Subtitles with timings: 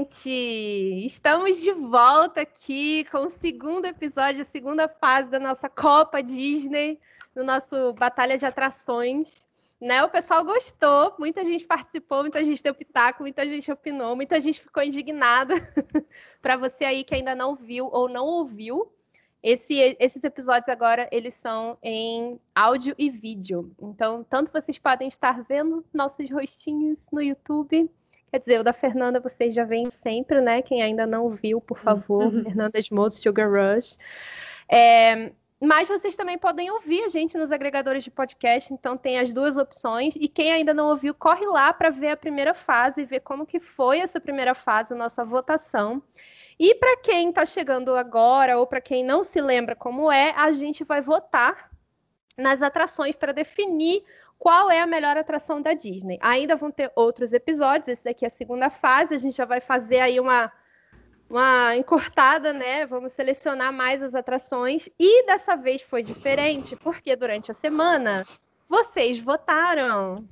[0.00, 1.04] gente!
[1.06, 6.98] Estamos de volta aqui com o segundo episódio, a segunda fase da nossa Copa Disney,
[7.34, 9.46] no nosso Batalha de Atrações.
[9.80, 10.02] Né?
[10.02, 14.60] O pessoal gostou, muita gente participou, muita gente deu pitaco, muita gente opinou, muita gente
[14.60, 15.54] ficou indignada.
[16.40, 18.90] Para você aí que ainda não viu ou não ouviu,
[19.42, 23.74] esse, esses episódios agora eles são em áudio e vídeo.
[23.80, 27.90] Então, tanto vocês podem estar vendo nossos rostinhos no YouTube.
[28.30, 30.62] Quer dizer, o da Fernanda vocês já veem sempre, né?
[30.62, 32.42] Quem ainda não viu, por favor, uhum.
[32.44, 33.98] Fernanda Smoth, Sugar Rush.
[34.70, 39.34] É, mas vocês também podem ouvir a gente nos agregadores de podcast, então tem as
[39.34, 40.14] duas opções.
[40.16, 43.60] E quem ainda não ouviu, corre lá para ver a primeira fase, ver como que
[43.60, 46.02] foi essa primeira fase, nossa votação.
[46.58, 50.50] E para quem está chegando agora ou para quem não se lembra como é, a
[50.52, 51.70] gente vai votar
[52.38, 54.02] nas atrações para definir
[54.40, 56.18] qual é a melhor atração da Disney.
[56.22, 59.60] Ainda vão ter outros episódios, esse daqui é a segunda fase, a gente já vai
[59.60, 60.50] fazer aí uma
[61.28, 62.84] uma encurtada, né?
[62.86, 68.26] Vamos selecionar mais as atrações e dessa vez foi diferente, porque durante a semana
[68.68, 70.26] vocês votaram.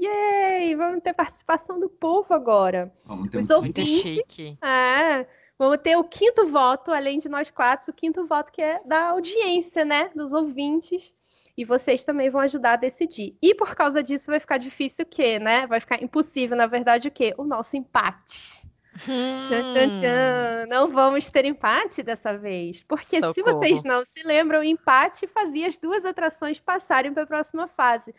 [0.00, 0.74] Yay!
[0.76, 2.90] Vamos ter participação do povo agora.
[3.04, 4.56] Vamos ter Os um ouvintes, chique.
[4.62, 5.26] É,
[5.60, 9.10] Vamos ter o quinto voto, além de nós quatro, o quinto voto que é da
[9.10, 10.10] audiência, né?
[10.16, 11.14] Dos ouvintes.
[11.60, 13.36] E vocês também vão ajudar a decidir.
[13.42, 15.66] E por causa disso vai ficar difícil o quê, né?
[15.66, 17.34] Vai ficar impossível, na verdade, o quê?
[17.36, 18.66] O nosso empate.
[19.06, 19.40] Hum.
[19.42, 20.66] Tchan, tchan, tchan.
[20.70, 22.82] Não vamos ter empate dessa vez.
[22.82, 23.34] Porque Socorro.
[23.34, 27.68] se vocês não se lembram, o empate fazia as duas atrações passarem para a próxima
[27.68, 28.14] fase.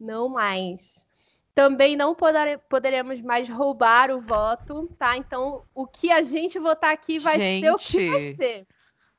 [0.00, 1.06] Não mais.
[1.54, 5.18] Também não poder, poderemos mais roubar o voto, tá?
[5.18, 7.62] Então, o que a gente votar aqui vai gente.
[7.62, 8.66] ser o que vai ser.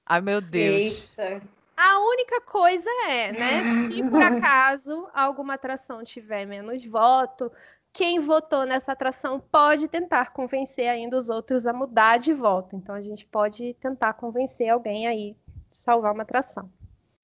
[0.04, 1.08] Ai, meu Deus.
[1.16, 1.57] Eita.
[1.78, 3.90] A única coisa é, né?
[3.92, 7.52] Se por acaso alguma atração tiver menos voto,
[7.94, 12.76] quem votou nessa atração pode tentar convencer ainda os outros a mudar de voto.
[12.76, 15.36] Então a gente pode tentar convencer alguém aí
[15.72, 16.68] salvar uma atração.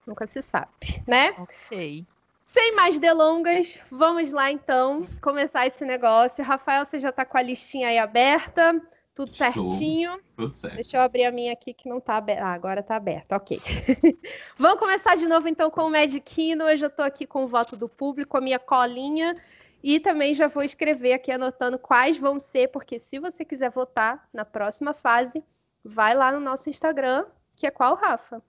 [0.06, 0.72] Nunca se sabe,
[1.08, 1.34] né?
[1.38, 2.06] Ok.
[2.46, 6.44] Sem mais delongas, vamos lá então começar esse negócio.
[6.44, 8.80] Rafael, você já está com a listinha aí aberta,
[9.14, 9.68] tudo Estou.
[9.68, 10.20] certinho.
[10.36, 10.76] Tudo certo.
[10.76, 12.46] Deixa eu abrir a minha aqui que não está aberta.
[12.46, 13.60] Ah, agora está aberta, ok.
[14.58, 16.64] vamos começar de novo então com o Medikino.
[16.64, 19.36] Eu já estou aqui com o voto do público, a minha colinha.
[19.84, 24.28] E também já vou escrever aqui anotando quais vão ser, porque se você quiser votar
[24.34, 25.44] na próxima fase,
[25.84, 28.42] vai lá no nosso Instagram, que é qual, Rafa?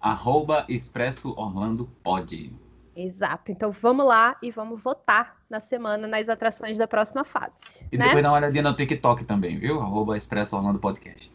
[0.00, 2.52] Arroba Expresso Orlando Pode.
[2.96, 3.50] Exato.
[3.50, 7.86] Então vamos lá e vamos votar na semana nas atrações da próxima fase.
[7.90, 8.06] E né?
[8.06, 9.80] depois dá uma olhadinha no TikTok também, viu?
[9.80, 11.32] Arroba Expresso Orlando Podcast.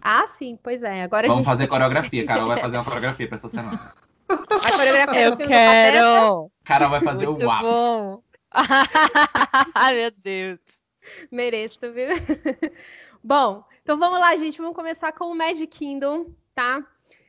[0.00, 1.02] Ah, sim, pois é.
[1.02, 1.52] Agora Vamos gente...
[1.52, 2.26] fazer coreografia.
[2.26, 3.92] Carol vai fazer uma coreografia para essa semana.
[4.28, 4.36] A
[4.76, 6.50] coreografia Eu quero!
[6.64, 7.62] Carol vai fazer Muito o WAP.
[7.62, 8.22] bom.
[9.74, 10.60] Ai, meu Deus.
[11.30, 12.08] Mereço, viu?
[13.22, 14.58] bom, então vamos lá, gente.
[14.58, 16.84] Vamos começar com o Magic Kingdom, tá?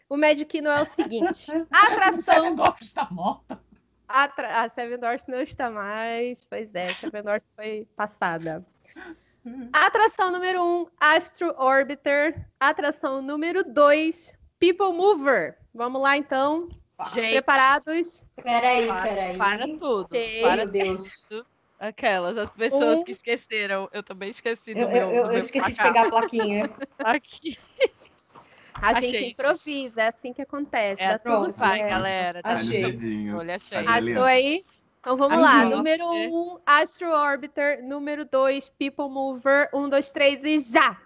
[0.09, 2.55] O Magic Kingdom é o seguinte: a atração.
[2.81, 3.59] está morta.
[4.07, 4.63] A, tra...
[4.63, 6.45] a Seven Doors não está mais.
[6.45, 8.66] Pois é, Seven Doors foi passada.
[9.72, 12.45] Atração número 1, um, Astro Orbiter.
[12.59, 15.57] Atração número 2, People Mover.
[15.73, 16.69] Vamos lá, então.
[17.13, 18.25] Gente, Preparados?
[18.41, 19.38] Peraí, peraí.
[19.38, 20.06] Para tudo.
[20.06, 20.41] Okay.
[20.41, 21.25] Para Deus.
[21.29, 21.45] Tudo.
[21.79, 23.03] Aquelas, as pessoas Um.
[23.03, 23.88] que esqueceram.
[23.94, 25.12] Eu também esqueci do Eu, meu.
[25.12, 25.94] eu, eu, esqueci de placar.
[25.94, 26.69] pegar a plaquinha.
[26.97, 27.57] Aqui.
[28.81, 29.11] A Achei.
[29.11, 31.01] gente improvisa, é assim que acontece.
[31.01, 31.89] É, dá tudo Vai, certo.
[31.89, 32.43] galera.
[32.43, 33.33] Tá Achei.
[33.33, 33.88] Olha, achei.
[33.88, 34.65] Achou aí?
[34.99, 35.65] Então vamos lá.
[35.65, 37.83] Número 1, um, Astro Orbiter.
[37.83, 39.69] Número 2, People Mover.
[39.73, 41.01] 1, 2, 3 e já!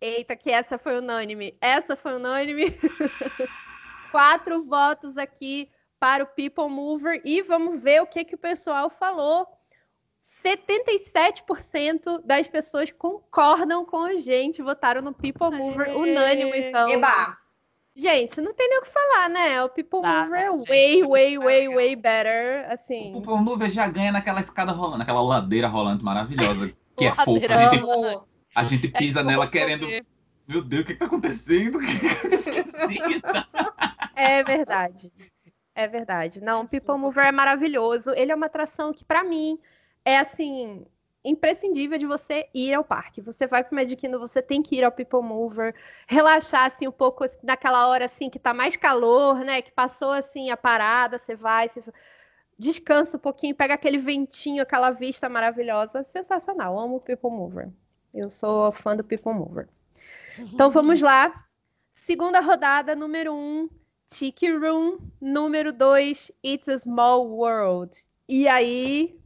[0.00, 1.56] Eita, que essa foi unânime.
[1.60, 2.64] Essa foi unânime.
[4.10, 7.22] Quatro votos aqui para o People Mover.
[7.24, 9.48] E vamos ver o que, que o pessoal falou.
[10.44, 15.94] 77% das pessoas concordam com a gente, votaram no People Mover Aê!
[15.94, 16.88] unânime, então.
[16.90, 17.36] Eba!
[17.94, 19.62] Gente, não tem nem o que falar, né?
[19.62, 20.68] O People Tá, Mover é né, gente?
[20.68, 21.74] way, way, way, legal.
[21.76, 22.70] way better.
[22.70, 23.10] Assim.
[23.14, 27.30] O People Mover já ganha naquela escada rolando, naquela ladeira rolante maravilhosa, que é fofa.
[27.54, 28.20] A gente,
[28.54, 29.86] a gente É pisa que nela querendo.
[29.86, 30.04] ver.
[30.46, 31.78] Meu Deus, o que, que tá acontecendo?
[31.82, 33.48] Esquisita.
[34.14, 35.10] É verdade.
[35.74, 36.40] É verdade.
[36.40, 38.10] Não, o People Mover é maravilhoso.
[38.14, 39.58] Ele é uma atração que, pra mim,
[40.06, 40.86] é assim.
[41.24, 43.20] Imprescindível de você ir ao parque.
[43.20, 45.74] Você vai pro Kingdom, você tem que ir ao People Mover,
[46.06, 49.60] relaxar assim um pouco assim, naquela hora assim que tá mais calor, né?
[49.60, 51.82] Que passou assim a parada, você vai, você
[52.56, 56.78] descansa um pouquinho, pega aquele ventinho, aquela vista maravilhosa, sensacional.
[56.78, 57.70] Amo o People Mover.
[58.14, 59.68] Eu sou fã do People Mover.
[60.38, 61.44] Então vamos lá.
[61.92, 63.68] Segunda rodada, número 1, um,
[64.08, 64.98] Tiki Room.
[65.20, 67.96] Número 2, It's a Small World.
[68.28, 69.18] E aí,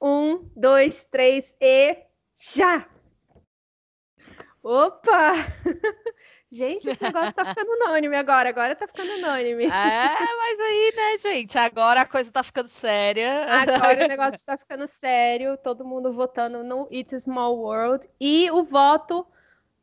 [0.00, 1.96] um, dois, três e.
[2.34, 2.88] já!
[4.62, 5.32] Opa!
[6.54, 8.48] Gente, esse negócio tá ficando unânime agora.
[8.48, 9.64] Agora tá ficando unânime.
[9.64, 11.58] É, mas aí, né, gente?
[11.58, 13.44] Agora a coisa tá ficando séria.
[13.46, 18.08] Agora o negócio está ficando sério, todo mundo votando no It's Small World.
[18.20, 19.26] E o voto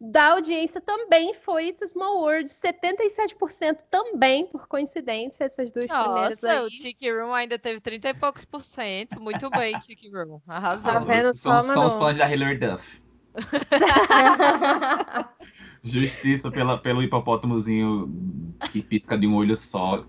[0.04, 6.52] da audiência também foi It's Small World, 77% também, por coincidência, essas duas primeiras Nossa,
[6.52, 6.66] aí.
[6.66, 9.22] o Tiki Room ainda teve 30 e poucos por cento.
[9.22, 10.42] Muito bem, Tiki Room.
[10.48, 10.92] Arrasou.
[10.92, 13.00] Tá vendo São, só, são os fãs da Hilary Duff.
[15.84, 18.12] Justiça pela, pelo hipopótamozinho
[18.72, 20.04] que pisca de um olho só.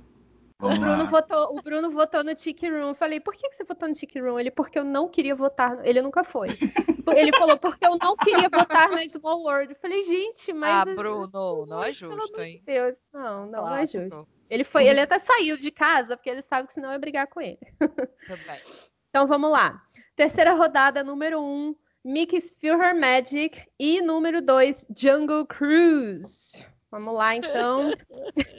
[0.62, 1.10] O Vamos Bruno, lá.
[1.10, 2.90] votou, o Bruno votou no Tiki Room.
[2.90, 4.38] Eu falei, por que, que você votou no Tiki Room?
[4.38, 5.76] Ele, porque eu não queria votar.
[5.76, 6.46] no- Ele nunca foi.
[7.18, 9.72] Ele falou, porque eu não queria votar na Small World.
[9.72, 10.70] Eu falei, gente, mas.
[10.70, 12.62] Ah, Bruno, não é justo, hein?
[12.64, 12.94] Deus.
[13.12, 14.24] Não, não, não é justo.
[14.48, 17.26] Ele foi, ele até saiu de casa, porque ele sabe que senão eu ia brigar
[17.26, 17.58] com ele.
[18.28, 18.60] Também.
[19.10, 19.82] Então vamos lá.
[20.14, 21.74] Terceira rodada, número um,
[22.04, 23.66] Mickey's Feel Her Magic.
[23.80, 26.64] E número dois, Jungle Cruise.
[26.90, 27.90] Vamos lá, então.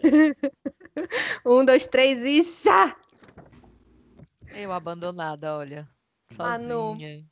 [1.45, 2.95] um, dois, três e já!
[4.54, 5.88] Eu abandonada, olha.
[6.38, 6.92] Manu.
[6.92, 7.25] Sozinha.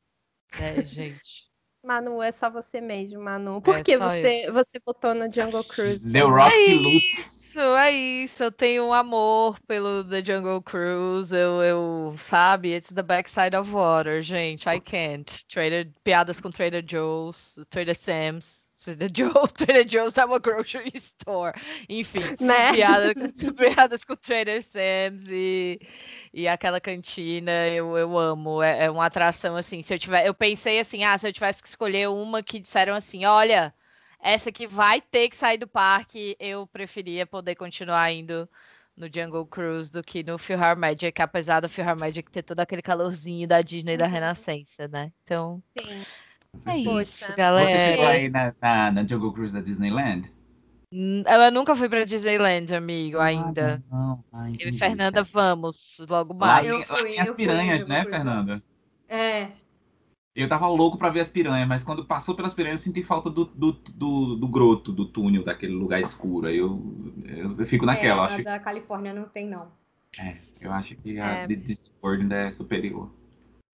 [0.60, 1.50] É, gente.
[1.84, 3.60] Manu, é só você mesmo, Manu.
[3.60, 6.08] Por É que você, você votou no Jungle Cruise?
[6.08, 8.44] The Rock É isso, é isso.
[8.44, 11.36] Eu tenho um amor pelo The Jungle Cruise.
[11.36, 14.70] Eu, eu, sabe, it's the backside of water, gente.
[14.70, 15.44] I can't.
[15.48, 18.61] Trader, piadas com Trader Joe's, Trader Sam's.
[18.86, 21.54] Trader Joe's, Trader Joe's é uma grocery store.
[21.90, 22.72] Enfim, Né?
[22.74, 23.14] piada,
[23.56, 25.80] piadas com Trader Sam's e,
[26.34, 28.62] e aquela cantina, eu, eu amo.
[28.62, 29.82] É, é uma atração assim.
[29.82, 32.94] Se eu tiver, eu pensei assim, ah, se eu tivesse que escolher uma que disseram
[32.96, 33.74] assim, olha,
[34.20, 38.50] essa aqui vai ter que sair do parque, eu preferia poder continuar indo
[38.96, 43.62] no Jungle Cruise do que no Philharmagic, apesar do Philharmagic ter todo aquele calorzinho da
[43.62, 44.12] Disney da Uhum.
[44.12, 45.12] Renascença, né?
[45.24, 46.06] Então, Sim.
[46.66, 47.02] É Poxa.
[47.02, 47.80] isso, Você galera.
[47.80, 50.32] chegou aí na, na, na Jungle Cruise da Disneyland?
[50.94, 53.82] Eu nunca fui pra Disneyland, amigo, ainda.
[53.90, 54.24] Ah, não.
[54.34, 54.74] Ah, Eu e.
[54.78, 56.62] Fernanda vamos logo Lá, mais.
[56.68, 58.18] tem- Eu lá fui, as fui piranhas, no né, Cruise.
[58.18, 58.64] Fernanda?
[59.08, 59.48] É.
[60.36, 63.30] Eu tava louco pra ver as piranhas, mas quando passou pelas piranhas eu senti falta
[63.30, 66.48] do, do, do, do groto, do túnel, daquele lugar escuro.
[66.48, 66.82] Aí eu,
[67.26, 68.24] eu, eu fico naquela.
[68.24, 69.72] é, acho, a da Califórnia não tem, não.
[70.18, 71.48] é, eu acho que a É.
[71.48, 73.10] de Disney World ainda é superior.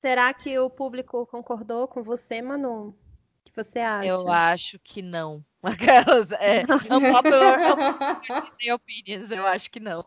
[0.02, 2.90] Será que o público concordou com você, Manu?
[2.90, 2.96] O
[3.44, 4.08] que você acha?
[4.08, 5.44] Eu acho que não.
[5.64, 7.60] Aquelas, é, unpopular
[8.74, 10.06] opinions, eu acho que não.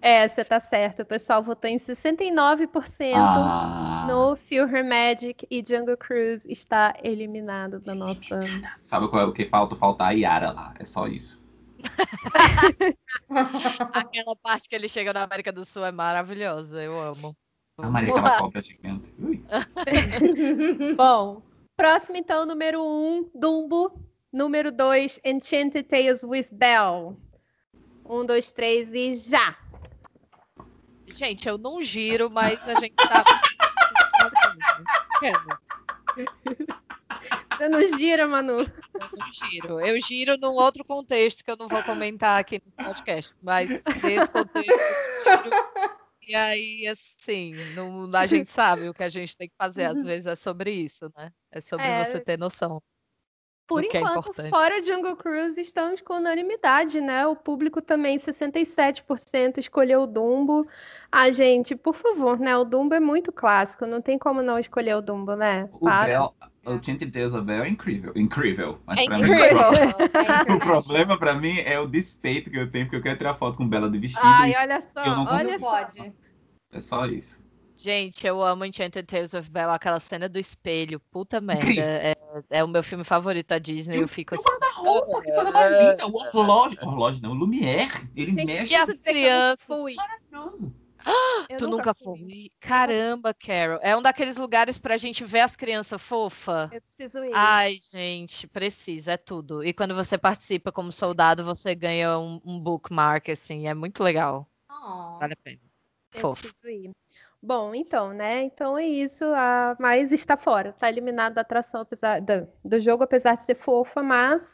[0.00, 1.02] É, você tá certo.
[1.02, 7.80] O pessoal votou em 69% Ah, no Feel Her Magic e Jungle Cruise está eliminado
[7.80, 8.40] da nossa.
[8.82, 9.74] sabe qual é o que falta?
[9.76, 10.74] Falta a Yara lá.
[10.78, 11.42] É só isso.
[13.92, 17.36] Aquela parte que ele chega na América do Sul é maravilhosa, eu amo.
[17.78, 19.12] A Maria, aquela cobra gigante.
[19.18, 19.42] Ui.
[20.96, 21.42] Bom,
[21.76, 23.98] próximo então, número 1, um, Dumbo.
[24.32, 27.16] Número 2, Enchanted Tales with Belle.
[28.04, 29.56] Um, dois, três e já!
[31.06, 33.22] Gente, eu não giro, mas a gente tá.
[35.22, 35.32] Eu
[37.58, 38.58] Você não gira, Manu?
[38.58, 39.80] não giro.
[39.80, 43.68] Eu giro num outro contexto que eu não vou comentar aqui no podcast, mas
[44.02, 44.72] nesse contexto
[45.26, 46.01] eu giro.
[46.32, 50.02] E aí, assim, não, a gente sabe o que a gente tem que fazer, às
[50.02, 51.30] vezes é sobre isso, né?
[51.50, 52.02] É sobre É.
[52.02, 52.82] você ter noção.
[53.66, 54.48] Por é enquanto, importante.
[54.48, 57.26] fora Jungle Cruise, estamos com unanimidade, né?
[57.26, 60.66] O público também, 67% escolheu o Dumbo.
[61.10, 62.56] Ah, gente, por favor, né?
[62.56, 65.68] O Dumbo é muito clássico, não tem como não escolher o Dumbo, né?
[65.72, 66.06] O Para.
[66.06, 66.34] Bell,
[66.66, 68.12] o Chanted Tales of Bell é incrível.
[68.16, 68.78] Incrível.
[68.86, 69.70] Mas É pra incrível.
[69.72, 73.34] Mim, o problema pra mim é o despeito que eu tenho, porque eu quero tirar
[73.36, 74.22] foto com Bela de vestido.
[74.22, 76.12] Ai, olha só, Eu não olha pode.
[76.72, 77.42] É só isso.
[77.76, 81.80] Gente, eu amo Enchanted Tales of Belle, aquela cena do espelho, puta merda.
[81.80, 82.16] É,
[82.50, 84.44] é o meu filme favorito da Disney, eu fico assim.
[84.74, 86.06] Roupa, que coisa mais linda.
[86.06, 86.78] O horlogem.
[86.82, 88.08] Horlogem não, o Lumière.
[88.16, 88.72] Ele Gente, mexe.
[88.72, 89.56] E a preciso dizer que eu criança?
[89.68, 89.94] nunca fui.
[89.94, 90.72] maravilhoso.
[91.48, 92.50] Eu Tu nunca foi?
[92.60, 93.80] Caramba, Carol.
[93.82, 96.70] É um daqueles lugares pra gente ver as crianças fofa.
[96.72, 97.32] Eu preciso ir.
[97.34, 99.64] Ai, gente, precisa, é tudo.
[99.64, 104.48] E quando você participa como soldado, você ganha um, um bookmark, assim, é muito legal.
[104.70, 105.18] Oh.
[105.18, 105.71] Vale a pena.
[106.14, 106.42] Eu Fofo.
[106.42, 106.90] preciso ir.
[107.42, 108.44] Bom, então, né?
[108.44, 109.24] Então é isso.
[109.34, 109.76] A...
[109.80, 110.72] Mas está fora.
[110.72, 114.52] Tá eliminado da atração, apesar do, do jogo, apesar de ser fofa, mas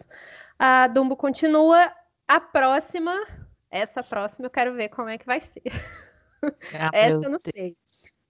[0.59, 1.93] a Dumbo continua.
[2.27, 3.15] A próxima,
[3.71, 5.63] essa próxima eu quero ver como é que vai ser.
[6.75, 7.43] Ah, Essa meu eu não Deus.
[7.55, 7.77] sei.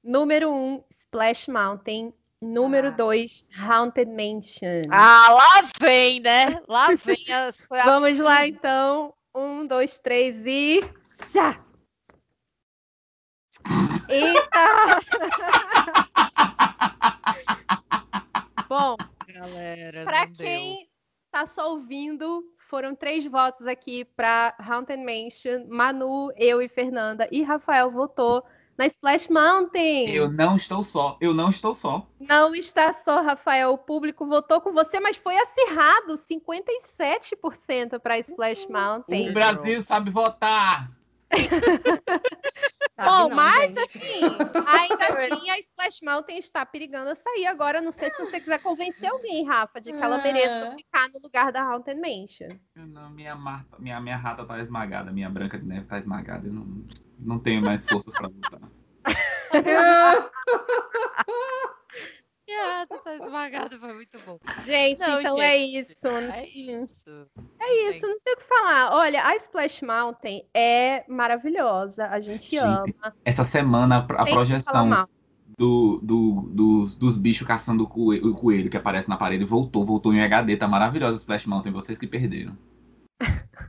[0.02, 2.12] Número 1, um, Splash Mountain.
[2.40, 2.92] Número Ah.
[2.92, 4.88] 2, Haunted Mansion.
[4.92, 6.60] Ah, lá vem, né?
[6.68, 7.56] Lá vem as.
[7.56, 9.12] foi a- Vamos lá, então.
[9.34, 10.80] Um, dois, três e.
[11.32, 11.60] Já!
[14.08, 15.00] Eita!
[18.68, 18.96] Bom,
[19.26, 20.46] Galera, deu.
[20.46, 20.88] quem
[21.30, 25.66] tá só ouvindo, foram três votos aqui pra Haunted Mansion.
[25.68, 27.28] Manu, eu e Fernanda.
[27.30, 28.44] E Rafael votou
[28.76, 30.10] na Splash Mountain.
[30.10, 31.16] Eu não estou só.
[31.20, 32.06] Eu não estou só.
[32.20, 33.72] Não está só, Rafael.
[33.72, 36.18] O público votou com você, mas foi acirrado.
[36.30, 39.30] 57% pra Splash Mountain.
[39.30, 40.90] O Brasil sabe votar.
[42.96, 43.78] Sabe Bom, não, mas gente.
[43.78, 44.20] assim,
[44.66, 47.80] ainda assim, a Splash Mountain está perigando a sair agora.
[47.80, 51.52] Não sei se você quiser convencer alguém, Rafa, de que ela mereça ficar no lugar
[51.52, 52.58] da Haunted Mansion.
[52.74, 55.12] Não, minha, Marta, minha, minha rata tá esmagada.
[55.12, 56.48] Minha branca de neve tá esmagada.
[56.48, 56.84] Eu não,
[57.18, 58.60] não tenho mais forças pra lutar.
[62.50, 64.38] Ah, tá esmagado, foi muito bom.
[64.64, 66.06] Gente, Não, então é gente, isso.
[66.08, 67.26] É isso.
[67.60, 68.92] É isso, não tem o que falar.
[68.94, 72.06] Olha, a Splash Mountain é maravilhosa.
[72.06, 73.14] A gente Sim, ama.
[73.24, 75.06] Essa semana, a Tem projeção
[75.58, 79.84] do, do- dos, dos bichos caçando o coelho, o coelho que aparece na parede voltou,
[79.84, 82.56] voltou em HD, tá maravilhosa a Splash Mountain, vocês que perderam.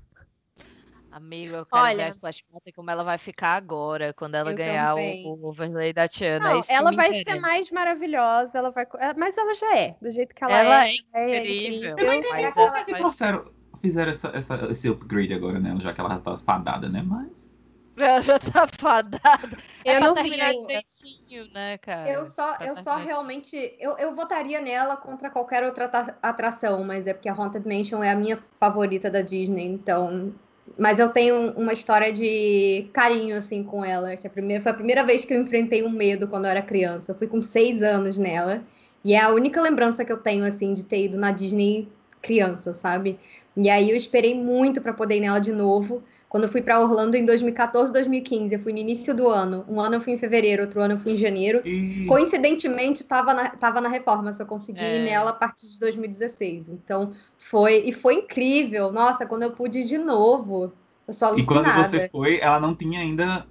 [1.19, 2.05] Amigo, eu quero ver Olha.
[2.05, 5.27] a Splash Mountain como ela vai ficar agora, quando ela ganhar o, também.
[5.27, 6.53] o overlay da Tiana.
[6.53, 7.41] Não, ela vai ser interessa.
[7.41, 10.95] mais maravilhosa, ela vai, é, mas ela já é, do jeito que ela, Ela é.
[11.13, 11.95] é incrível.
[11.97, 13.45] Eu não mas entendi ela por que trouxeram,
[13.81, 17.01] fizeram essa, essa- esse upgrade agora nela, já que ela tá fadada, né?
[17.05, 17.49] Mas.
[17.99, 19.57] Ela já tá fadada.
[19.83, 22.09] Eu é não vi direitinho, né, cara?
[22.09, 23.57] Eu só, Pra eu só realmente.
[23.77, 28.01] Eu, eu votaria nela contra qualquer outra atra- atração, mas é porque a Haunted Mansion
[28.01, 30.33] é a minha favorita da Disney, então.
[30.79, 34.15] Mas eu tenho uma história de carinho, assim, com ela.
[34.15, 36.61] Que a primeira, foi a primeira vez que eu enfrentei um medo quando eu era
[36.61, 37.11] criança.
[37.11, 38.63] Eu fui com seis anos nela.
[39.03, 41.89] E é a única lembrança que eu tenho, assim, de ter ido na Disney
[42.21, 43.19] criança, sabe?
[43.57, 46.01] E aí eu esperei muito para poder ir nela de novo.
[46.29, 49.65] Quando eu fui para Orlando em 2014, 2015, eu fui no início do ano.
[49.67, 51.63] Um ano eu fui em fevereiro, outro ano eu fui em janeiro.
[52.07, 54.97] Coincidentemente, estava na, tava na reforma, só consegui É.
[54.97, 56.67] ir nela a partir de 2016.
[56.69, 57.83] Então, foi.
[57.85, 58.91] E foi incrível.
[58.91, 60.71] Nossa, quando eu pude ir de novo,
[61.07, 61.73] eu sou E quando alucinada.
[61.75, 63.45] você foi, ela não tinha ainda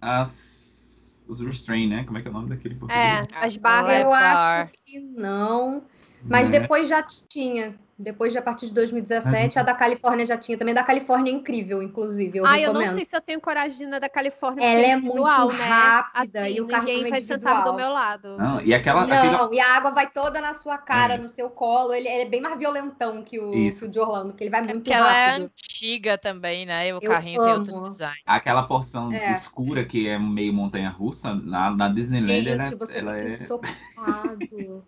[0.00, 2.04] as, os restrain, né?
[2.04, 3.26] Como é que é o nome daquele em português?
[3.30, 4.02] É, as barras.
[4.02, 5.82] Eu acho que não.
[6.28, 6.60] Mas Né?
[6.60, 7.78] depois já tinha.
[8.00, 10.56] Depois, de a partir de 2017, a da Califórnia já tinha.
[10.56, 12.38] Também da Califórnia é incrível, inclusive.
[12.38, 12.90] Eu Ah, eu recomendo.
[12.90, 14.64] não sei se eu tenho coragem de ir na da Califórnia.
[14.64, 15.64] Ela é individual, muito né?
[15.64, 18.36] rápida Assim, e o ninguém carrinho é vai sentar do meu lado.
[18.38, 19.02] Não, e aquela.
[19.02, 21.18] aquele- Não, e a água vai toda na sua cara, É.
[21.18, 21.92] no seu colo.
[21.92, 23.80] Ele, ele é bem mais violentão que o, Isso.
[23.80, 25.44] que o de Orlando, porque ele vai É muito porque ela é rápido.
[25.46, 26.88] antiga também, né?
[26.88, 28.20] E o Eu carrinho tem outro design.
[28.24, 29.32] aquela porção É.
[29.32, 33.32] escura que é meio montanha russa, na, na Disneyland, Gente, ela, você ela fica é.
[33.32, 33.68] ensopado.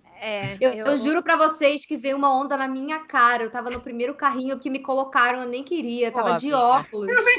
[0.21, 3.43] É, Eu, eu juro pra vocês que veio uma onda na minha cara.
[3.45, 6.09] Eu tava no primeiro carrinho que me colocaram, eu nem queria.
[6.09, 7.09] Eu tava Pô, de óculos.
[7.09, 7.39] Eu nem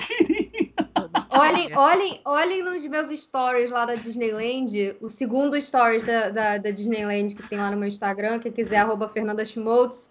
[1.30, 1.80] Olhem, queria.
[1.80, 7.36] olhem, olhem nos meus stories lá da Disneyland, o segundo stories da, da, da Disneyland
[7.36, 10.10] que tem lá no meu Instagram, quem quiser, arroba Fernanda Schmoltz.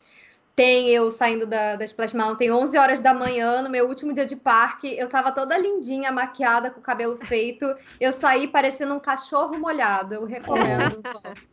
[0.56, 4.26] Tem eu saindo da, da Splash Mountain 11 horas da manhã, no meu último dia
[4.26, 4.94] de parque.
[4.94, 7.64] Eu tava toda lindinha, maquiada, com o cabelo feito.
[7.98, 10.14] Eu saí parecendo um cachorro molhado.
[10.14, 11.00] Eu recomendo.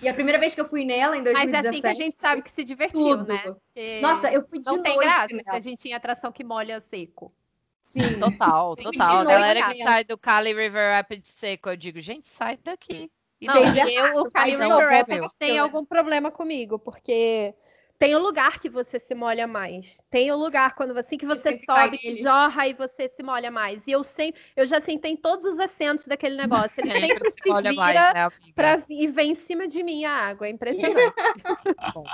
[0.00, 1.66] E a primeira vez que eu fui nela, em Mas 2017...
[1.66, 3.26] é assim que a gente sabe que se divertiu, tudo.
[3.26, 3.38] né?
[3.38, 5.58] Porque Nossa, eu fui de não tem noite graça nela.
[5.58, 7.32] a gente tem atração que molha seco.
[7.80, 8.00] Sim.
[8.20, 9.18] Total, Tem total.
[9.18, 13.10] A galera que sai do Cali River Rapid seco, eu digo, gente, sai daqui.
[13.40, 15.30] E Não, eu, o Cali River Rapids meu.
[15.38, 17.54] tem algum problema comigo, porque
[17.98, 20.00] tem o lugar que você se molha mais.
[20.08, 23.84] Tem o lugar quando você, que você sobe, que jorra e você se molha mais.
[23.86, 26.80] E eu sempre, eu já sentei em todos os assentos daquele negócio.
[26.80, 30.12] Ele sempre se olha vira mais, né, pra, e vem em cima de mim a
[30.12, 30.46] água.
[30.46, 31.14] É impressionante.
[31.92, 32.04] Bom,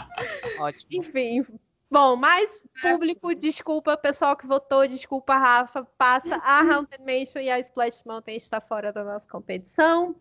[0.58, 0.88] ótimo.
[0.90, 1.44] Enfim.
[1.90, 7.60] Bom, mas público, desculpa, pessoal que votou, desculpa, Rafa, passa a Haunted Mansion e a
[7.60, 10.16] Splash Mountain está fora da nossa competição.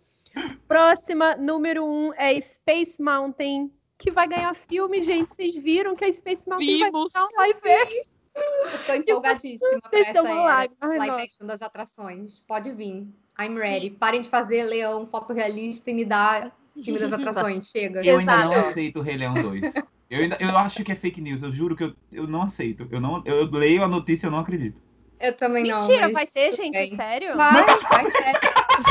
[0.68, 3.72] Próxima, número um, é Space Mountain,
[4.04, 5.30] que vai ganhar filme, gente.
[5.30, 7.14] Vocês viram que a Space Mountain Vimos.
[7.14, 8.12] vai ganhar um live action?
[8.36, 10.72] Eu tô empolgadíssima pra essa uma era.
[10.82, 11.24] Ai, live nossa.
[11.24, 12.44] action das atrações.
[12.46, 13.08] Pode vir.
[13.40, 13.90] I'm ready.
[13.92, 16.52] Parem de fazer leão fotorrealista e me dá
[16.84, 17.68] filme das atrações.
[17.68, 18.06] Chega.
[18.06, 18.68] Eu ainda não Exato.
[18.68, 19.74] aceito o Rei Leão 2.
[20.10, 22.88] Eu, ainda, eu acho que é fake news, eu juro que eu, eu não aceito.
[22.92, 24.80] Eu, não, eu leio a notícia e eu não acredito.
[25.20, 25.80] Eu também não.
[25.80, 26.74] Mentira, vai ter, gente?
[26.74, 26.96] bem.
[26.96, 27.38] Sério?
[27.38, 27.78] Vai, vai
[28.12, 28.40] sério.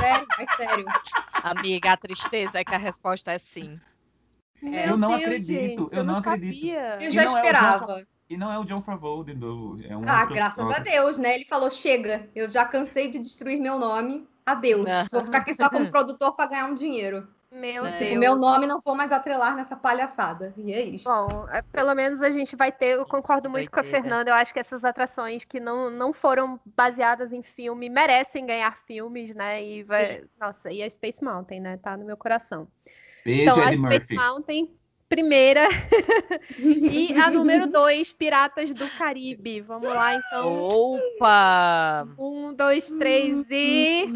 [0.01, 0.87] Vai, vai sério.
[1.35, 3.79] Amiga, a tristeza é que a resposta é sim.
[4.63, 6.55] Meu Eu não Deus, acredito, gente, eu não acredito.
[6.55, 6.99] sabia.
[7.03, 8.07] Eu E já não é esperava.
[8.31, 9.79] E não é o John Favreau de novo.
[9.87, 10.79] É um Ah, outro graças a.
[10.79, 11.35] Deus, né?
[11.35, 14.27] Ele falou: chega, eu já cansei de destruir meu nome.
[14.47, 14.89] Adeus.
[14.91, 15.07] Ah.
[15.13, 17.29] Vou ficar aqui só como produtor para ganhar um dinheiro.
[17.51, 17.89] Meu É.
[17.91, 17.99] Deus.
[17.99, 20.55] Tipo, meu nome não vou mais atrelar nessa palhaçada.
[20.57, 21.05] E é isso.
[21.07, 24.03] Bom, é, pelo menos a gente vai ter, eu concordo muito com a Doideira.
[24.03, 28.75] Fernanda, eu acho que essas atrações que não, não foram baseadas em filme merecem ganhar
[28.87, 29.63] filmes, né?
[29.63, 31.77] E vai, nossa, e a Space Mountain, né?
[31.77, 32.67] Tá no meu coração.
[33.25, 34.15] Beijo, Então, a Ed Space Murphy.
[34.15, 34.71] Mountain
[35.13, 35.69] primeira.
[36.59, 39.61] e a número dois, Piratas do Caribe.
[39.61, 40.51] Vamos lá, então.
[40.59, 42.09] Opa!
[42.19, 44.11] Um, dois, três e.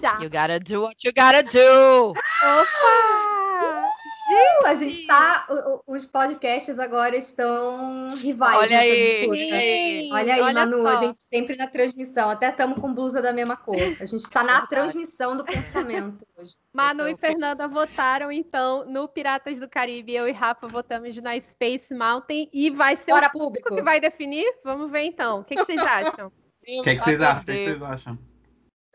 [0.00, 0.18] Já.
[0.20, 2.12] You gotta do what you gotta do!
[2.12, 3.86] Opa!
[4.30, 5.46] Uh, a gente tá.
[5.48, 8.58] o- Os podcasts agora estão rivais.
[8.58, 9.18] Olha aí.
[9.20, 9.60] disputa.
[9.60, 11.00] Sim, Olha aí, Manu, a só.
[11.00, 12.30] gente sempre na transmissão.
[12.30, 13.76] Até estamos com blusa da mesma cor.
[14.00, 14.68] A gente tá na Verdade.
[14.70, 16.52] transmissão do pensamento hoje.
[16.72, 20.14] Manu e Eu- Fernanda votaram, então, no Piratas do Caribe.
[20.14, 22.48] Eu e Rafa votamos na Space Mountain.
[22.52, 23.74] E vai ser o público público.
[23.74, 24.46] que vai definir?
[24.64, 25.40] Vamos ver, então.
[25.40, 26.28] O que, que vocês acham?
[26.28, 27.42] O que, é que vocês acham?
[27.42, 28.18] O que, é que vocês acham?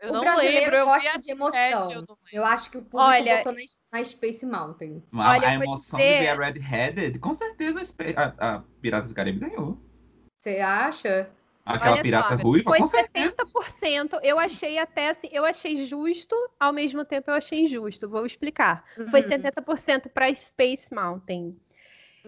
[0.00, 1.92] Eu o não brasileiro lembro, eu gosta de emoção.
[1.92, 3.60] eu Eu acho que o público Olha- votou na,
[3.98, 5.02] na Space Mountain.
[5.12, 7.80] A, Olha, a emoção dizer- de ver a Red-Headed, com certeza
[8.16, 9.78] a, a, a Pirata do Caribe ganhou.
[10.38, 11.30] Você acha?
[11.64, 13.34] Aquela Olha pirata só, ruiva, Foi com certeza.
[13.34, 14.20] 70%.
[14.22, 18.08] Eu achei até assim, eu achei justo, ao mesmo tempo eu achei injusto.
[18.08, 18.84] Vou explicar.
[19.10, 19.28] Foi Uhum.
[19.28, 21.56] 70% para Space Mountain.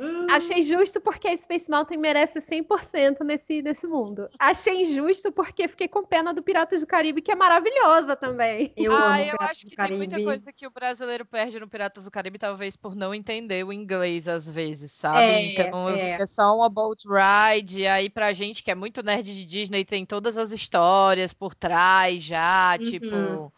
[0.00, 4.28] Hum, Achei justo porque a Space Mountain merece 100% nesse, nesse mundo.
[4.38, 8.72] Achei injusto porque fiquei com pena do Piratas do Caribe, que é maravilhosa também.
[8.76, 12.04] eu ah, amo eu acho que tem muita coisa que o brasileiro perde no Piratas
[12.04, 15.18] do Caribe, talvez por não entender o inglês às vezes, sabe?
[15.18, 16.12] É, então é.
[16.20, 17.80] é só uma boat ride.
[17.80, 21.54] E aí, pra gente que é muito nerd de Disney, tem todas as histórias por
[21.54, 22.84] trás já, Uhum.
[22.90, 23.52] tipo.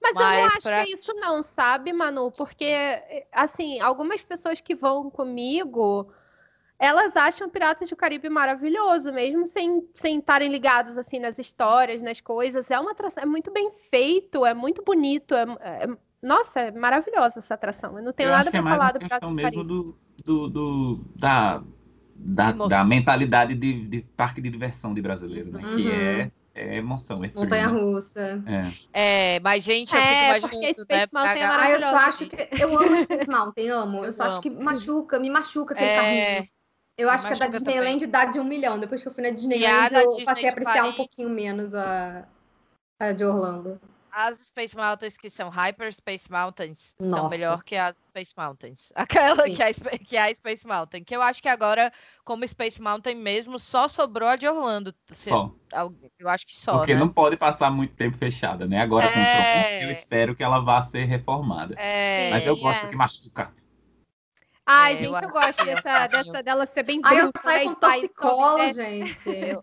[0.00, 2.30] Mas, eu não Mas acho pra- que é isso não, sabe, Manu?
[2.30, 2.72] Porque,
[3.32, 6.12] assim, algumas pessoas que vão comigo,
[6.78, 12.20] elas acham Piratas do Caribe maravilhoso, mesmo sem sem estarem ligados, assim, nas histórias, nas
[12.20, 12.70] coisas.
[12.70, 17.40] É uma atração, é muito bem feito, é muito bonito, é, é- nossa, é maravilhosa
[17.40, 17.96] essa atração.
[17.98, 19.68] Eu não tenho eu nada que é falar uma do Piratas do mesmo Caribe.
[19.68, 21.62] do, do, do- da,
[22.14, 25.60] da, da mentalidade de, de parque de diversão de brasileiro, né?
[25.60, 25.90] Que Uhum.
[25.90, 27.80] é, é emoção, é frio, Montanha né?
[27.80, 28.42] russa.
[28.46, 29.34] É.
[29.36, 31.06] É, mas, gente, eu É, fico porque imaginando, Space né?
[31.12, 32.48] Mountain é pra- Ah, eu só acho que.
[32.62, 34.04] Eu amo Space Mountain, amo.
[34.04, 36.48] Eu só Eu acho que machuca, me machuca aquele É, carrinho.
[36.96, 38.78] Eu acho que a da Disneyland dá de um milhão.
[38.78, 40.96] Depois que eu fui na Disneyland, eu Disney passei a apreciar um Paris.
[40.96, 42.26] pouquinho menos a,
[43.00, 43.80] a de Orlando.
[44.20, 47.28] As Space Mountains que são Hyper Space Mountains são Nossa.
[47.28, 48.92] melhor que as Space Mountains.
[48.96, 49.54] Aquela Sim.
[49.54, 51.04] que é, que é a Space Mountain.
[51.04, 51.92] Que eu acho que agora,
[52.24, 54.92] como Space Mountain mesmo, só sobrou a de Orlando.
[55.12, 55.54] Se- Só.
[56.18, 56.98] Eu acho que só, Porque né?
[57.00, 58.80] não pode passar muito tempo fechada, né?
[58.80, 59.78] Agora com o É.
[59.78, 61.76] Tron, eu espero que ela vá ser reformada.
[61.78, 62.88] É, Mas eu gosto é.
[62.90, 63.54] que machuca.
[64.66, 67.40] Ai, É, eu gente, eu acho gosto dessa, dessa dela ser bem Ai, eu bruta,
[67.40, 67.74] saio né?
[67.74, 68.74] com torcicolo, desce.
[68.82, 69.28] gente.
[69.30, 69.60] eu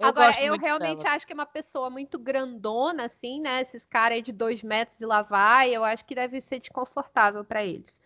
[0.00, 1.14] Agora, eu realmente dela.
[1.16, 3.60] acho que é uma pessoa muito grandona, assim, né?
[3.60, 7.44] Esses caras aí de dois metros e lá vai, eu acho que deve ser desconfortável
[7.44, 7.98] pra eles.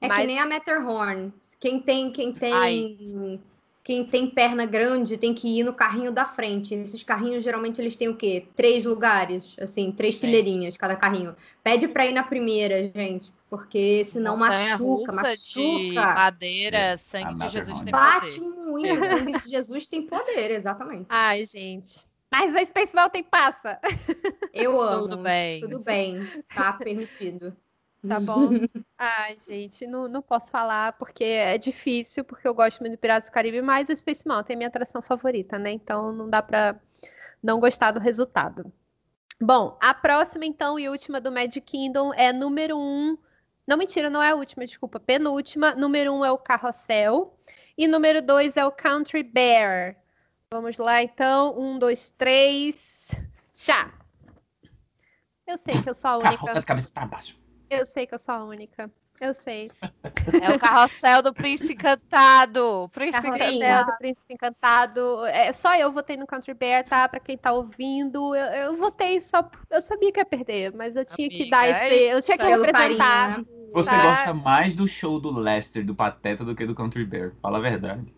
[0.00, 1.32] É Mas- que nem a Matterhorn.
[1.58, 3.40] Quem tem, quem tem, Ai.
[3.82, 6.74] quem tem perna grande tem que ir no carrinho da frente.
[6.74, 8.46] Esses carrinhos geralmente eles têm o quê?
[8.54, 11.34] Três lugares, assim, três fileirinhas cada carrinho.
[11.64, 14.78] Pede pra ir na primeira, gente, porque senão machuca,
[15.12, 16.14] Montanha-russa de machuca.
[16.14, 17.90] madeira, sangue a de Jesus tem.
[17.90, 18.40] Bate
[18.72, 18.92] poder.
[18.94, 19.04] muito.
[19.04, 21.06] O sangue de Jesus tem poder, exatamente.
[21.08, 22.06] Ai, gente.
[22.30, 23.80] Mas a Space Mountain passa,
[24.52, 25.08] Eu amo.
[25.08, 25.60] Tudo bem.
[25.62, 27.56] Tudo bem, tá permitido.
[28.06, 28.50] tá bom?
[28.98, 33.28] Ai, gente, não, não posso falar porque é difícil, porque eu gosto muito de Piratas
[33.28, 35.70] do Caribe, mas a Space Mountain é minha atração favorita, né?
[35.72, 36.78] Então não dá pra
[37.42, 38.70] não gostar do resultado.
[39.40, 43.16] Bom, a próxima, então, e última do Magic Kingdom é número um.
[43.66, 45.74] Não, mentira, não é a última, desculpa, penúltima.
[45.74, 47.38] Número um é o Carrossel.
[47.78, 49.94] E número dois é o Country Bear.
[50.52, 51.56] Vamos lá, então.
[51.56, 53.06] Um, dois, três.
[53.54, 53.92] Já!
[55.46, 56.60] Eu sei que eu sou a Carroça única.
[56.60, 57.38] de cabeça pra baixo.
[57.70, 58.90] Eu sei que eu sou a única.
[59.20, 59.70] Eu sei.
[60.42, 62.84] É o carrossel do Príncipe Encantado.
[62.84, 63.90] O Príncipe Carrossel Encantado.
[63.92, 65.26] do Príncipe Encantado.
[65.26, 67.08] É, só eu votei no Country Bear, tá?
[67.08, 68.34] Pra quem tá ouvindo.
[68.34, 69.48] Eu, eu votei só.
[69.70, 72.04] Eu sabia que ia perder, mas eu tinha que Amiga, dar é esse.
[72.04, 73.34] Eu tinha que representar.
[73.34, 73.57] carinho, né?
[73.72, 74.02] Você Tá.
[74.02, 77.34] gosta mais do show do Lester, do Pateta, do que do Country Bear.
[77.42, 78.12] Fala a verdade.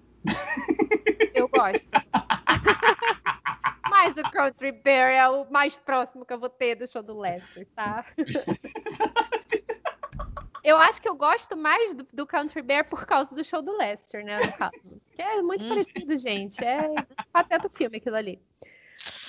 [1.35, 1.89] Eu gosto.
[3.91, 7.19] Mas o Country Bear é o mais próximo que eu vou ter do show do
[7.19, 8.05] Lester, tá?
[10.63, 13.77] Eu acho que eu gosto mais do, do Country Bear por causa do show do
[13.77, 14.39] Lester, né?
[14.39, 15.01] No caso.
[15.17, 15.69] Que é muito Hum.
[15.69, 16.63] parecido, gente.
[16.63, 16.87] É
[17.33, 18.41] pateta o filme aquilo ali.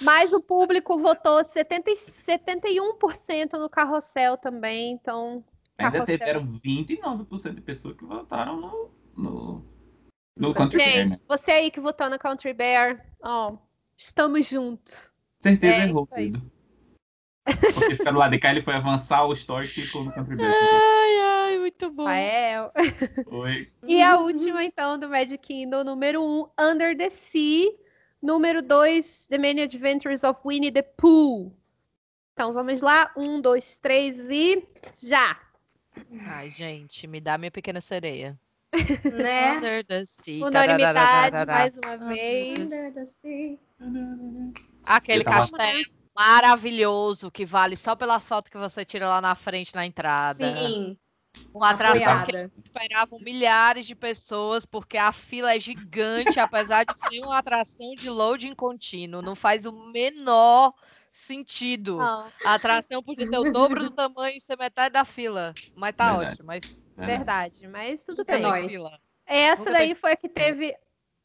[0.01, 5.43] Mas o público votou 70, e 71% no carrossel também, então.
[5.77, 6.17] Ainda Carrossel.
[6.17, 9.65] tiveram 29% de pessoas que votaram no, no,
[10.37, 11.09] no Country Bear, né?
[11.09, 13.57] Gente, você aí que votou no Country Bear, ó,
[13.97, 14.97] estamos juntos.
[15.39, 16.51] Certeza é errou tudo.
[17.43, 20.53] Porque ficaram lá de cá, ele foi avançar o story e ficou no Country Bear.
[20.53, 22.03] Ai, ai, muito bom.
[22.03, 22.71] Rafael.
[23.27, 23.71] Oi.
[23.87, 27.71] E a última, então, do Magic Kingdom, número 1, um, Under the Sea.
[28.21, 31.51] Número 2, The Many Adventures of Winnie the Pooh.
[32.33, 33.11] Então vamos lá.
[33.17, 35.39] Um, dois, três e já!
[36.27, 38.39] Ai, gente, me dá minha pequena sereia.
[39.13, 39.57] Né?
[39.57, 40.45] Under the sea.
[40.45, 42.59] Unanimidade, mais uma vez.
[42.59, 43.57] Under the sea.
[44.83, 45.83] Aquele tava- castelo
[46.15, 50.55] maravilhoso que vale só pelo asfalto que você tira lá na frente na entrada.
[50.55, 50.97] Sim,
[51.53, 57.21] Uma atração que esperavam milhares de pessoas, porque a fila é gigante, apesar de ser
[57.21, 59.21] uma atração de loading contínuo.
[59.21, 60.73] Não faz o menor
[61.11, 61.97] sentido.
[61.97, 65.53] Não, A atração podia ter o dobro do tamanho e ser metade da fila.
[65.75, 66.31] Mas tá Verdade.
[66.31, 66.47] ótimo.
[66.47, 68.67] Mas verdade, mas tudo É bem.
[69.25, 70.75] Essa Nunca daí teve foi a que teve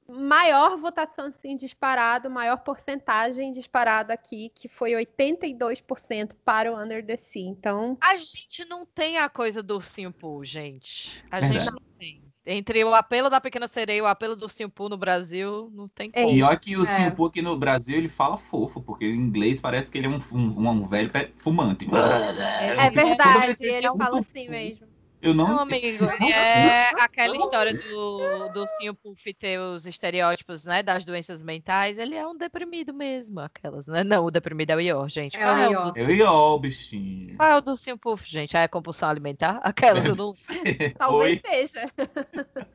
[0.09, 7.17] maior votação, assim, disparado, maior porcentagem disparado aqui, que foi 82% para o Under the
[7.17, 7.43] Sea.
[7.43, 11.25] Então, A gente não tem a coisa do ursinho Pooh, gente.
[11.31, 11.65] A Verdade.
[11.65, 12.26] gente não tem.
[12.49, 16.11] Entre o apelo da Pequena Sereia e o apelo do Pooh no Brasil, não tem
[16.15, 16.23] É.
[16.23, 16.33] como.
[16.35, 16.87] E olha que o É.
[16.87, 20.19] Simpu aqui no Brasil ele fala fofo, porque em inglês parece que ele é um,
[20.33, 21.87] um, um velho fumante.
[21.87, 24.96] é fico- verdade, ele fala assim mesmo.
[25.21, 25.49] Eu não.
[25.49, 28.67] Não, amigo, é aquela história do, do
[29.03, 31.99] Puff ter os estereótipos, né, das doenças mentais.
[31.99, 34.05] Ele é um deprimido mesmo, aquelas, né?
[34.05, 35.37] Não, o deprimido é o Ior, gente.
[35.37, 35.93] É Qual o é, o Ior.
[35.97, 37.37] Eu ia, ó, bichinho.
[37.37, 38.57] qual é o do Puff, gente?
[38.57, 39.59] Ah, é compulsão alimentar?
[39.65, 40.33] Aquelas, eu não,
[40.99, 41.91] Talvez Oi, seja,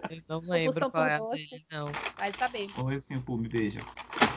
[0.09, 1.91] eu não lembro Compulsão qual é a dele, não.
[2.17, 2.67] vai saber.
[2.83, 3.79] oi, Simpu, me beija.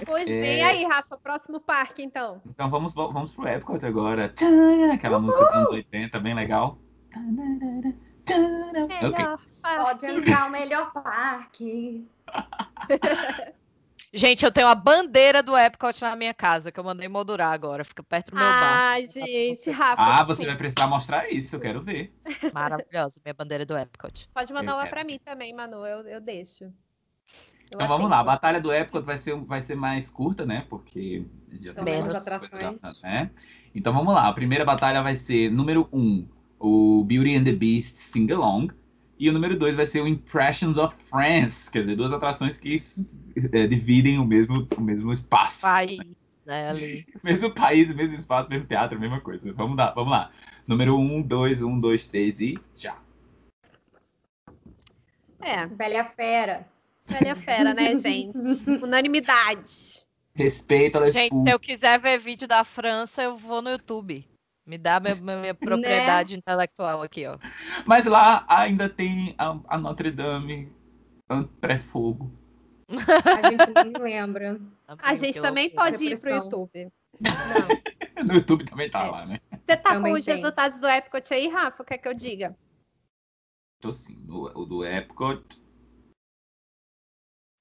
[0.05, 0.40] Pois É.
[0.40, 2.40] bem, aí, Rafa, próximo parque, então.
[2.47, 4.33] Então vamos, vamos pro Epcot agora.
[4.93, 6.79] Aquela música dos anos 80, bem legal.
[8.88, 10.07] Melhor Pode parque.
[10.07, 12.07] entrar o melhor parque.
[14.16, 17.85] Gente, eu tenho a bandeira do Epcot na minha casa, que eu mandei moldurar agora.
[17.85, 18.79] Fica perto do meu bar.
[18.92, 20.00] Ai, gente, Rafa.
[20.00, 22.14] Ah, você vai precisar mostrar isso, eu quero ver.
[22.53, 24.29] Maravilhosa, minha bandeira do Epcot.
[24.33, 26.62] Pode mandar Eu uma pra mim também, Manu, eu, eu deixo.
[26.62, 26.72] Eu
[27.74, 28.27] Então vamos lá, a aceito.
[28.33, 30.64] batalha do Epcot vai ser, vai ser mais curta, né?
[30.70, 31.24] Porque
[31.61, 32.79] já São tem menos atrações.
[33.03, 33.31] né?
[33.74, 36.29] Então vamos lá, a primeira batalha vai ser número 1, um,
[36.64, 38.68] o Beauty and the Beast Sing Along.
[39.18, 42.77] E o número 2 vai ser o Impressions of France, quer dizer, duas atrações que
[43.53, 45.62] é, dividem o mesmo, o mesmo espaço.
[45.62, 46.00] País,
[46.44, 47.07] né, ali.
[47.22, 49.50] Mesmo país, mesmo espaço, mesmo teatro, mesma coisa.
[49.53, 50.31] Vamos lá, vamos lá.
[50.66, 52.98] Número 1, 2, 1, 2, 3 e já.
[55.40, 56.66] É, Velha fera.
[57.07, 58.37] velha fera, né, gente?
[58.83, 60.07] Unanimidade.
[60.35, 64.27] Respeita a Gente, se eu quiser ver vídeo da França, eu vou no YouTube.
[64.66, 67.38] Me dá minha, minha- minha propriedade intelectual aqui, ó.
[67.87, 70.72] Mas lá ainda tem a, a Notre Dame
[71.61, 72.31] pré-fogo.
[72.88, 74.61] A gente nem lembra.
[74.88, 75.90] A Amigo, gente também loucura.
[75.92, 76.31] pode ir pro.
[76.31, 76.92] YouTube.
[77.20, 77.85] Não.
[78.24, 79.11] No YouTube também tá É.
[79.11, 79.38] lá, né?
[79.50, 80.37] Você tá Também com os tem.
[80.37, 81.85] resultados do Epcot aí, Rafa?
[81.85, 82.57] Quer que eu diga?
[83.83, 84.16] Tô sim.
[84.31, 85.42] O, o do Epcot.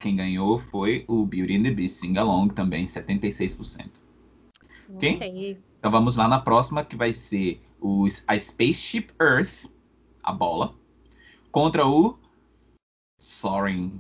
[0.02, 3.90] Quem ganhou foi o Beauty and the Beast Sing Along também, 76%.
[5.00, 5.18] Quem?
[5.84, 9.66] Então vamos lá na próxima, que vai ser o, a Spaceship Earth,
[10.24, 10.74] a bola,
[11.52, 12.18] contra o
[13.20, 14.00] Soaring.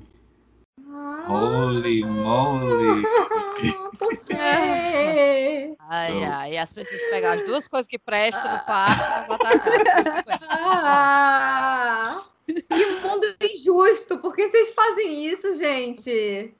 [1.27, 3.03] Holy moly!
[3.99, 5.75] Por quê?
[5.77, 10.23] Ai, Eu- ai, as pessoas pegam as duas coisas que prestam no parque pra batalhar.
[10.49, 14.19] Ah, que mundo injusto!
[14.19, 16.55] Por que vocês fazem isso, gente?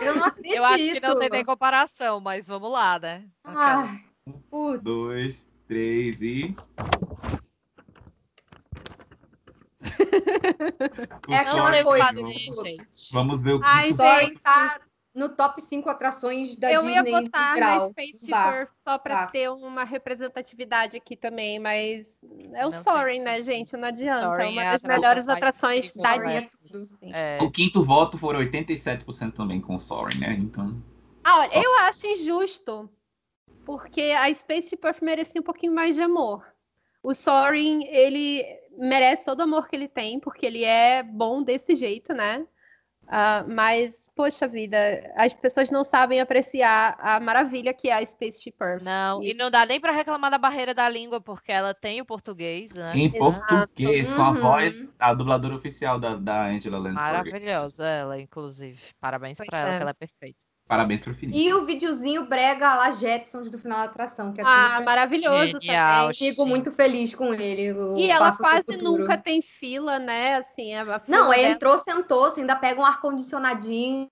[0.00, 0.54] Eu não acredito.
[0.56, 3.28] Eu acho que não tem nem comparação, mas vamos lá, né?
[3.44, 4.13] Ai,
[4.50, 4.82] putz.
[4.82, 6.54] Dois, três e.
[11.28, 12.20] O É aquela tem o que coisa, fazer,
[12.52, 12.76] Soaring.
[12.76, 13.12] gente.
[13.12, 14.80] Vamos ver o que Ai, Sorry, tá
[15.14, 16.94] no top 5 atrações da eu Disney.
[16.96, 17.78] ia votar no geral.
[17.80, 19.26] na Space Earth só pra vá.
[19.26, 22.18] ter uma representatividade aqui também, mas
[22.52, 23.76] é o Não Soaring, né, gente?
[23.76, 24.20] Não adianta.
[24.22, 27.12] É Soaring uma é das melhores atrações da do Disney.
[27.12, 30.32] É, O quinto voto foram 87% também com o Soaring, né?
[30.38, 30.82] Então.
[31.22, 31.62] Ah, olha, Só.
[31.62, 32.90] eu acho injusto,
[33.64, 36.44] porque a Space Earth merecia um pouquinho mais de amor.
[37.02, 38.44] O Soaring, ele
[38.78, 42.46] merece todo o amor que ele tem, porque ele é bom desse jeito, né?
[43.06, 44.76] Ah, mas, poxa vida,
[45.14, 48.82] as pessoas não sabem apreciar a maravilha que é a Space Earth.
[48.82, 52.00] Não, E- e não dá nem pra reclamar da barreira da língua, porque ela tem
[52.00, 52.96] o português, né?
[52.96, 53.46] Em Exato.
[53.46, 54.40] português, com a Uhum.
[54.40, 56.94] voz, a dubladora oficial da, da Angela Lansbury.
[56.94, 58.80] Maravilhosa ela, inclusive.
[58.98, 59.76] Parabéns Pois pra ela, é.
[59.76, 60.38] que ela é perfeita.
[60.66, 61.38] Parabéns pro Felipe.
[61.38, 66.06] E o videozinho brega lá Jetsons do final da atração, que é Ah, maravilhoso Genial,
[66.06, 66.14] também.
[66.14, 67.74] Fico muito feliz com ele.
[67.98, 70.36] E ela quase nunca tem fila, né?
[70.36, 74.08] Assim, a a fila Não, dela- entrou, sentou, você ainda pega um ar-condicionadinho,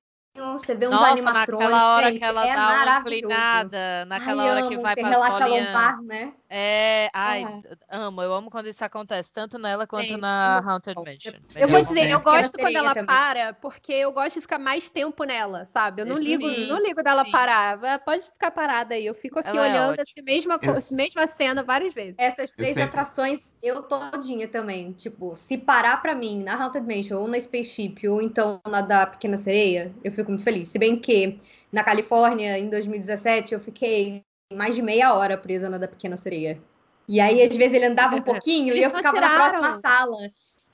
[0.52, 1.70] você vê uns Nossa, animatrônicos.
[1.70, 3.16] naquela hora gente, que ela é dá uma maravilhoso.
[3.24, 5.66] inclinada, naquela Ai, hora que vai você pra relaxa bolinha.
[5.66, 6.32] lombar, né?
[6.54, 7.62] É, ai, Uhum.
[7.88, 11.40] amo, eu amo quando isso acontece, tanto nela quanto Sim, na eu- Haunted Mansion.
[11.54, 13.06] Eu vou Eu dizer, eu gosto quando ela também.
[13.06, 16.02] para, porque eu gosto de ficar mais tempo nela, sabe?
[16.02, 17.30] Eu não Sim, ligo, não ligo dela sim.
[17.30, 17.78] parar.
[18.00, 19.06] Pode ficar parada aí.
[19.06, 20.02] Eu fico aqui Ela é olhando ótima.
[20.02, 22.16] essa mesma, Eu essa mesma cena várias vezes.
[22.18, 24.92] Essas três sempre- atrações, eu todinha também.
[24.92, 29.06] Tipo, se parar pra mim na Haunted Mansion ou na Spaceship ou então na da
[29.06, 30.68] Pequena Sereia, eu fico muito feliz.
[30.68, 31.40] Se bem que
[31.72, 34.22] na Califórnia, em 2017, eu fiquei
[34.56, 36.62] mais de meia hora presa na da Pequena Sereia.
[37.08, 39.60] E aí, às vezes, ele andava um pouquinho e eu ficava na tiraram.
[39.60, 40.16] próxima sala.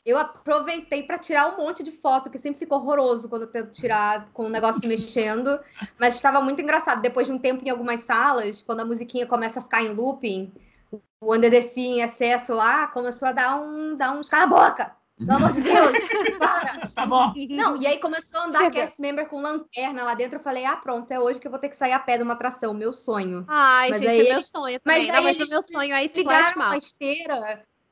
[0.04, 3.72] Eu aproveitei pra tirar um monte de foto, que sempre fica horroroso quando eu tento
[3.72, 5.58] tirar com o negócio mexendo.
[5.98, 7.02] Mas estava muito engraçado.
[7.02, 10.52] Depois de um tempo em algumas salas, quando a musiquinha começa a ficar em looping,
[11.20, 14.46] o Under the Sea em excesso lá começou a dar um, dar uns cala a
[14.46, 14.97] boca!
[15.18, 15.92] Pelo amor de Deus!
[16.38, 16.78] Para!
[16.94, 17.32] Tá bom.
[17.50, 18.70] Não, e aí começou a andar Chega.
[18.80, 20.38] cast member com lanterna lá dentro.
[20.38, 22.22] Eu falei, ah, pronto, é hoje que eu vou ter que sair a pé de
[22.24, 23.44] uma atração, meu sonho.
[23.48, 25.12] Ai, Mas gente, aí é meu sonho mas também.
[25.12, 27.34] Não, aí mas eles o meu sonho é Ligaram a esteira.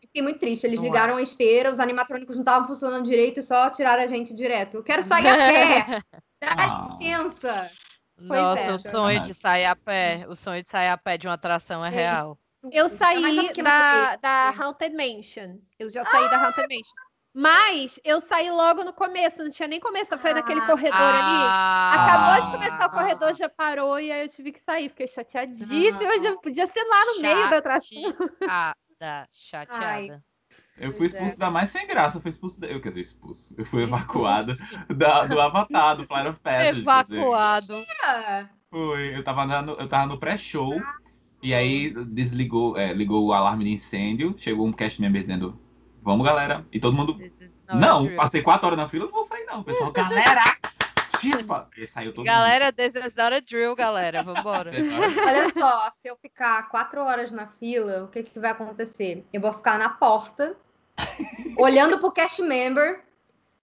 [0.03, 0.65] eu Fiquei muito triste.
[0.67, 0.89] Eles Não é.
[0.89, 4.79] ligaram a esteira, os animatrônicos não estavam funcionando direito e só tiraram a gente direto.
[4.79, 6.03] Eu quero sair a pé!
[6.41, 6.89] Dá Ah.
[6.91, 7.71] licença!
[8.17, 8.73] Pois Nossa, é.
[8.73, 11.85] o sonho de sair a pé, o sonho de sair a pé de uma atração
[11.85, 12.39] é Gente, real.
[12.73, 15.59] Eu saí da, da Haunted Mansion.
[15.79, 17.06] Eu já saí da Haunted Mansion.
[17.39, 20.19] Mas eu saí logo no começo, não tinha nem começado.
[20.19, 20.67] Foi naquele Ah.
[20.67, 21.99] corredor ali.
[21.99, 22.89] Acabou de começar o Ah.
[22.89, 24.89] corredor, já parou e aí eu tive que sair.
[24.89, 25.91] Fiquei chateadíssima.
[25.93, 26.23] Não.
[26.23, 28.03] Já podia ser lá no meio da atração.
[28.43, 30.25] Chateada, chateada.
[30.79, 31.07] Eu fui é.
[31.09, 32.17] expulso da mais sem graça.
[32.17, 32.59] Eu fui expulso.
[32.59, 32.69] Da...
[32.69, 33.55] Eu, quer dizer, expulso.
[33.59, 34.95] Eu fui evacuado Expulso.
[34.95, 36.81] da, do Avatar, do Flight of Passage.
[36.81, 37.85] Evacuado.
[38.03, 39.15] Ah, Foi.
[39.15, 40.75] Eu tava, no, eu tava no pré-show.
[41.43, 44.35] E aí desligou, é, ligou o alarme de incêndio.
[44.39, 45.59] Chegou um cast member dizendo:
[46.07, 46.65] Vamos, galera.
[46.73, 47.19] E todo mundo.
[47.67, 48.17] Não, Drew.
[48.17, 49.59] passei quatro horas na fila, não vou sair, não.
[49.59, 50.41] O pessoal, galera!
[51.19, 51.69] Chispa!
[51.77, 54.23] E saiu todo Galera, this is not a drill, galera.
[54.23, 54.71] Vambora.
[54.71, 54.87] mundo.
[55.27, 59.27] olha só, se eu ficar quatro horas na fila, o que, que vai acontecer?
[59.33, 60.57] Eu vou ficar na porta,
[61.59, 63.03] olhando pro cast member,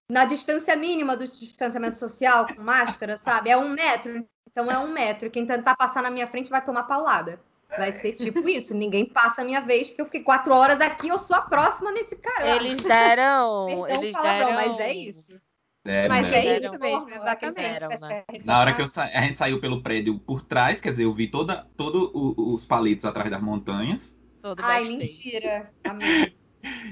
[0.10, 3.52] na distância mínima do distanciamento social, com máscara, sabe?
[3.52, 5.32] É um metro, então é um metro.
[5.32, 7.40] Quem tentar passar na minha frente vai tomar paulada.
[7.78, 11.08] Vai ser tipo isso, ninguém passa a minha vez, porque eu fiquei quatro horas aqui,
[11.08, 12.56] eu sou a próxima nesse cara.
[12.56, 13.66] Eles deram.
[13.66, 14.54] Perdão eles palavrão, deram.
[14.56, 15.42] mas é isso.
[15.86, 16.46] É, Mas né?
[16.46, 17.80] é isso mesmo, exatamente.
[17.80, 18.24] Deram, né?
[18.46, 19.04] Na hora que eu sa...
[19.04, 22.66] a gente saiu pelo prédio por trás, quer dizer, eu vi toda, todo o- os
[22.66, 24.16] palitos atrás das montanhas.
[24.42, 24.98] Todo Ai, backstage.
[24.98, 25.74] mentira.
[25.84, 26.34] Amém.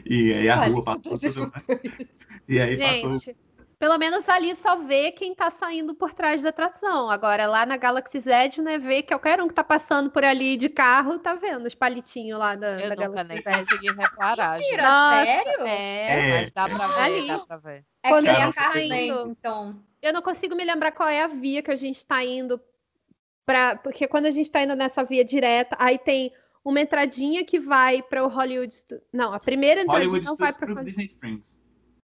[0.06, 1.18] E aí a rua passou.
[2.50, 3.14] E aí passou.
[3.82, 7.10] Pelo menos ali só vê quem tá saindo por trás da atração.
[7.10, 10.56] Agora, lá na Galaxy Z, né, vê que qualquer um que tá passando por ali
[10.56, 13.60] de carro tá vendo os palitinhos lá da, Eu da nunca Galaxy nem Z.
[13.60, 14.60] consegui reparar.
[14.60, 15.62] Mentira, Nossa, sério?
[15.66, 16.12] É.
[16.12, 17.28] É, Mas dá pra ver, Ali.
[17.28, 17.86] dá pra ver.
[18.04, 19.80] É Quando que ele é tá indo- então.
[20.00, 22.62] Eu não consigo me lembrar qual é a via que a gente tá indo
[23.48, 23.76] pra.
[23.78, 26.32] Porque quando a gente tá indo nessa via direta, aí tem
[26.64, 28.76] uma entradinha que vai para o Hollywood.
[29.12, 31.60] Não, a primeira entradinha Hollywood não vai para pro Disney Springs.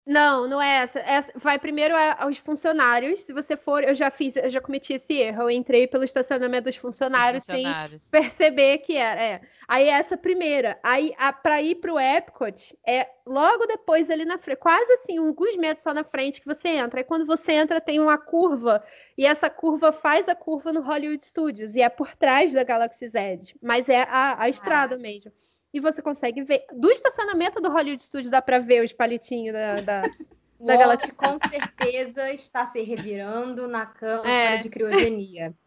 [0.06, 1.00] Não, não é essa.
[1.00, 3.22] Essa- vai primeiro aos funcionários.
[3.22, 5.44] Se você for, eu já fiz, eu já cometi esse erro.
[5.44, 8.10] Eu entrei pelo estacionamento dos funcionários, sem Funcionários.
[8.10, 9.22] perceber que era.
[9.22, 9.42] É.
[9.68, 10.80] Aí essa primeira.
[10.82, 15.56] Aí a, para ir pro Epcot é logo depois ali na frente, quase assim, alguns
[15.56, 17.00] metros só na frente que você entra.
[17.00, 18.84] Aí quando você entra tem uma curva
[19.16, 23.08] e essa curva faz a curva no Hollywood Studios e é por trás da Galaxy
[23.08, 25.32] Z, mas é a, a estrada mesmo.
[25.74, 29.76] E você consegue ver do estacionamento do Hollywood Studios dá para ver os palitinhos da,
[29.82, 30.12] da...
[30.60, 34.58] O Da com certeza está se revirando na câmara É.
[34.58, 35.54] de criogenia.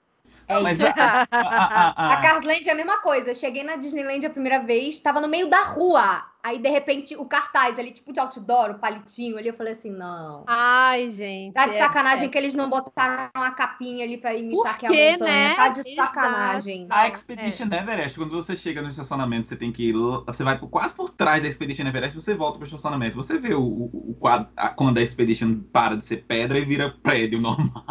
[0.46, 0.86] É Mas isso.
[0.88, 3.34] a, a, a, a, A Carsland é a mesma coisa.
[3.34, 6.22] Cheguei na Disneyland a primeira vez, tava no meio da rua.
[6.44, 9.90] Aí, de repente, o cartaz ali, tipo de outdoor, o palitinho ali, eu falei assim,
[9.90, 10.44] não.
[10.46, 11.54] Ai, gente.
[11.54, 12.28] Tá de é- sacanagem é.
[12.28, 15.48] que eles não botaram a capinha ali pra imitar Por que é quê, a montanha.
[15.48, 15.54] né?
[15.54, 15.94] Tá de Exato.
[15.96, 16.87] sacanagem.
[16.90, 19.94] a Expedition Everest, quando você chega no estacionamento, você tem que ir.
[20.26, 23.16] Você vai quase por trás da Expedition Everest, você volta pro estacionamento.
[23.16, 26.64] Você vê o, o, o quadro, a- quando a Expedition para de ser pedra e
[26.66, 27.85] vira prédio normal.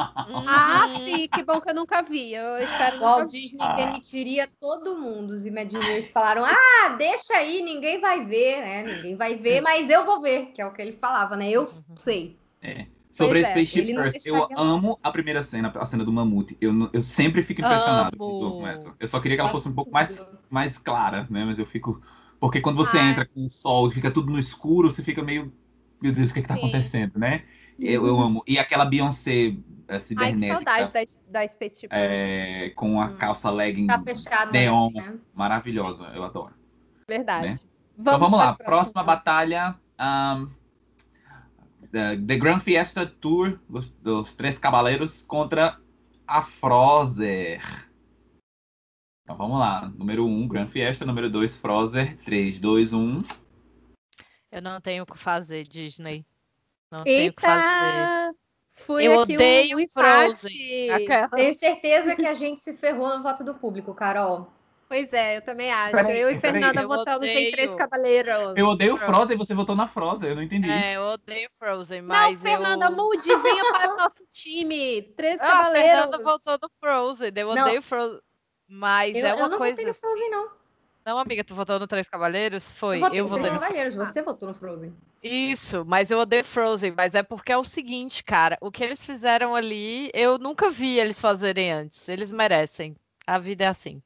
[0.47, 2.33] Ah, sim, que bom que eu nunca vi.
[2.33, 3.39] Eu espero O nunca Walt ver.
[3.39, 3.73] Disney Ah.
[3.73, 5.31] demitiria todo mundo.
[5.31, 8.83] Os Imagineers falaram: ah, deixa aí, ninguém vai ver, né?
[8.83, 11.49] Ninguém vai ver, mas eu vou ver, que é o que ele falava, né?
[11.49, 12.37] Eu sei.
[12.61, 12.85] É.
[13.11, 16.11] Sobre Pois a é, Spaceship não Earth, eu amo a primeira cena, a cena do
[16.11, 16.57] mamute.
[16.59, 18.57] Eu, eu sempre fico impressionado Amo.
[18.57, 18.91] com essa.
[18.99, 21.45] Eu só queria que ela fosse um pouco mais, mais clara, né?
[21.45, 22.01] Mas eu fico.
[22.39, 23.11] Porque quando você Ah.
[23.11, 25.53] entra com o sol e fica tudo no escuro, você fica meio.
[26.01, 26.61] Meu Deus, o que, é que tá Sim.
[26.61, 27.43] acontecendo, né?
[27.79, 28.43] Eu, eu amo.
[28.47, 29.53] E aquela Beyoncé eh,
[29.89, 31.89] Ai, que cibernética saudade da, da Space Ship.
[31.91, 33.17] é, com a Hum.
[33.17, 35.19] calça legging Tá fechado, neon, né?
[35.33, 36.11] maravilhosa.
[36.15, 36.53] Eu adoro.
[37.07, 37.47] Verdade.
[37.47, 37.59] né?
[38.03, 39.79] Então vamos lá, próxima batalha.
[39.97, 40.49] um,
[41.89, 45.79] the, the Grand Fiesta Tour dos, dos Três Cavaleiros contra
[46.27, 47.61] a Frozer.
[49.23, 49.89] Então vamos lá.
[49.97, 51.05] Número 1, um, Grand Fiesta.
[51.05, 52.17] Número 2, Frozer.
[52.25, 53.23] 3, 2, 1.
[54.51, 56.25] Eu não tenho o que fazer, Disney.
[56.91, 57.99] Não tenho o que fazer.
[57.99, 58.35] Eita!
[58.73, 60.87] Fui Eu aqui odeio um empate.
[60.89, 61.29] Frozen.
[61.37, 64.51] Tenho certeza que a gente se ferrou no voto do público, Carol.
[64.93, 65.91] Pois é, eu também acho.
[65.91, 66.39] Peraí, eu e.
[66.39, 67.77] Fernanda Eu votamos em Três odeio.
[67.77, 68.53] Cavaleiros.
[68.55, 70.29] Eu odeio Frozen e você votou na Frozen.
[70.29, 70.69] Eu não entendi.
[70.69, 72.91] É, eu odeio Frozen, Não, mas Fernanda, eu...
[72.91, 75.01] mude, venha para o nosso time.
[75.17, 75.89] Três Ah, Cavaleiros.
[75.89, 77.31] Fernanda voltou no Frozen.
[77.35, 77.63] Eu Não.
[77.63, 78.19] odeio Frozen.
[78.67, 79.71] Mas Eu, é eu uma não coisa.
[79.73, 80.49] votei no Frozen, não.
[81.05, 82.71] Não, amiga, tu votou no Três Cavaleiros?
[82.71, 82.97] Foi.
[82.97, 84.95] Eu votei Eu no votei Três no Cavaleiros, você votou no Frozen.
[85.23, 89.03] Isso, mas eu odeio Frozen, mas é porque é o seguinte, cara, o que eles
[89.03, 92.07] fizeram ali, eu nunca vi eles fazerem antes.
[92.07, 92.95] Eles merecem.
[93.25, 94.01] A vida é assim.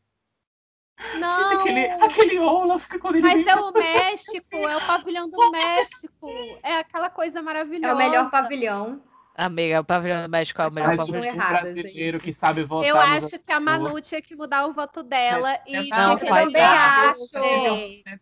[1.20, 4.78] Não, Gente, aquele, aquele Olaf que quando ele mas vem é o cima, México, é
[4.78, 6.32] o pavilhão do México.
[6.64, 7.92] É aquela coisa maravilhosa.
[7.92, 9.02] É o melhor pavilhão.
[9.40, 11.24] Amiga, o Pavilhão do México é o melhor pavilhão.
[11.24, 12.20] é isso.
[12.20, 12.90] que sabe votar.
[12.90, 16.54] Eu acho que a Manu tinha que mudar o voto dela e Não, tinha que
[16.54, 17.10] dar.
[17.12, 17.30] acho.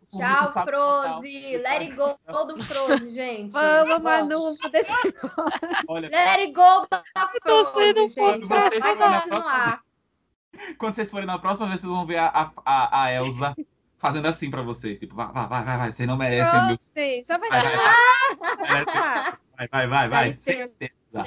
[0.10, 1.58] Tchau, Tchau, Frozen.
[1.60, 3.54] Let it go do Frozen, gente.
[3.54, 4.92] Vamos, Manu, muda esse
[6.12, 7.06] Let it go da
[7.42, 8.44] Frozen, um gente.
[8.44, 9.22] impressionada.
[9.22, 9.85] continuar.
[10.78, 13.56] quando vocês forem na próxima vez, vocês vão ver a, a, a, a Elsa
[13.98, 15.00] fazendo assim pra vocês.
[15.00, 15.92] Tipo, vai, vai, vai, vai, vai.
[15.92, 16.78] Vocês não merecem, meu.
[16.78, 19.40] Frozen, já vai Vai, dar.
[19.58, 20.38] vai, vai, vai, vai.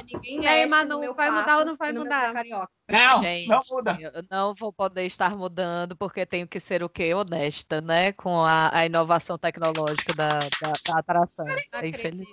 [0.04, 2.32] Ninguém E aí, mexe Manu, meu vai mudar ou não vai meu mudar?
[2.32, 2.70] carioca.
[2.90, 3.96] Não, Gente, não muda.
[4.00, 7.14] eu não vou poder estar mudando porque tenho que ser o quê?
[7.14, 8.12] Honesta, né?
[8.12, 10.28] Com a, a inovação tecnológica da,
[10.60, 11.46] da, da atração.
[11.72, 12.28] Não Infeliz-.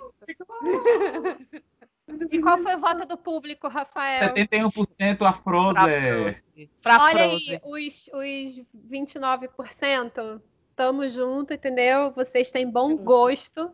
[2.30, 4.34] E qual foi o voto do público, Rafael?
[4.34, 6.36] 71% a Frozen.
[6.82, 7.60] Pra Olha Frozen.
[7.64, 10.40] aí, os, os 29%,
[10.74, 12.12] tamo junto, entendeu?
[12.12, 13.04] Vocês têm bom Sim.
[13.04, 13.70] gosto.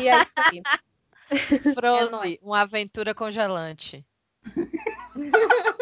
[0.00, 0.62] E é isso aí.
[1.74, 4.04] Frozen, uma aventura congelante.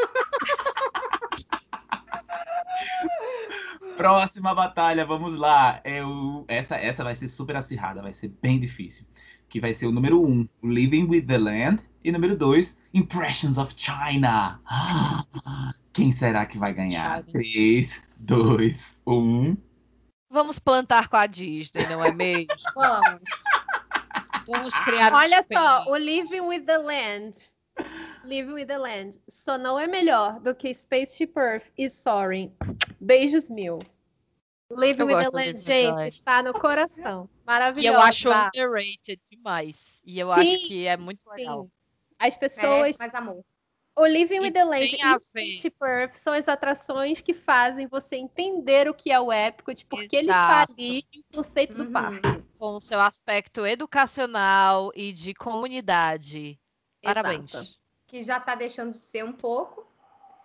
[3.96, 5.80] Próxima batalha, vamos lá.
[5.84, 6.44] É o...
[6.48, 9.06] essa, essa vai ser super acirrada, vai ser bem difícil.
[9.48, 11.82] Que vai ser o número 1, um, Living with the Land.
[12.02, 14.60] E número 2, Impressions of China.
[14.66, 15.24] Ah,
[15.92, 17.24] Quem será que vai ganhar?
[17.24, 17.33] China.
[17.33, 19.57] 3, 2, 1.
[20.31, 22.46] Vamos plantar com a Disney, não é mesmo?
[22.74, 23.20] Vamos.
[24.46, 27.37] Vamos criar um Olha só, o Living with the Land.
[28.24, 32.53] Living with the Land só não é melhor do que Spaceship Earth e Soaring.
[33.00, 33.81] Beijos mil.
[34.70, 36.09] Living Eu with the Land, gente, design.
[36.09, 37.29] está no coração.
[37.33, 37.94] E Maravilhoso.
[37.94, 40.00] eu acho underrated demais.
[40.05, 41.64] E eu acho Sim, que é muito legal.
[41.64, 41.70] Sim.
[42.18, 43.44] As pessoas Merece mais amor.
[43.96, 45.18] O Living E with the Land e.
[45.20, 49.85] Spaceship Earth são as atrações que fazem você entender o que é o épico, de
[49.85, 50.72] por que ele está Exato.
[50.72, 51.92] ali e o conceito do Uhum.
[51.92, 52.42] parque.
[52.59, 56.59] Com o seu aspecto educacional e de comunidade.
[57.03, 57.53] Parabéns.
[57.55, 57.70] Exato.
[58.07, 59.87] Que já tá deixando de ser um pouco.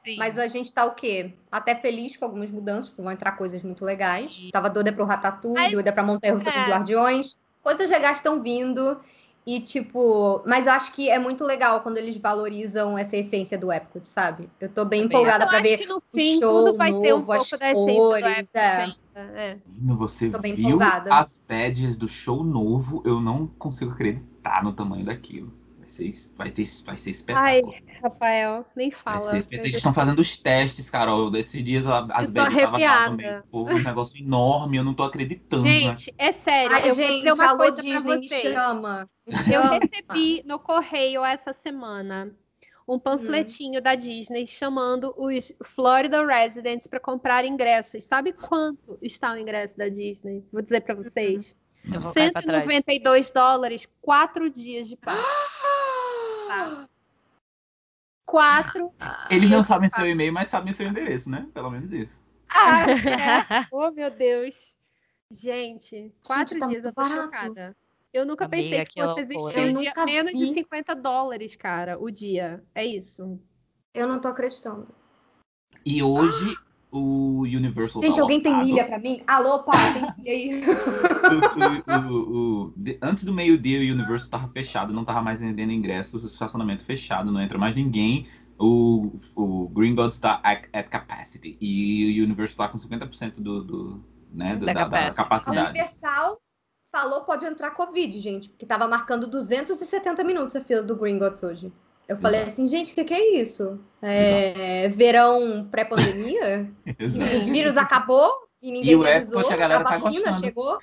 [0.04, 0.18] Sim.
[0.18, 1.34] Mas a gente tá o quê?
[1.52, 4.40] Até feliz com algumas mudanças, porque vão entrar coisas muito legais.
[4.52, 6.60] Tava doida pro Ratatouille, Mas- doida pra Montanha Russa é.
[6.60, 7.38] dos Guardiões.
[7.64, 9.02] Coisas legais estão vindo.
[9.46, 13.72] E, tipo, mas eu acho que é muito legal quando eles valorizam essa essência do
[13.72, 14.50] Epcot, sabe?
[14.60, 15.18] Eu tô bem Também.
[15.18, 17.32] empolgada eu pra acho ver que no o fim show tudo vai ter um novo,
[17.32, 18.82] as pouco da essência do cores, Epcot é.
[18.82, 18.96] ainda.
[19.16, 19.58] É.
[19.98, 21.14] Você Tô bem viu empolgada.
[21.14, 23.04] as badges do show novo?
[23.06, 25.54] Eu não consigo acreditar no tamanho daquilo.
[25.80, 27.76] Vai ser, vai ter, vai ser Ai, espetáculo.
[28.10, 29.36] Rafael, nem fala.
[29.36, 31.30] Eles estão fazendo os testes, Carol.
[31.30, 33.44] Desses dias as lá arrepiada.
[33.52, 35.64] Pô, um negócio enorme, eu não tô acreditando.
[35.64, 35.70] né?
[35.70, 38.54] Gente, é sério, Ai, eu vou gente, dizer uma coisa Disney, pra me vocês.
[38.54, 39.10] chama.
[39.28, 42.32] Me Eu recebi no correio essa semana
[42.88, 48.04] um panfletinho da Disney chamando os Florida Residents para comprar ingressos.
[48.04, 50.44] Sabe quanto está o ingresso da Disney?
[50.54, 51.56] Vou dizer para vocês.
[51.90, 52.14] Trás.
[52.14, 55.24] 192 dólares, quatro dias de parque.
[58.26, 58.92] Quatro.
[59.30, 61.48] Eles não sabem seu e-mail, mas sabem seu endereço, né?
[61.54, 62.22] Pelo menos isso.
[62.50, 62.86] Ah,
[63.62, 63.68] é.
[63.72, 64.76] Oh, meu Deus.
[65.32, 67.24] Gente, quatro tá dias, eu tô barato.
[67.24, 67.76] chocada.
[68.14, 70.54] Eu nunca Amiga, pensei que que fosse existir um dia nunca menos de vi.
[70.54, 72.64] 50 dólares, cara, o dia.
[72.74, 73.40] É isso.
[73.94, 74.88] Eu não tô acreditando.
[75.86, 76.56] E hoje
[76.92, 79.22] o Universal Gente, tá alguém tem milha pra mim?
[79.28, 80.64] Alô, pai, tem milha aí?
[81.26, 85.40] O- o- o- o- de- antes do meio-dia, o Universal tava fechado, não tava mais
[85.42, 88.28] vendendo ingressos, o estacionamento fechado, não entra mais ninguém.
[88.58, 91.58] O, o Green Gods tá at, at capacity.
[91.60, 95.12] E o Universal tá com 50% do, do, né, do- Da da, da capacity.
[95.20, 95.70] A capacidade.
[95.72, 96.40] Universal
[96.90, 101.74] falou pode entrar Covid, gente, porque tava marcando 270 minutos a fila do Gringotts hoje.
[102.08, 102.52] Eu falei Exato.
[102.52, 103.80] assim, gente, o que, que é isso?
[104.02, 106.72] É, verão pré-pandemia?
[107.00, 108.32] O vírus acabou
[108.62, 109.06] e ninguém E o.
[109.06, 110.40] Epcot, a galera tá vacina gostando.
[110.40, 110.78] chegou.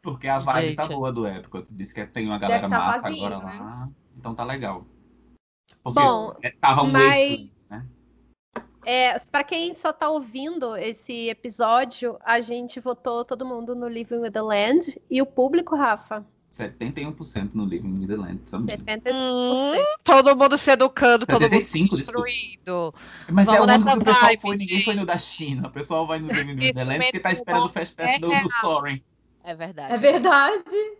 [0.00, 0.94] Porque a vibe tá Gente.
[0.94, 1.66] boa do Epcot.
[1.70, 3.58] Diz que tem uma galera tá massa vazio, agora né?
[3.60, 3.88] lá.
[4.16, 4.86] Então tá legal.
[5.82, 7.86] Porque Bom, é, tava um mas- né?
[8.86, 14.18] É, para quem só tá ouvindo esse episódio, a gente votou todo mundo no Living
[14.18, 18.40] with the Land e o público, Rafa, 71% no Living in the Land.
[18.46, 18.84] só mesmo.
[18.84, 19.12] 70%.
[19.12, 22.94] Hum, todo mundo se educando, todo mundo 75, construindo.
[23.30, 25.18] Mas é o Vamos único nessa que o pessoal vibe, foi, ninguém foi no da
[25.18, 25.68] China.
[25.68, 28.18] O pessoal vai no Living in the Land porque tá esperando o momento Fast Pass
[28.18, 29.02] do, é do Soren.
[29.44, 29.94] É verdade.
[29.94, 30.98] É verdade.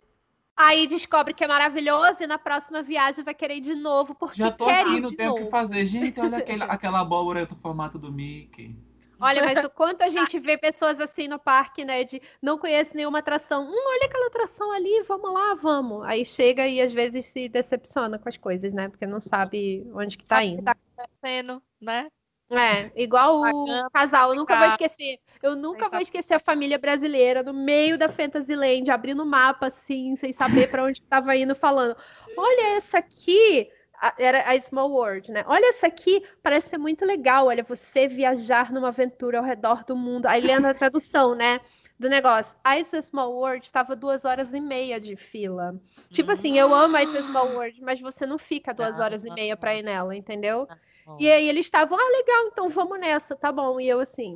[0.55, 4.35] Aí descobre que é maravilhoso e na próxima viagem vai querer ir de novo, porque
[4.37, 5.85] Já tô quer aqui, ir não de tenho o que fazer.
[5.85, 8.75] Gente, olha aquela, aquela abóbora do formato do Mickey.
[9.19, 12.03] Olha, mas o quanto a gente vê pessoas assim no parque, né?
[12.03, 13.63] De não conhece nenhuma atração.
[13.63, 16.05] Hum, olha aquela atração ali, vamos lá, vamos.
[16.05, 18.87] Aí chega e às vezes se decepciona com as coisas, né?
[18.87, 20.63] Porque não sabe onde que tá Sabe o que indo.
[20.63, 22.09] tá acontecendo, né?
[22.51, 24.31] É, igual o casal.
[24.31, 25.19] Eu nunca vou esquecer.
[25.41, 30.15] Eu nunca vou esquecer a família brasileira no meio da Fantasyland, abrindo o mapa assim,
[30.15, 31.95] sem saber para onde estava indo, falando:
[32.35, 33.69] Olha essa aqui.
[34.17, 35.43] Era a Small World, né?
[35.47, 37.47] Olha essa aqui, parece ser muito legal.
[37.47, 40.25] Olha, você viajar numa aventura ao redor do mundo.
[40.25, 41.59] Aí lendo a tradução, né?
[41.99, 42.57] Do negócio.
[42.63, 45.75] A It's a Small World estava duas horas e meia de fila.
[46.09, 49.03] Tipo assim, eu amo a It's a Small World, mas você não fica duas Não,
[49.03, 50.65] horas e não, meia para ir nela, entendeu?
[51.05, 53.81] Bom, E aí eles estavam, ah, legal, então vamos nessa, tá bom.
[53.81, 54.35] E eu assim,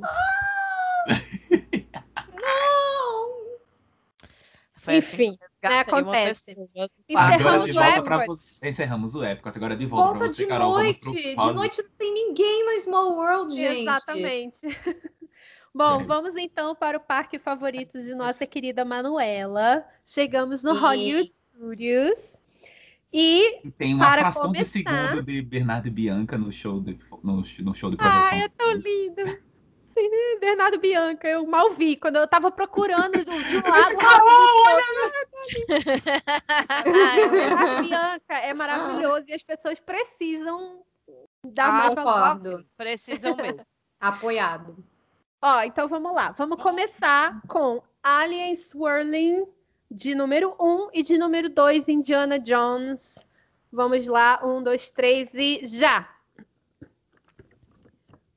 [4.74, 6.54] foi assim enfim, que né, uma acontece.
[6.54, 6.68] do
[7.08, 8.40] Encerramos o de volta Epcot.
[8.68, 9.56] Encerramos o Epcot.
[9.56, 10.72] Agora de volta, Volta pra você, de Carol.
[10.74, 11.00] Noite.
[11.00, 13.80] pro De noite não tem ninguém na Small World, gente.
[13.82, 14.60] exatamente.
[15.74, 16.04] Bom, É.
[16.04, 19.84] vamos então para o parque favorito de nossa querida Manuela.
[20.06, 20.80] Chegamos no Sim.
[20.80, 22.42] Hollywood Studios.
[23.12, 26.80] E, E tem uma Para fração de começar- segundo de Bernardo e Bianca no show
[26.80, 29.22] de, no, no show de ai, é tão lindo.
[30.40, 31.96] Bernardo Bianca, eu mal vi.
[31.96, 33.96] Quando eu tava procurando do- de um lado,
[37.30, 40.82] Bernardo Bianca é maravilhoso e as pessoas precisam
[41.46, 42.66] dar Ah, mais Concordo.
[42.76, 43.62] Precisam mesmo.
[44.00, 44.76] Apoiado.
[45.40, 46.32] Ó, então vamos lá.
[46.32, 49.46] Vamos começar com Alien Swirling
[49.90, 53.18] de número 1 e de número 2, Indiana Jones.
[53.72, 56.08] Vamos lá, um, dois, três e já!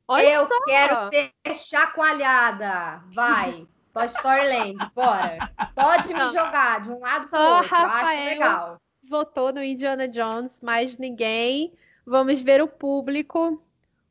[0.08, 0.64] Olha eu só!
[0.64, 3.04] quero ser chacoalhada.
[3.14, 3.68] Vai.
[3.94, 5.52] Toy Story Land, bora.
[5.74, 7.76] Pode me jogar de um lado pro Só outro.
[7.76, 8.26] Acho Rafael.
[8.26, 8.82] legal.
[9.10, 11.74] Votou no Indiana Jones, mais ninguém.
[12.06, 13.62] Vamos ver o público.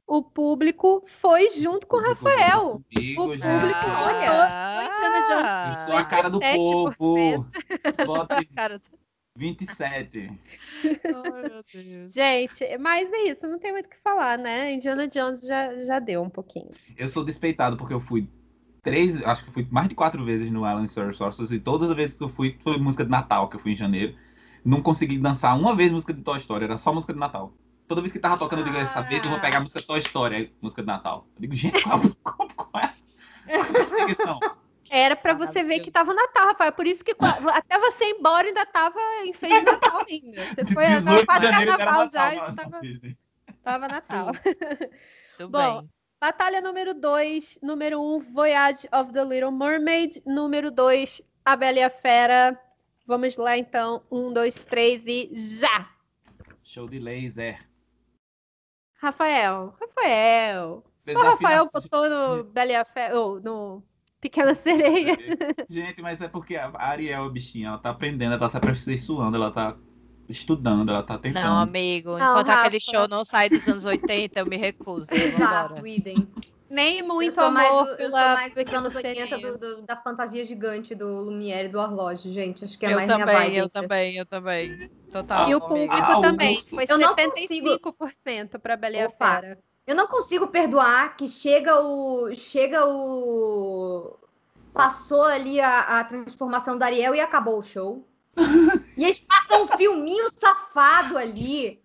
[0.06, 2.80] O público foi junto com o Rafael.
[2.92, 4.30] Comigo, O público votou
[4.74, 5.78] no Indiana Jones.
[5.78, 6.96] Eu sou a cara do 57%.
[6.96, 7.46] povo.
[8.06, 8.80] Vote Cara,
[9.36, 10.30] 27.
[10.84, 12.12] ai, meu Deus.
[12.12, 14.72] Gente, mas é isso, não tem muito o que falar, né?
[14.72, 16.70] Indiana Jones já, já deu um pouquinho.
[16.96, 18.28] Eu sou despeitado porque eu fui
[18.82, 21.96] três, acho que fui mais de quatro vezes no Island Star Sorcerers e todas as
[21.96, 24.14] vezes que eu fui foi música de Natal, que eu fui em janeiro.
[24.64, 27.52] Não consegui dançar uma vez música de Toy Story, era só música de Natal.
[27.86, 29.98] Toda vez que tava tocando, eu digo, essa vez eu vou pegar a música Toy
[30.00, 31.26] Story, música de Natal.
[31.36, 34.40] Eu digo, gente, qual, qual, qual é a perseguição?
[34.90, 36.72] Era pra você ver que tava Natal, Rafael.
[36.72, 37.14] Por isso que
[37.52, 40.42] até você ir embora ainda tava em fez de Natal ainda.
[40.42, 42.08] Você foi tava 18 de quase carnaval Natal.
[42.08, 42.80] já e tava,
[43.62, 44.32] tava Natal.
[45.36, 45.90] Tudo Bom, bem.
[46.20, 50.22] Batalha número 2, número 1, um, Voyage of the Little Mermaid.
[50.24, 52.58] Número 2, A Bela e a Fera.
[53.06, 54.02] Vamos lá então.
[54.10, 55.90] Um, dois, três e já!
[56.62, 57.64] Show de laser.
[58.94, 60.84] Rafael, Rafael.
[61.12, 63.82] Só o Rafael botou no Bela e a Fera, ou no
[64.26, 65.16] Pequena Sereia.
[65.70, 69.36] Gente, mas é porque a Ariel, a bichinha, ela tá aprendendo, ela tá se aperfeiçoando,
[69.36, 69.76] ela tá
[70.28, 71.44] estudando, ela tá tentando.
[71.44, 72.90] Não, amigo, Não, enquanto aquele Rafa.
[72.90, 75.06] show não sai dos anos 80, eu me recuso.
[75.12, 76.26] Exato, idem.
[76.68, 79.52] Nem Eu muito mais, amor do- eu pela sou mais dos anos 80 Sereia.
[79.52, 82.64] do, do- da fantasia gigante do Lumière e do Arloge, gente.
[82.64, 83.56] Acho que é Eu mais minha também, vibe.
[83.58, 84.90] eu também, eu também.
[85.12, 85.48] Total.
[85.48, 86.60] E o público Ah, também.
[86.60, 89.34] Foi Eu não 75% para Bela e a Opa.
[89.36, 89.58] Fera.
[89.86, 92.34] Eu não consigo perdoar que chega o.
[92.34, 94.16] Chega o.
[94.72, 98.06] Passou ali a, a transformação da Ariel e acabou o show.
[98.96, 101.80] e eles passam um filminho safado ali.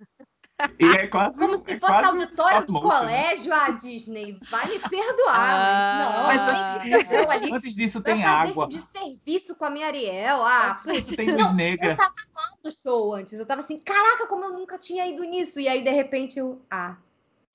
[0.78, 3.00] E é quase, Como se é fosse quase auditório do motion, né?
[3.00, 4.38] colégio, a Disney.
[4.50, 6.24] Vai me perdoar, Ah.
[6.28, 6.60] mas Mas não.
[6.76, 7.54] antes tem disso, ali.
[7.54, 8.68] antes disso tem fazer água.
[8.70, 10.44] esse de serviço com a minha Ariel.
[10.46, 11.92] Ah, Antes disso tem luz negra.
[11.94, 13.40] eu tava amando o show antes.
[13.40, 15.60] Eu tava assim, caraca, como eu nunca tinha ido nisso.
[15.60, 16.62] E aí, de repente, eu.
[16.70, 16.96] Ah.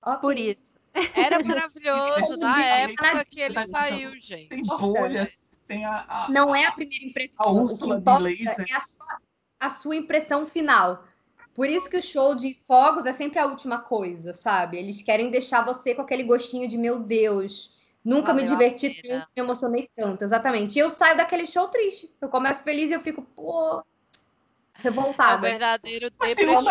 [0.06, 0.20] Ok.
[0.20, 0.74] Por isso.
[1.14, 4.48] Era maravilhoso na época que ele saiu, gente.
[4.48, 5.38] Tem bolhas,
[5.68, 6.06] tem a.
[6.08, 7.44] a- Não é a primeira impressão.
[7.46, 8.64] A o que Úrsula de laser.
[8.70, 9.18] é a sua,
[9.60, 11.04] a sua impressão final.
[11.54, 14.76] Por isso que o show de fogos é sempre a última coisa, sabe?
[14.78, 17.74] Eles querem deixar você com aquele gostinho de meu Deus.
[18.04, 20.76] Nunca me Valeu a diverti tanto, me emocionei tanto, exatamente.
[20.76, 22.14] E eu saio daquele show triste.
[22.20, 25.48] Eu começo feliz e eu fico, pô, É o revoltada.
[25.48, 26.64] verdadeiro depressão.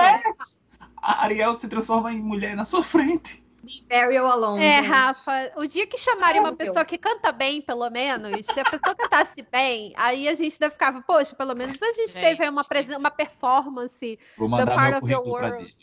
[1.07, 3.43] A Ariel se transforma em mulher na sua frente.
[3.91, 4.63] Ariel alone.
[4.63, 4.87] É, gente.
[4.87, 8.95] Rafa, o dia que chamarem uma pessoa que canta bem, pelo menos, se a pessoa
[8.95, 12.63] cantasse bem, aí a gente ainda ficava, poxa, pelo menos a gente, teve aí uma,
[12.73, 12.95] Gente.
[12.95, 14.19] uma performance.
[14.37, 15.77] Vou mandar part meu of pra world.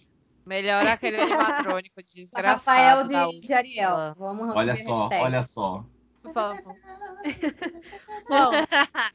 [0.45, 2.45] Melhor aquele animatrônico desgraçado.
[2.59, 4.15] Rafael da de, de Ariel.
[4.17, 5.25] Vamos Olha só, hashtag.
[5.25, 5.85] olha só.
[6.25, 6.63] Vamos.
[8.29, 8.51] Bom,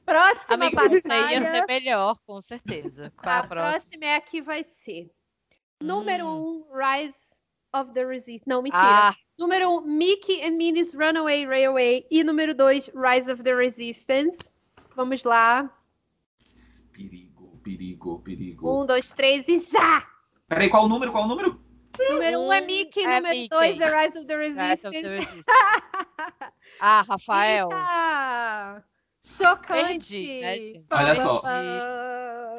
[0.05, 1.51] próxima Amigo, isso aí ia batalha.
[1.51, 3.11] ser melhor, com certeza.
[3.15, 3.71] Qual é A a próxima?
[3.71, 5.09] próxima é a que vai ser.
[5.81, 6.63] Número Hum.
[6.71, 7.17] 1, um, Rise
[7.73, 8.43] of the Resistance.
[8.47, 8.81] Não, mentira.
[8.81, 12.05] Ah, Número 1, um, Mickey and Minnie's Runaway Railway.
[12.09, 14.37] E número 2, Rise of the Resistance.
[14.95, 15.71] Vamos lá.
[16.91, 18.81] Perigo, perigo, perigo.
[18.81, 20.03] Um, dois, três e já!
[20.47, 21.11] Peraí, qual o número?
[21.11, 21.61] Qual o número?
[22.09, 23.49] Número 1 um é Mickey, é número Mickey.
[23.49, 24.87] 2 é Rise of the Rise Resistance.
[24.87, 25.45] of the Resistance.
[26.79, 27.69] Ah, Rafael.
[27.71, 28.83] Eita!
[29.23, 30.13] Chocante!
[30.13, 30.85] Perdi, né, gente?
[30.91, 31.41] Olha só.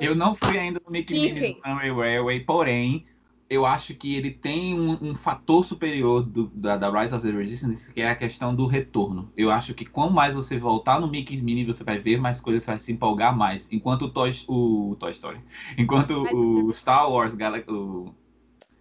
[0.01, 1.33] Eu não fui ainda no Mickey Mickey.
[1.35, 3.07] Minnie's Runaway Railway, porém,
[3.51, 7.33] eu acho que ele tem um, um fator superior do- da, da Rise of the
[7.37, 9.33] Resistance, que é a questão do retorno.
[9.37, 12.63] Eu acho que quanto mais você voltar no Mickey's Mini, você vai ver mais coisas,
[12.65, 13.71] você vai se empolgar mais.
[13.73, 15.41] Enquanto o Toy, o Toy Story,
[15.79, 18.15] enquanto o Star Wars Galaxy, o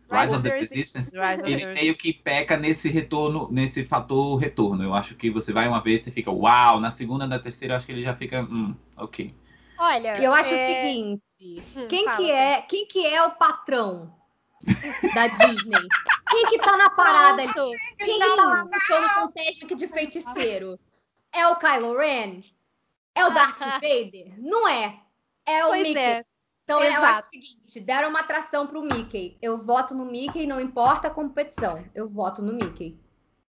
[0.09, 1.11] Rise of the Resistance,
[1.43, 4.83] ele meio que peca nesse retorno, nesse fator retorno.
[4.83, 7.77] Eu acho que você vai uma vez, você fica uau, na segunda, na terceira, eu
[7.77, 9.33] acho que ele já fica, hum, ok.
[9.77, 10.55] Olha, E eu acho é...
[10.55, 11.21] o seguinte:
[11.75, 14.16] Hum, quem fala, que é, quem que é o patrão
[15.13, 15.87] da Disney?
[16.29, 17.53] Quem que tá na parada ali?
[17.97, 20.79] Quem que tá lá no show no Fantasmic de feiticeiro?
[21.31, 22.41] É o Kylo Ren?
[23.15, 24.33] É o Darth Vader?
[24.37, 24.99] Não é.
[25.45, 25.99] É o Pois Mickey.
[25.99, 26.25] é.
[26.63, 27.05] Então exato.
[27.05, 29.37] acho o seguinte, deram uma atração pro Mickey.
[29.41, 31.83] Eu voto no Mickey, não importa a competição.
[31.95, 32.99] Eu voto no Mickey.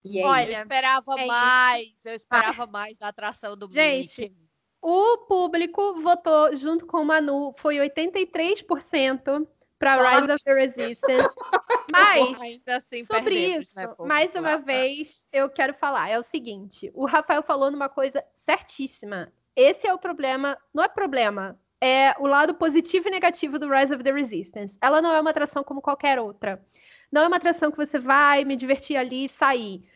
[0.05, 0.63] E é Olha, Eu isso.
[0.63, 1.27] esperava é isso.
[1.29, 2.05] mais.
[2.05, 4.37] Eu esperava mais da atração do Gente, Mickey.
[4.83, 9.47] O público votou junto com o Manu, foi 83%
[9.85, 11.35] para Rise of the Resistance.
[11.93, 16.09] Mas assim, sobre perdemos, isso, né, mais uma vez, eu quero falar.
[16.09, 19.31] É o seguinte: o Rafael falou numa coisa certíssima.
[19.55, 23.95] Esse é o problema, não é problema, é o lado positivo e negativo do Rise
[23.95, 24.79] of the Resistance.
[24.81, 26.65] Ela não é uma atração como qualquer outra.
[27.13, 29.89] Não é uma atração que você vai me divertir ali e sair.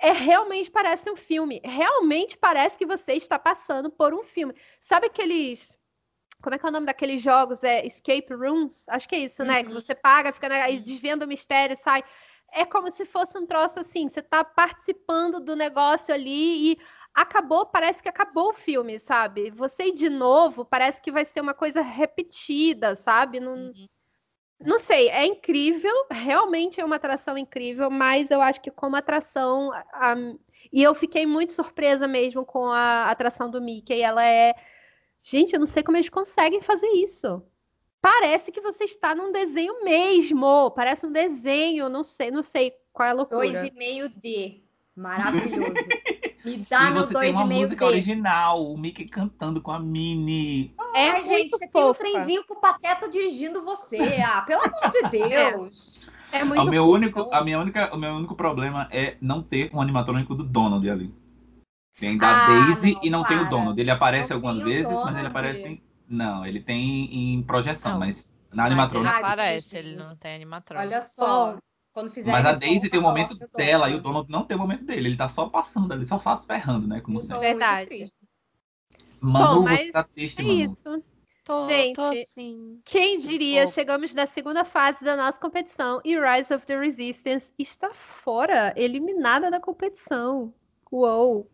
[0.00, 1.60] É realmente parece um filme.
[1.64, 4.54] Realmente parece que você está passando por um filme.
[4.80, 5.78] Sabe aqueles.
[6.42, 7.64] Como é que é o nome daqueles jogos?
[7.64, 8.84] É Escape Rooms?
[8.88, 9.62] Acho que é isso, né?
[9.62, 9.80] Que Uhum.
[9.80, 12.02] você paga, fica aí desvendo o mistério, sai.
[12.52, 14.08] É como se fosse um troço assim.
[14.08, 16.78] Você tá participando do negócio ali e
[17.12, 19.50] acabou, parece que acabou o filme, sabe?
[19.50, 23.40] Você ir de novo, parece que vai ser uma coisa repetida, sabe?
[23.40, 23.86] Não, Uhum.
[24.60, 29.72] não sei, é incrível, realmente é uma atração incrível, mas eu acho que como atração.
[29.92, 30.14] a-
[30.72, 34.00] e eu fiquei muito surpresa mesmo com a atração do Mickey.
[34.02, 34.54] Ela é.
[35.22, 37.42] Gente, eu não sei como eles conseguem fazer isso.
[38.00, 40.70] Parece que você está num desenho mesmo.
[40.70, 43.64] Parece um desenho, não sei, não sei qual é a loucura.
[43.64, 44.62] 2,5D.
[44.96, 45.74] Maravilhoso.
[46.44, 47.88] Me dá e meu você tem uma música 2,5D.
[47.88, 50.72] original, o Mickey cantando com a Minnie.
[50.94, 52.00] É Ai, gente, você tem um fofa.
[52.00, 53.98] trenzinho com o Pateta dirigindo você.
[54.24, 56.00] Ah, pelo amor de Deus.
[56.30, 59.70] É muito O meu único, a minha única, o meu único problema é não ter
[59.74, 61.12] um animatrônico do Donald ali.
[61.98, 63.50] Tem da Ah, Daisy não, e não tem o para.
[63.50, 63.80] Donald.
[63.80, 65.26] Ele aparece Não algumas vezes, mas ele Donald.
[65.26, 65.68] aparece.
[65.68, 69.14] em- Não, ele tem em projeção, Não, mas na Mas ele animatrônica.
[69.14, 70.88] Ah, aparece, ele não tem animatrônico.
[70.88, 71.58] Olha só.
[71.92, 74.02] Quando fizer Mas a Daisy tem o momento dela e o Donald.
[74.02, 75.08] Donald não tem o momento dele.
[75.08, 77.00] Ele tá só passando ali, só, só se ferrando, né?
[77.00, 77.34] Como sempre.
[77.34, 78.12] muito Verdade.
[79.20, 80.64] Manu, Bom, você tá triste, É Manu.
[80.64, 81.04] isso.
[81.44, 82.80] Tô, Gente, tô assim.
[82.84, 87.92] Quem diria, chegamos na segunda fase da nossa competição e Rise of the Resistance está
[87.92, 90.52] fora, eliminada da competição.
[90.90, 91.50] Uou!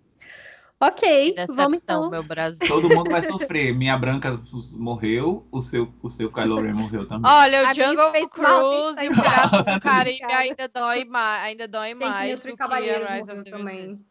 [0.86, 2.10] Ok, Decepção, vamos então.
[2.10, 2.66] meu Brasil.
[2.68, 3.74] Todo mundo vai sofrer.
[3.74, 4.38] Minha branca
[4.76, 7.30] morreu, o seu, o seu Kylo Ren morreu também.
[7.30, 11.66] Olha, o A Jungle Mountain Cruise e o Piratas do Caribe ainda dói mais, ainda
[11.66, 14.06] dói mais Sentinels do e que Cavaleiros a Rise morreu of the também.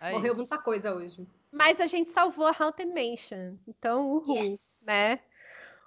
[0.00, 0.36] É Morreu isso.
[0.38, 1.26] muita coisa hoje.
[1.50, 3.56] Mas a gente salvou a Haunted Mansion.
[3.66, 4.82] Então, uhul, Yes.
[4.86, 5.18] né?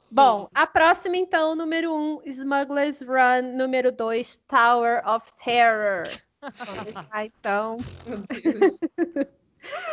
[0.02, 0.16] Sim.
[0.16, 3.56] Bom, a próxima, então, número 1, um, Smuggler's Run.
[3.58, 6.04] Número 2, Tower of Terror.
[7.12, 7.78] Lá, então.
[8.06, 8.78] Meu Deus.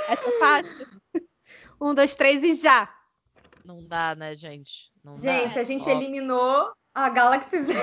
[0.08, 0.86] Essa é fácil.
[1.80, 2.88] Um, dois, três e já.
[3.64, 4.90] Não dá, né, gente?
[5.02, 5.60] Não Gente, dá.
[5.60, 7.74] a gente Ó, eliminou a Galaxy Z.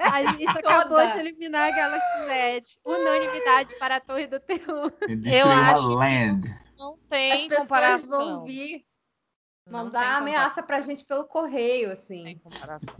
[0.00, 1.06] A gente acabou Toda.
[1.12, 2.62] de eliminar a Galaxy Z.
[2.84, 4.92] Unanimidade para a Torre do Terror.
[5.08, 6.48] Destruiu acho land.
[6.78, 8.08] Não As tem pessoas comparação.
[8.08, 8.84] vão vir
[9.66, 12.22] Mandar ameaça pra gente pelo correio, assim.
[12.22, 12.94] Tem comparação.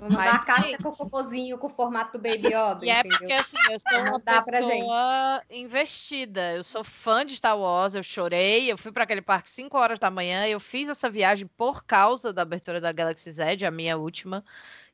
[0.00, 3.00] Mandar a caixa gente- com o cocôzinho com o formato do Baby Yoda, E é
[3.00, 3.18] entendeu?
[3.18, 6.54] porque assim, eu sou uma pessoa investida.
[6.54, 9.98] Eu sou fã de Star Wars, eu chorei, eu fui para aquele parque 5 horas
[9.98, 13.96] da manhã, eu fiz essa viagem por causa da abertura da Galaxy Z, a minha
[13.98, 14.44] última.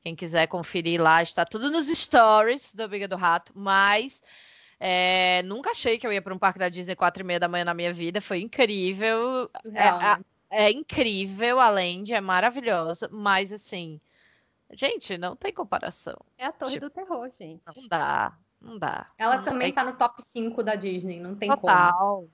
[0.02, 4.22] Quem quiser conferir lá, está tudo nos stories do Biga do Rato, mas
[4.80, 7.48] é, nunca achei que eu ia para um parque da Disney 4 e meia da
[7.48, 8.20] manhã na minha vida.
[8.20, 9.50] Foi incrível.
[9.62, 10.18] Surreal, a-?
[10.54, 13.98] É incrível, a Land é maravilhosa, mas assim,
[14.70, 16.16] gente, não tem comparação.
[16.36, 17.62] É a Torre Tipo- do Terror, gente.
[17.74, 19.06] Não dá, não dá.
[19.16, 21.60] Ela Não também tem- tá no top 5 da Disney, não tem como.
[21.62, 22.28] Total.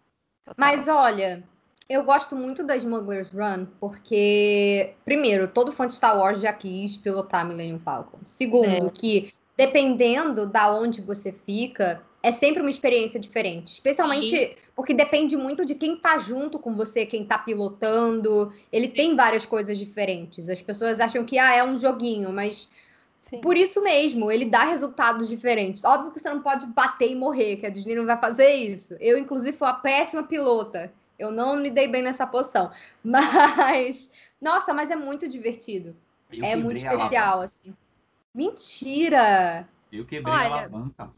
[0.44, 0.54] total.
[0.56, 1.44] Mas olha,
[1.88, 6.96] eu gosto muito da Smuggler's Run porque, primeiro, todo fã de Star Wars já quis
[6.96, 8.18] pilotar Millennium Falcon.
[8.26, 8.90] Segundo, É.
[8.90, 13.74] que dependendo da onde você fica, é sempre uma experiência diferente.
[13.74, 18.52] Especialmente porque depende muito de quem tá junto com você, quem tá pilotando.
[18.72, 20.48] Ele tem várias coisas diferentes.
[20.48, 22.68] As pessoas acham que ah, é um joguinho, mas
[23.20, 23.40] Sim.
[23.40, 25.84] por isso mesmo, ele dá resultados diferentes.
[25.84, 28.96] Óbvio que você não pode bater e morrer, que a Disney não vai fazer isso.
[29.00, 30.92] Eu, inclusive, fui uma péssima pilota.
[31.18, 32.70] Eu não me dei bem nessa posição.
[33.02, 34.10] Mas,
[34.40, 35.96] nossa, mas é muito divertido.
[36.32, 37.74] Eu é muito especial, assim.
[38.32, 39.68] Mentira!
[39.90, 41.10] Eu quebrei Olha, a alavanca.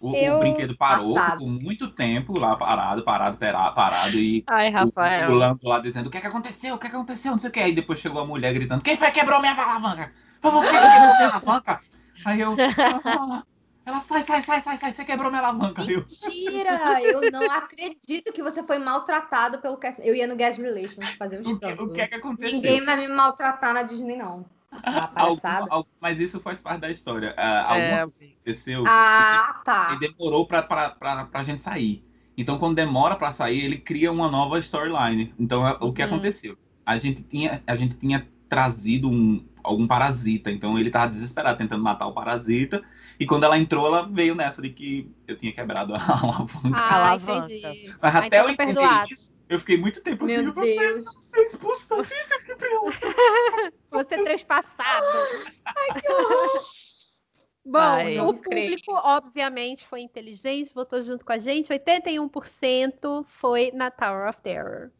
[0.00, 1.32] O, o brinquedo parou, Passado.
[1.38, 5.26] ficou muito tempo lá parado, parado, pera- parado e Ai, o Rafael.
[5.26, 7.50] fulano lá dizendo o que é que aconteceu, o que é que aconteceu, não sei
[7.50, 7.60] o que.
[7.60, 10.12] Aí depois chegou a mulher gritando, quem foi que quebrou minha alavanca?
[10.40, 11.80] Foi você que quebrou minha alavanca?
[12.24, 12.54] Aí eu,
[13.04, 13.42] "Ah."
[13.86, 15.80] ela sai, sai, sai, sai, sai, você quebrou minha alavanca.
[15.82, 17.00] Aí eu, Mentira!
[17.02, 20.02] Eu não acredito que você foi maltratado pelo cast.
[20.04, 22.52] Eu ia no Guest Relations fazer um o que, o que é que aconteceu?
[22.52, 24.44] Ninguém vai me maltratar na Disney, não.
[25.70, 27.34] Algum- mas isso faz parte da história.
[27.36, 29.94] É, alguma coisa aconteceu Ah, tá.
[29.94, 32.04] e demorou pra, pra, pra, pra gente sair.
[32.38, 35.34] Então, quando demora pra sair, ele cria uma nova storyline.
[35.38, 36.08] Então, é- o que Uhum.
[36.08, 36.56] aconteceu?
[36.84, 40.50] A gente tinha, a gente tinha trazido um, algum parasita.
[40.50, 42.82] Então, ele tava desesperado tentando matar o parasita.
[43.18, 46.76] E quando ela entrou, ela veio nessa de que eu tinha quebrado a alavanca.
[46.76, 47.90] Ah, entendi.
[48.00, 49.12] Mas ah, até então eu entender perdoado.
[49.12, 50.42] isso, eu fiquei muito tempo assim.
[50.42, 51.04] Meu Você Deus.
[51.04, 52.82] não ser expulso da Disney, Gabriel.
[53.90, 55.06] Você é trespassado.
[57.64, 58.70] Bom, Ai, o não creio.
[58.70, 61.72] público, obviamente, foi inteligente, votou junto com a gente.
[61.72, 64.90] 81% foi na Tower of Terror.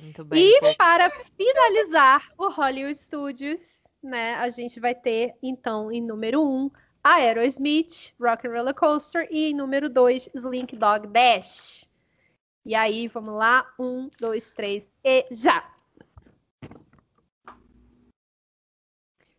[0.00, 0.42] Muito bem.
[0.42, 6.46] E para finalizar o Hollywood Studios, né, a gente vai ter, então, em número 1,
[6.46, 6.70] um,
[7.02, 11.86] Aerosmith, Rock and Roller Coaster, e em número 2, Slink Dog Dash.
[12.64, 15.62] E aí, vamos lá, um, dois, três e já!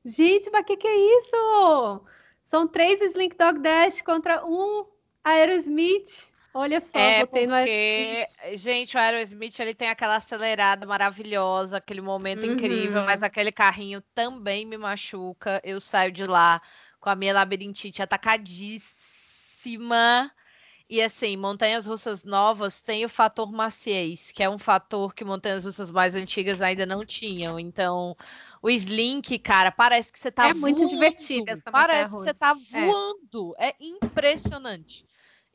[0.04, 2.06] Gente, mas o que, que é isso?
[2.44, 4.86] São três Slink Dog Dash contra um
[5.24, 6.32] Aerosmith.
[6.54, 8.60] Olha só, É botei no porque, Aerosmith.
[8.60, 13.06] gente, o Aerosmith ele tem aquela acelerada maravilhosa, aquele momento incrível, Uhum.
[13.08, 15.60] mas aquele carrinho também me machuca.
[15.64, 16.62] Eu saio de lá
[17.00, 20.32] com a minha labirintite atacadíssima.
[20.90, 25.66] E assim, montanhas russas novas têm o fator maciez, que é um fator que montanhas
[25.66, 27.60] russas mais antigas ainda não tinham.
[27.60, 28.16] Então,
[28.62, 30.86] o Slink, cara, parece que você tá É muito voando.
[30.86, 32.36] divertida essa montanha Parece que você russa.
[32.36, 32.94] tá É.
[32.94, 33.54] voando.
[33.58, 35.06] É impressionante.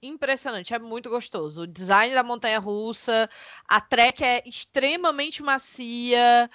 [0.02, 1.62] Impressionante, é muito gostoso.
[1.62, 3.28] O design da montanha russa,
[3.68, 6.50] a track é extremamente macia.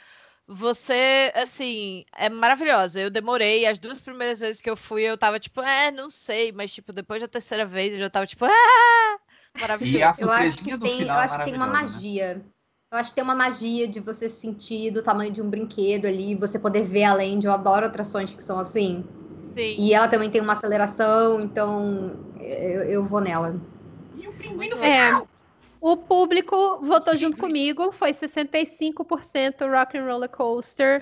[0.47, 2.99] Você, assim, é maravilhosa.
[3.01, 6.51] Eu demorei, as duas primeiras vezes que eu fui, eu tava tipo, é, não sei,
[6.51, 9.19] mas tipo, depois da terceira vez eu já tava tipo, ah!
[9.57, 9.89] Maravilhoso.
[9.89, 11.79] E a Eu acho que tem, eu final é acho que tem uma né?
[11.83, 12.45] magia.
[12.91, 16.35] Eu acho que tem uma magia de você sentir do tamanho de um brinquedo ali,
[16.35, 17.47] você poder ver além de.
[17.47, 19.03] Eu adoro atrações que são assim.
[19.55, 19.77] Sim.
[19.77, 23.61] E ela também tem uma aceleração, então eu, eu vou nela.
[24.13, 25.27] E o pinguim no É, final.
[25.93, 31.01] O público votou junto comigo, foi 65% Rock and Roller Coaster.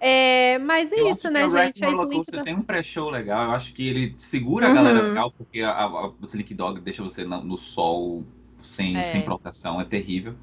[0.00, 1.80] É, mas é Eu isso, acho né, gente?
[1.84, 3.44] Roller Slink Coaster do- tem um pré-show legal.
[3.46, 5.08] Eu acho que ele segura a galera Uhum.
[5.08, 8.24] legal, porque a, a, o Slick Dog deixa você no, no sol
[8.58, 9.04] sem, É.
[9.04, 10.34] sem proteção, é terrível.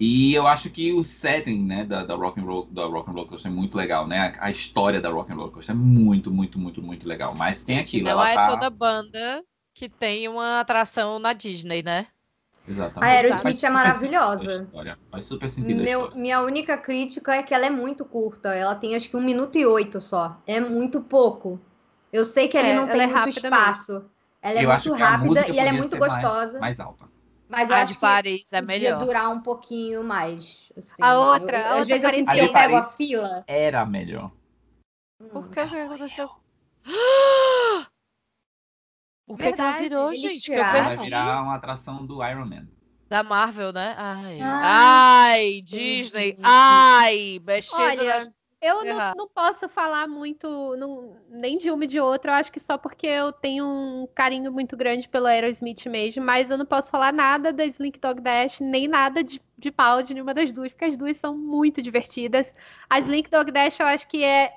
[0.00, 3.14] E eu acho que o setting, né, da, da Rock and Roll, da Rock and
[3.14, 4.32] Roller Coaster é muito legal, né?
[4.38, 7.34] A, a história da Rock and Roller Coaster é muito, muito, muito, muito legal.
[7.34, 8.46] Mas tem Gente, aquilo, não ela é tá...
[8.50, 12.06] toda banda que tem uma atração na Disney, né?
[12.68, 13.04] Exatamente.
[13.04, 14.68] A Aerosmith é maravilhosa.
[15.10, 18.54] Faz super sentido Meu- minha única crítica é que ela é muito curta.
[18.54, 20.36] Ela tem acho que um minuto e oito só.
[20.46, 21.58] É muito pouco.
[22.12, 23.56] Eu sei que ali É, não ela tem é muito rápida mesmo.
[23.56, 24.04] espaço.
[24.42, 26.58] Ela é Eu muito que rápida e ela é muito ser mais- gostosa.
[26.60, 27.04] Mais alta.
[27.48, 29.04] Mas eu A acho de que Paris é podia melhor.
[29.04, 30.70] durar um pouquinho mais.
[30.76, 31.02] assim.
[31.02, 33.44] A outra, Eu- a às outra vezes eu sinto que eu pego a fila.
[33.46, 34.30] Era melhor.
[35.32, 36.30] Por que que aconteceu?
[39.28, 40.44] O que, que ela virou, gente?
[40.46, 40.72] Que eu tiraram.
[40.84, 41.04] Vai perdi.
[41.04, 42.66] virar uma atração do Iron Man.
[43.08, 43.94] Da Marvel, né?
[43.96, 51.16] Ai, Ah, ai Disney, ai, mexendo Olha, nas- Eu não, não posso falar muito, não-
[51.30, 52.32] nem de uma e de outra.
[52.32, 56.50] Eu acho que só porque eu tenho um carinho muito grande pelo Aerosmith mesmo, mas
[56.50, 60.12] eu não posso falar nada da Slink Dog Dash, nem nada de, de pau de
[60.12, 62.52] nenhuma das duas, porque as duas são muito divertidas.
[62.90, 64.52] A Slink Dog Dash eu acho que é,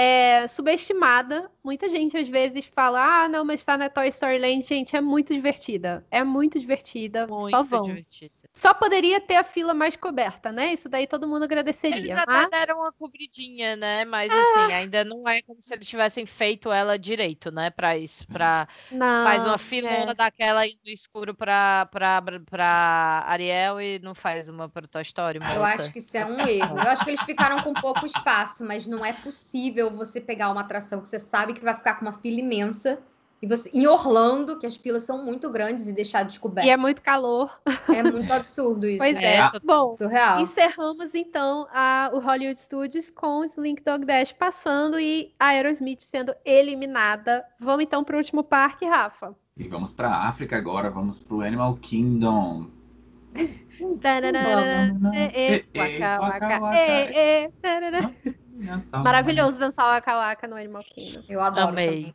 [0.00, 1.50] é subestimada.
[1.62, 4.62] Muita gente às vezes fala, ah, não, mas tá na Toy Story Land.
[4.62, 6.06] Gente, é muito divertida.
[6.10, 7.26] É muito divertida.
[7.26, 7.82] muito só vão.
[7.82, 8.39] divertida.
[8.52, 10.72] Só poderia ter a fila mais coberta, né?
[10.72, 12.18] Isso daí todo mundo Eles agradeceria.
[12.18, 14.04] até mas- deram uma cobridinha, né?
[14.04, 17.70] Mas assim, ainda não é como se eles tivessem feito ela direito, né?
[17.70, 18.26] Pra isso.
[18.26, 18.66] Pra...
[18.90, 19.58] Não, faz uma é.
[19.58, 25.02] filona daquela indo no escuro pra, pra, pra Ariel e não faz uma pro Toy
[25.02, 25.84] Story, Eu moça.
[25.84, 26.76] acho que isso é um erro.
[26.76, 30.62] Eu acho que eles ficaram com pouco espaço, mas não é possível você pegar uma
[30.62, 33.00] atração que você sabe que vai ficar com uma fila imensa
[33.42, 36.66] e você em Orlando, que as filas são muito grandes e deixar descoberto.
[36.66, 37.58] E é muito calor.
[37.88, 38.98] É muito absurdo isso.
[38.98, 39.24] Pois né?
[39.24, 39.36] é.
[39.38, 39.50] É.
[39.64, 40.40] Bom, Surreal.
[40.40, 46.00] encerramos então a- o Hollywood Studios com o Slink Dog Dash passando e a Aerosmith
[46.02, 47.44] sendo eliminada.
[47.58, 49.34] Vamos então para o último parque, Rafa.
[49.56, 52.66] E vamos pra África agora, vamos pro Animal Kingdom.
[59.02, 61.20] Maravilhoso dançar o Waka Waka no Animal Kingdom.
[61.28, 61.86] Eu adoro Amei.
[61.86, 62.14] também.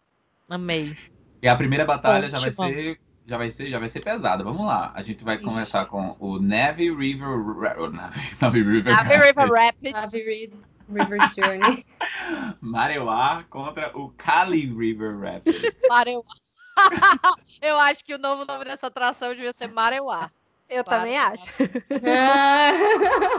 [0.50, 1.15] Amei.
[1.46, 2.68] E a primeira batalha já vai Ótimo.
[2.70, 3.00] ser.
[3.28, 4.44] Já vai ser, já vai ser pesada.
[4.44, 4.92] Vamos lá.
[4.96, 7.30] A gente vai começar com o Navy River.
[7.80, 8.92] O Navy, Navy River.
[8.92, 9.94] Navy River Rapids.
[9.94, 10.54] Navy Ri-
[10.90, 11.86] River Journey.
[12.60, 15.72] Mareuá contra o Cali River Rapids.
[15.88, 16.24] Mareuá.
[17.62, 20.32] Eu acho que o novo nome dessa atração devia ser Mareuá.
[20.68, 21.46] Eu Para, também acho.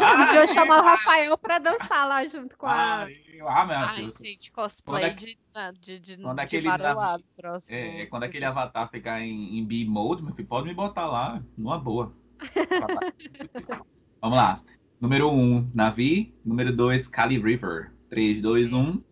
[0.00, 2.98] Ah, Podia chamar o Rafael para dançar lá junto com a.
[3.08, 4.16] Mareuá, meu Ai, Deus.
[4.18, 8.22] gente, cosplay Quando é de, na- de, de, quando de aquele navio- próximo É, quando
[8.22, 8.62] aquele episódio.
[8.62, 12.14] avatar ficar em, em B-mode, meu filho, pode me botar lá, numa boa.
[14.20, 14.60] Vamos lá.
[15.00, 16.34] Número 1, um, Navi.
[16.44, 17.90] Número 2, Cali River.
[17.92, 18.08] um.
[18.08, 19.02] 3, 2, 1.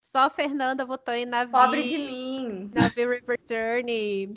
[0.00, 1.50] Só a Fernanda votou em Navi.
[1.50, 2.70] Pobre de mim.
[2.72, 4.34] Navi River Journey.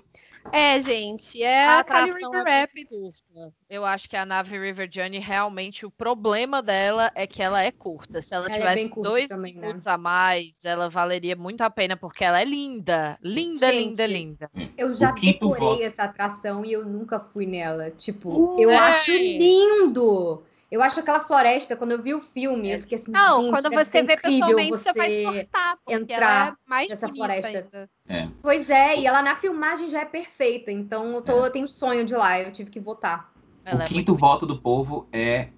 [0.52, 2.89] É, gente, é A a Cali atração River é Rapids.
[2.89, 3.54] curta.
[3.70, 7.72] Eu acho que a nave River Journey realmente o problema dela é que ela é
[7.72, 8.22] curta.
[8.22, 9.62] Se ela, Ela é tivesse curta dois também, né?
[9.68, 14.08] minutos a mais, ela valeria muito a pena porque ela é linda, linda, Gente, linda,
[14.08, 14.52] linda.
[14.78, 15.84] Eu já decorei voto.
[15.84, 17.91] essa atração e eu nunca fui nela.
[17.91, 18.76] Tipo, eu Ué.
[18.78, 20.43] acho lindo.
[20.70, 23.72] Eu acho aquela floresta, quando eu vi o filme, eu fiquei assim, Não, gente, quando
[23.74, 27.88] você vê pessoalmente, você vai você- surtar, porque entrar ela é mais nessa floresta.
[28.07, 28.32] ainda.
[28.41, 32.03] Pois é, e ela na filmagem já é perfeita, então eu, tô, eu tenho sonho
[32.05, 33.32] de lá, eu tive que votar.
[33.63, 35.49] Ela o é quinto voto do povo é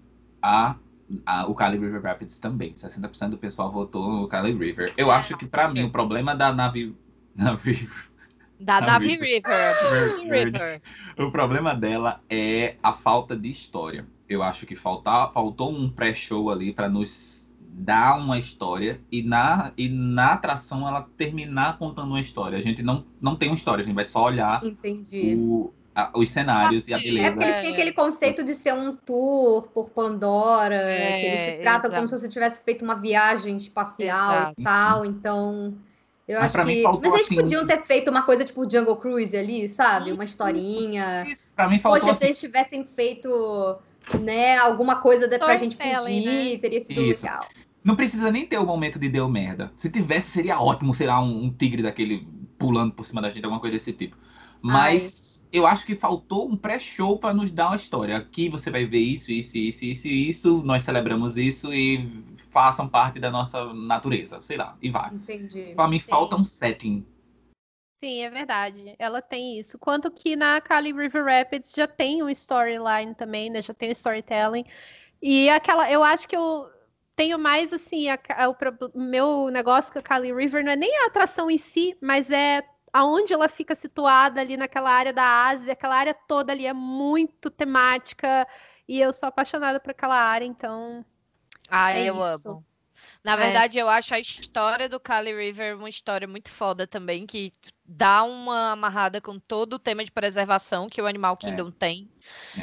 [0.42, 0.76] a,
[1.26, 2.74] a- o Cali River Rapids também.
[2.74, 4.94] 60% do pessoal votou no Cali River.
[4.96, 6.96] Eu É, acho que, pra mim, o problema da nave.
[7.36, 7.88] Navi
[8.60, 9.44] Da Nave Nave River.
[10.20, 10.46] River.
[10.46, 10.82] River.
[11.18, 14.06] O problema dela é a falta de história.
[14.30, 19.72] Eu acho que faltar, faltou um pré-show ali para nos dar uma história e na,
[19.78, 22.58] e na atração ela terminar contando uma história.
[22.58, 25.36] A gente não, não tem uma história, a gente vai só olhar Entendi.
[25.36, 27.32] o- a- os cenários e a É, É beleza.
[27.32, 31.62] porque eles têm aquele conceito de ser um tour por Pandora, que eles É, se
[31.64, 34.54] tratam como se você tivesse feito uma viagem espacial Exato.
[34.60, 35.74] e tal, então.
[36.28, 36.84] Eu Mas acho pra mim que.
[36.84, 40.12] faltou, Mas eles assim, podiam ter feito uma coisa tipo Jungle Cruise ali, sabe?
[40.12, 41.26] Uma historinha.
[41.28, 43.28] Isso, Pra mim faltou Poxa, se assim, eles tivessem feito,
[44.18, 46.58] né, alguma coisa da- pra gente fugir, né?
[46.58, 47.26] teria sido Isso.
[47.26, 47.46] legal.
[47.84, 49.72] Não precisa nem ter o momento de deu merda.
[49.76, 53.44] Se tivesse, seria ótimo, sei lá, um, um tigre daquele pulando por cima da gente,
[53.44, 54.18] alguma coisa desse tipo.
[54.62, 58.18] Mas eu acho que faltou um pré-show para nos dar uma história.
[58.18, 60.62] Aqui você vai ver isso, isso, isso, isso, isso.
[60.66, 62.10] Nós celebramos isso e
[62.52, 65.14] façam parte da nossa natureza, sei lá, e vai.
[65.14, 65.72] Entendi.
[65.76, 66.08] Pra mim Sim.
[66.10, 67.06] falta um setting.
[68.02, 68.96] Sim, é verdade.
[68.98, 69.78] Ela tem isso.
[69.78, 73.62] Quanto que na Cali River Rapids já tem um storyline também, né?
[73.62, 74.64] Já tem um storytelling.
[75.22, 76.70] E aquela, eu acho que eu
[77.16, 78.50] tenho mais assim, a, ca-
[78.94, 82.32] o meu negócio com a Cali River não é nem a atração em si, mas
[82.32, 86.74] é aonde ela fica situada ali naquela área da Ásia, aquela área toda ali é
[86.74, 88.48] muito temática
[88.88, 91.06] e eu sou apaixonada por aquela área, então
[91.70, 92.22] Ai, É eu isso.
[92.22, 92.64] amo.
[93.24, 97.52] Na verdade, eu acho a história do Cali River uma história muito foda também, que
[97.86, 102.10] dá uma amarrada com todo o tema de preservação que o Animal Kingdom tem.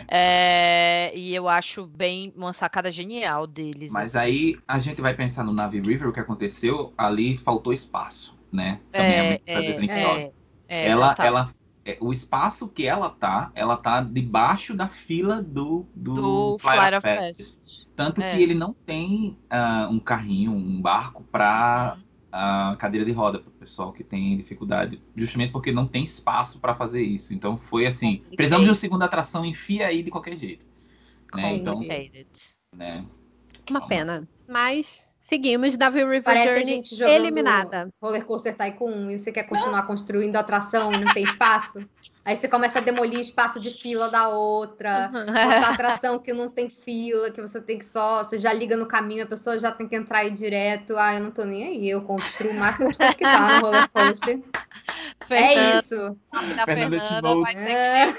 [0.09, 3.93] É, e eu acho bem uma sacada genial deles.
[3.93, 4.27] Mas assim.
[4.27, 8.81] aí a gente vai pensar no Navy River, o que aconteceu, ali faltou espaço, né?
[8.91, 10.33] Também é, é, Disney é, é,
[10.69, 11.66] é, ela, ela, é,
[12.01, 17.03] o espaço que ela tá, ela tá debaixo da fila do, do, do of of
[17.03, 17.03] Passage.
[17.03, 17.89] Passage.
[17.95, 18.35] Tanto É.
[18.35, 21.97] que ele não tem ah, um carrinho, um barco para
[22.33, 26.59] a cadeira de roda para o pessoal que tem dificuldade, justamente porque não tem espaço
[26.59, 27.33] para fazer isso.
[27.33, 30.65] Então foi assim, precisamos de uma segunda atração, enfia aí de qualquer jeito.
[31.35, 31.57] Né?
[31.57, 31.81] Então,
[32.75, 33.05] né?
[33.71, 34.29] Uma pena.
[34.49, 37.89] Mas seguimos, Devil River Parece Journey a gente jogando eliminada.
[38.01, 41.79] Roller Coaster Tycoon e você quer continuar construindo atração e não tem espaço.
[42.27, 46.69] Aí você começa a demolir espaço de fila da outra, botar atração que não tem
[46.69, 49.87] fila, que você tem que só, você já liga no caminho, a pessoa já tem
[49.87, 50.97] que entrar aí direto.
[50.97, 53.61] Ah, eu não tô nem aí, eu construo o máximo de coisa que dá no
[53.61, 54.41] roller coaster.
[55.31, 56.19] é isso.
[56.65, 56.99] Fernanda
[57.43, 58.17] vai ser,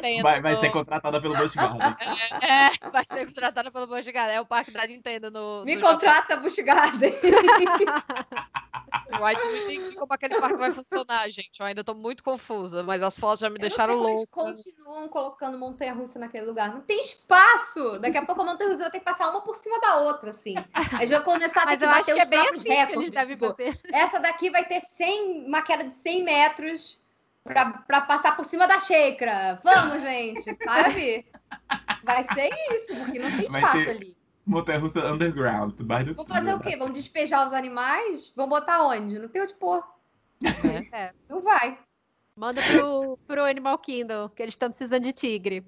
[0.00, 1.96] que vai, vai ser contratada pelo Busch Garden.
[2.40, 4.36] É, vai ser contratada pelo Busch Garden.
[4.36, 5.66] É o parque da Nintendo no.
[5.66, 7.12] Me no contrata, Busch Garden.
[9.18, 11.60] Eu ainda não entendi como aquele parque vai funcionar, gente.
[11.60, 14.10] Eu ainda tô muito confusa, mas as fotos já me Eu deixaram louca.
[14.12, 16.72] Eles continuam colocando montanha-russa naquele lugar.
[16.72, 17.98] Não tem espaço.
[17.98, 20.54] Daqui a pouco a montanha-russa vai ter que passar uma por cima da outra, assim.
[20.98, 22.68] Aí vai começar a ter Mas que bater que os é bem assim próprios que
[22.72, 23.56] eles recordes.
[23.56, 26.98] devem tipo, essa daqui vai ter 100, uma queda de 100 metros
[27.42, 29.60] pra, pra passar por cima da xícara.
[29.62, 31.26] Vamos, gente, sabe?
[32.02, 34.16] Vai ser isso, porque não tem espaço ser- ali.
[34.46, 36.76] Montanha russa underground, baixo do Vão fazer o quê?
[36.76, 38.32] Vão despejar os animais?
[38.36, 39.18] Vão botar onde?
[39.18, 39.82] Não tem onde pôr.
[40.92, 41.12] É.
[41.28, 41.78] Não vai.
[42.36, 45.64] Manda pro, pro Animal Kingdom, que eles estão precisando de tigre.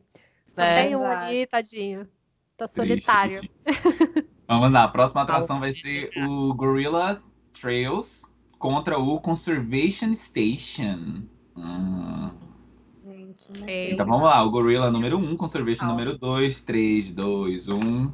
[0.55, 0.83] Só É.
[0.83, 2.09] tem um ali, tadinho.
[2.57, 3.41] Tá Triste, solitário.
[3.65, 4.27] triste.
[4.49, 7.23] Vamos lá, a próxima atração vai ser o Gorilla
[7.59, 8.25] Trails
[8.59, 11.23] contra o Conservation Station.
[11.57, 12.31] Hum.
[13.05, 13.69] Gente, não.
[13.69, 18.13] Então vamos lá, o Gorilla número 1, um, Conservation número 2, 3, 2, 1.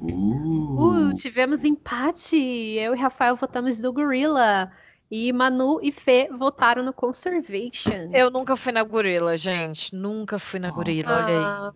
[0.00, 2.36] Uh, Uh, tivemos empate.
[2.36, 4.70] Eu e Rafael votamos do Gorilla.
[5.10, 8.10] E Manu e Fê votaram no Conservation.
[8.12, 9.94] Eu nunca fui na gorila, gente.
[9.94, 10.70] Nunca fui na Ah.
[10.70, 11.44] gorila, olha aí.
[11.44, 11.72] Ah,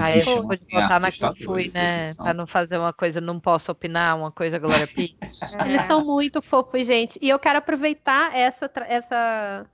[0.00, 2.14] Aí bichos, eu vou botar na que fui, né?
[2.14, 5.14] Pra não fazer uma coisa, não posso opinar, uma coisa Glória Pires.
[5.66, 7.18] Eles são muito fofos, gente.
[7.20, 9.66] E eu quero aproveitar essa, essa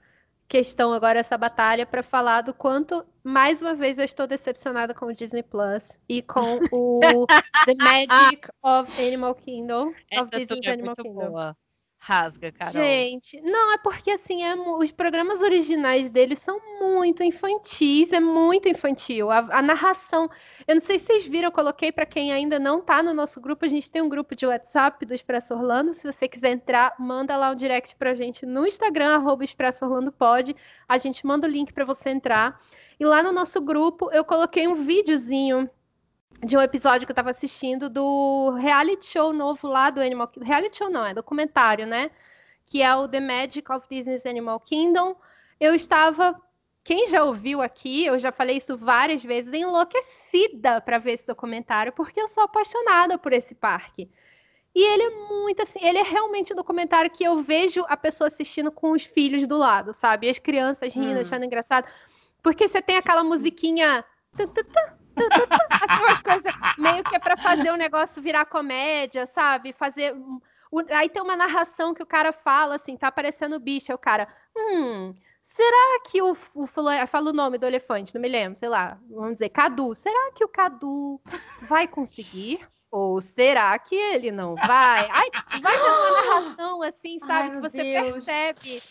[0.51, 5.07] questão agora, essa batalha, para falar do quanto, mais uma vez, eu estou decepcionada com
[5.07, 7.01] o Disney Plus e com o
[7.67, 9.95] The Magic of Animal Kingdom.
[10.13, 11.31] Of Disney's é Animal muito Kingdom.
[11.31, 11.57] boa.
[12.03, 12.73] Rasga, Carol.
[12.73, 18.71] Gente, não, é porque assim, é os programas originais deles são muito infantis, é muito
[18.71, 19.31] infantil.
[19.31, 20.29] A, a narração,
[20.67, 23.39] eu não sei se vocês viram, eu coloquei para quem ainda não tá no nosso
[23.39, 25.93] grupo, a gente tem um grupo de WhatsApp do Expresso Orlando.
[25.93, 30.11] Se você quiser entrar, manda lá um direct pra gente no Instagram, arroba Expresso Orlando
[30.11, 30.57] Pod.
[30.89, 32.59] A gente manda o link para você entrar.
[32.99, 35.69] E lá no nosso grupo eu coloquei um videozinho
[36.43, 40.47] de um episódio que eu tava assistindo do reality show novo lá do Animal Kingdom.
[40.47, 42.11] Reality show não, é documentário, né?
[42.65, 45.17] Que é o The Magic of Disney's Animal Kingdom.
[45.59, 46.41] Eu estava,
[46.83, 51.93] quem já ouviu aqui, eu já falei isso várias vezes, enlouquecida para ver esse documentário,
[51.93, 54.11] porque eu sou apaixonada por esse parque.
[54.75, 58.29] E ele é muito assim, ele é realmente um documentário que eu vejo a pessoa
[58.29, 60.29] assistindo com os filhos do lado, sabe?
[60.29, 61.21] E as crianças rindo, Hum.
[61.21, 61.87] achando engraçado.
[62.43, 64.05] Porque você tem aquela musiquinha.
[65.17, 69.73] Assim, umas coisas meio que é pra fazer o negócio virar comédia, sabe?
[69.73, 70.15] Fazer.
[70.91, 73.99] Aí tem uma narração que o cara fala assim, tá aparecendo o bicho, aí o
[73.99, 74.29] cara.
[74.57, 77.07] Hum, será que o, o fulano.
[77.09, 78.99] Fala o nome do elefante, não me lembro, sei lá.
[79.11, 79.95] Vamos dizer, Cadu.
[79.95, 81.21] Será que o Cadu
[81.69, 82.67] vai conseguir?
[82.91, 85.09] Ou será que ele não vai?
[85.11, 85.29] Ai,
[85.61, 87.51] vai ter uma narração assim, Ai, sabe?
[87.51, 88.25] que meu você Deus.
[88.25, 88.83] percebe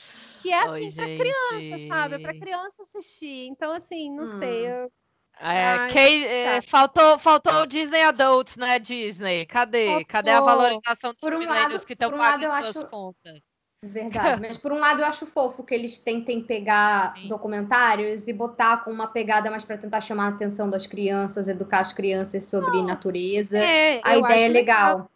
[0.42, 1.18] que é assim Oi, pra gente.
[1.22, 2.16] criança, sabe?
[2.16, 3.48] É pra criança assistir.
[3.48, 4.68] Então, assim, não sei.
[4.68, 4.70] Hum.
[4.72, 4.92] eu-
[5.42, 9.46] É, Ai, quem- é, faltou, faltou o Disney Adults, né, Disney?
[9.46, 10.04] Cadê?
[10.04, 10.58] Cadê a Faltou.
[10.58, 13.40] valorização dos um milênios que estão um pagando suas acho- contas?
[13.82, 14.42] Verdade.
[14.42, 17.30] Mas por um lado eu acho fofo que eles tentem pegar Sim.
[17.30, 21.80] documentários e botar com uma pegada mais para tentar chamar a atenção das crianças, educar
[21.80, 23.58] as crianças sobre natureza.
[23.58, 25.10] É, a ideia é acho legal.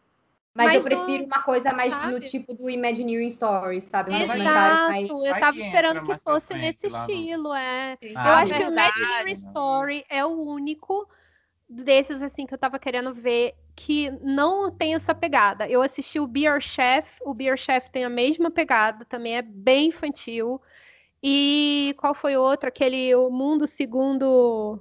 [0.56, 2.30] Mas, Mas eu prefiro uma coisa mais no sabe?
[2.30, 4.12] tipo do Imagineering Stories, sabe?
[4.12, 5.10] Um documentário mais.
[5.10, 7.98] Exato, eu tava esperando que fosse nesse lá no- estilo, é.
[8.16, 9.00] Ah, eu acho que o verdade.
[9.02, 11.08] Imaginary Story é o único
[11.68, 15.68] desses assim que eu tava querendo ver que não tem essa pegada.
[15.68, 19.88] Eu assisti o Beer Chef, o Beer Chef tem a mesma pegada, também é bem
[19.88, 20.62] infantil.
[21.24, 22.68] E qual foi outro?
[22.68, 24.80] Aquele O Mundo Segundo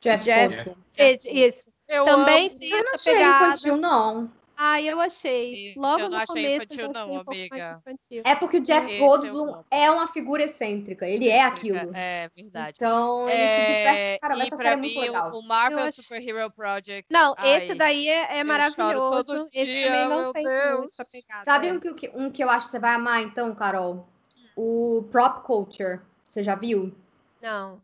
[0.00, 0.76] Jeff, Jeff.
[0.96, 1.70] É, Isso.
[1.86, 2.58] Eu Também amo.
[2.58, 3.46] tem Eu não essa pegada.
[3.46, 4.30] infantil, não.
[4.64, 5.72] Ah, eu achei.
[5.72, 7.78] Eu Logo não no achei começo infantil, eu já achei não, um pouco mais amiga.
[7.80, 8.22] infantil.
[8.24, 11.04] É porque o Jeff Esse eu Goldblum é uma figura excêntrica.
[11.04, 11.90] Ele é aquilo.
[11.96, 12.74] É verdade.
[12.76, 13.98] Então, ele se diverte.
[13.98, 15.32] É, Cara, e essa pra série é muito mim, legal.
[15.32, 17.06] o, Marvel Eu acho- Super Hero Project.
[17.10, 19.46] Não, ai, esse daí é, é maravilhoso.
[19.46, 21.44] Esse dia, também não tem essa pegada.
[21.44, 21.72] Sabe é.
[21.72, 24.06] um que, um que eu acho que você vai amar, então, Carol?
[24.54, 25.98] O Prop Culture.
[26.28, 26.94] Você já viu?
[27.40, 27.82] Não.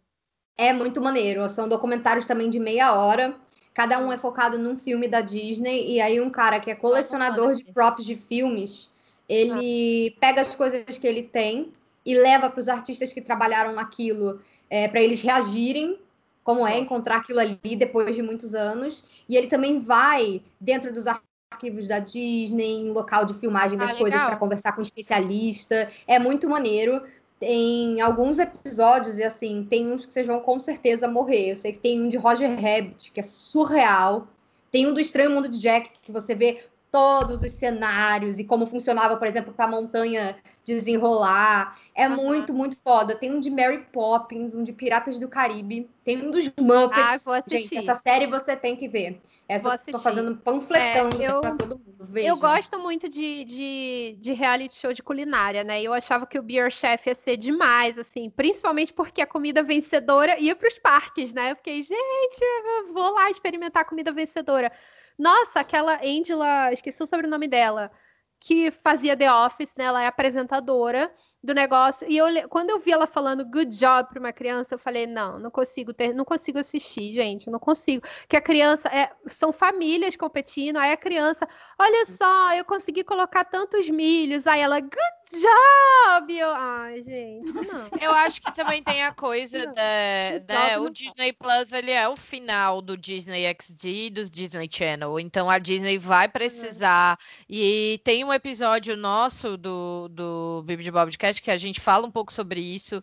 [0.56, 1.48] É muito maneiro.
[1.48, 3.34] São documentários também de meia hora.
[3.78, 7.54] Cada um é focado num filme da Disney, e aí um cara que é colecionador
[7.54, 8.90] de props de filmes,
[9.28, 11.72] ele pega as coisas que ele tem
[12.04, 15.96] e leva para os artistas que trabalharam naquilo é, para eles reagirem
[16.42, 19.04] como é encontrar aquilo ali depois de muitos anos.
[19.28, 23.94] E ele também vai dentro dos arquivos da Disney, em local de filmagem das ah,
[23.94, 25.88] coisas para conversar com um especialista.
[26.04, 27.00] É muito maneiro.
[27.38, 31.50] Tem alguns episódios, e assim, tem uns que vocês vão com certeza morrer.
[31.50, 34.26] Eu sei que tem um de Roger Rabbit, que é surreal.
[34.72, 38.66] Tem um do Estranho Mundo de Jack, que você vê todos os cenários e como
[38.66, 41.78] funcionava, por exemplo, para a montanha desenrolar.
[41.94, 42.16] É uhum.
[42.16, 43.14] muito, muito foda.
[43.14, 47.26] Tem um de Mary Poppins, um de Piratas do Caribe, tem um dos Muppets.
[47.26, 49.20] Ah, Gente, essa série você tem que ver.
[49.48, 52.06] Essa eu tô fazendo panfletando é, eu, pra todo mundo.
[52.10, 52.28] Veja.
[52.28, 55.80] Eu gosto muito de, de, de, reality show de culinária, né?
[55.82, 60.38] Eu achava que o Beer Chef ia ser demais, assim, principalmente porque a comida vencedora
[60.38, 61.52] ia para os parques, né?
[61.52, 64.70] Eu fiquei, gente, eu vou lá experimentar a comida vencedora.
[65.18, 67.90] Nossa, aquela Angela, esqueci o sobrenome dela,
[68.38, 69.84] que fazia The Office, né?
[69.84, 71.10] Ela é apresentadora
[71.42, 72.06] do negócio.
[72.10, 75.38] E eu, quando eu vi ela falando good job para uma criança, eu falei, não,
[75.38, 78.04] não consigo ter, não consigo assistir, gente, não consigo.
[78.28, 83.44] Que a criança é, são famílias competindo, aí a criança, olha só, eu consegui colocar
[83.44, 86.36] tantos milhos, aí ela, good job!
[86.36, 87.88] Eu, ai, gente, não.
[88.00, 92.16] Eu acho que também tem a coisa da, da o Disney Plus, ele é o
[92.16, 95.20] final do Disney XD e do Disney Channel.
[95.20, 97.18] Então a Disney vai precisar.
[97.20, 97.44] É.
[97.48, 101.80] E tem um episódio nosso do, do Bibi de Bob de podcast que a gente
[101.80, 103.02] fala um pouco sobre isso,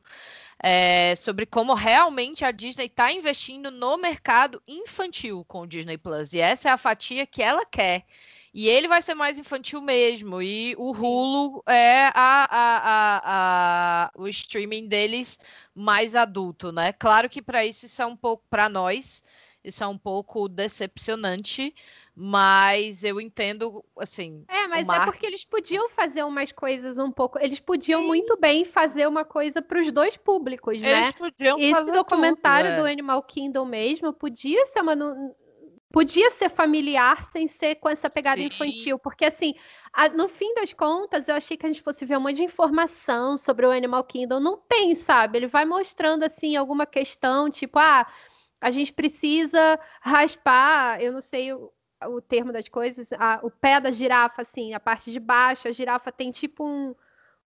[0.61, 6.33] é, sobre como realmente a Disney está investindo no mercado infantil com o Disney Plus.
[6.33, 8.05] E essa é a fatia que ela quer.
[8.53, 10.41] E ele vai ser mais infantil mesmo.
[10.41, 15.37] E o Hulu é a, a, a, o streaming deles
[15.73, 16.93] mais adulto, né?
[16.93, 19.21] Claro que para isso isso é um pouco para nós,
[19.63, 21.75] isso é um pouco decepcionante,
[22.17, 24.45] mas eu entendo, assim.
[24.47, 27.37] É, mas é porque eles podiam fazer umas coisas um pouco.
[27.41, 28.07] Eles podiam Sim.
[28.07, 31.03] muito bem fazer uma coisa para os dois públicos, né?
[31.03, 32.81] Eles podiam Esse fazer documentário tudo, é.
[32.83, 34.95] do Animal Kingdom mesmo podia ser uma.
[35.91, 38.47] Podia ser familiar sem ser com essa pegada Sim.
[38.47, 39.53] infantil, porque assim,
[39.93, 42.43] a, no fim das contas, eu achei que a gente fosse ver um monte de
[42.43, 44.39] informação sobre o Animal Kingdom.
[44.39, 45.37] Não tem, sabe?
[45.37, 48.05] Ele vai mostrando assim alguma questão, tipo, ah,
[48.59, 51.71] a gente precisa raspar, eu não sei o
[52.21, 56.11] termo das coisas, a, o pé da girafa, assim, a parte de baixo, a girafa
[56.11, 56.95] tem tipo um,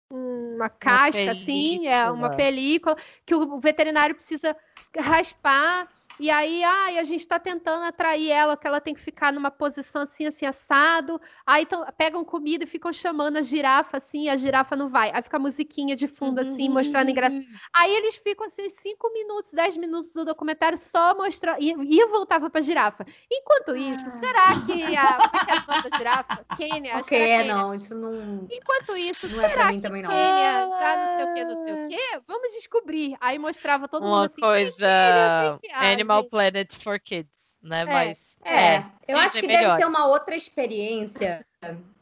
[0.09, 2.95] uma casca, uma assim, é uma película,
[3.25, 4.55] que o veterinário precisa
[4.97, 5.87] raspar
[6.19, 9.51] e aí, ai, a gente está tentando atrair ela, que ela tem que ficar numa
[9.51, 11.21] posição assim, assim, assado.
[11.45, 15.11] Aí tão, pegam comida e ficam chamando a girafa assim, e a girafa não vai.
[15.13, 17.43] Aí fica a musiquinha de fundo, assim, mostrando engraçado.
[17.73, 21.61] Aí eles ficam assim, cinco minutos, dez minutos do documentário só mostrando.
[21.61, 23.05] E, e voltava para a girafa.
[23.31, 24.09] Enquanto isso, ah.
[24.09, 25.17] será que a.
[25.17, 26.45] Como é que é a nome da girafa?
[26.57, 27.03] Kênia?
[27.03, 28.47] Que é, não, isso não.
[28.51, 30.09] Enquanto isso, não é será é mim que também, não.
[30.09, 32.21] Kênia já não sei o que, não sei o que?
[32.27, 33.15] Vamos descobrir.
[33.19, 34.41] Aí mostrava todo Uma mundo assim.
[34.41, 35.59] Coisa...
[36.07, 37.81] Animal Planet for Kids, né?
[37.81, 38.37] É, Mas.
[38.45, 39.61] É, é eu acho que melhor.
[39.61, 41.45] deve ser uma outra experiência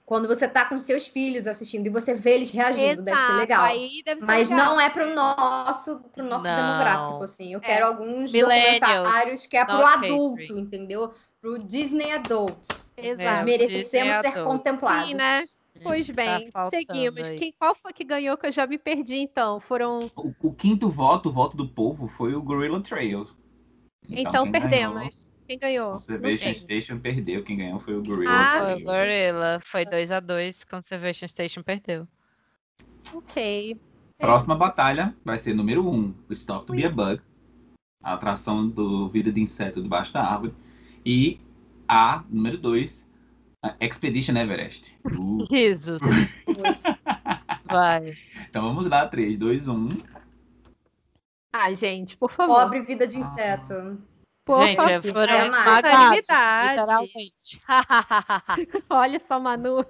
[0.06, 3.34] quando você tá com seus filhos assistindo e você vê eles reagindo, Exato, deve ser
[3.34, 3.68] legal.
[4.06, 4.66] Deve Mas legal.
[4.66, 6.56] não é pro nosso, pro nosso não.
[6.56, 7.54] demográfico, assim.
[7.54, 7.62] Eu é.
[7.62, 10.60] quero alguns documentários que é pro adulto, history.
[10.60, 11.12] entendeu?
[11.42, 12.68] Pro Disney Adult.
[12.96, 13.46] Exato.
[13.46, 15.10] Merecemos ser contemplados.
[15.10, 15.46] Sim, né?
[15.84, 17.30] Pois bem, tá seguimos.
[17.32, 19.60] Quem, qual foi que ganhou que eu já me perdi, então?
[19.60, 20.10] Foram.
[20.16, 23.36] O, o quinto voto, o voto do povo, foi o Gorilla Trails.
[24.10, 24.94] Então, então perdemos.
[24.96, 25.12] Ganhou,
[25.48, 25.92] quem ganhou?
[25.92, 27.44] Conservation Station perdeu.
[27.44, 28.32] Quem ganhou foi o Gorilla.
[28.32, 29.60] Ah, foi o Gorilla.
[29.62, 30.66] Foi 2x2.
[30.70, 32.08] Conservation Station perdeu.
[33.14, 33.80] Ok.
[34.18, 37.22] Próxima é batalha vai ser número 1, um, Stop to Be a Bug.
[38.02, 40.54] A atração do vida de inseto debaixo da árvore.
[41.06, 41.40] E
[41.88, 43.08] a número 2,
[43.80, 44.96] Expedition Everest.
[45.06, 45.46] Uh.
[45.50, 46.02] Jesus.
[47.66, 48.14] vai.
[48.50, 49.90] Então vamos lá, 3, 2, 1.
[51.58, 52.64] Ah, gente, por favor.
[52.64, 53.98] Pobre vida de inseto.
[54.44, 55.14] Por gente, favor.
[55.14, 55.50] foram é.
[58.90, 59.86] Olha só, Manu.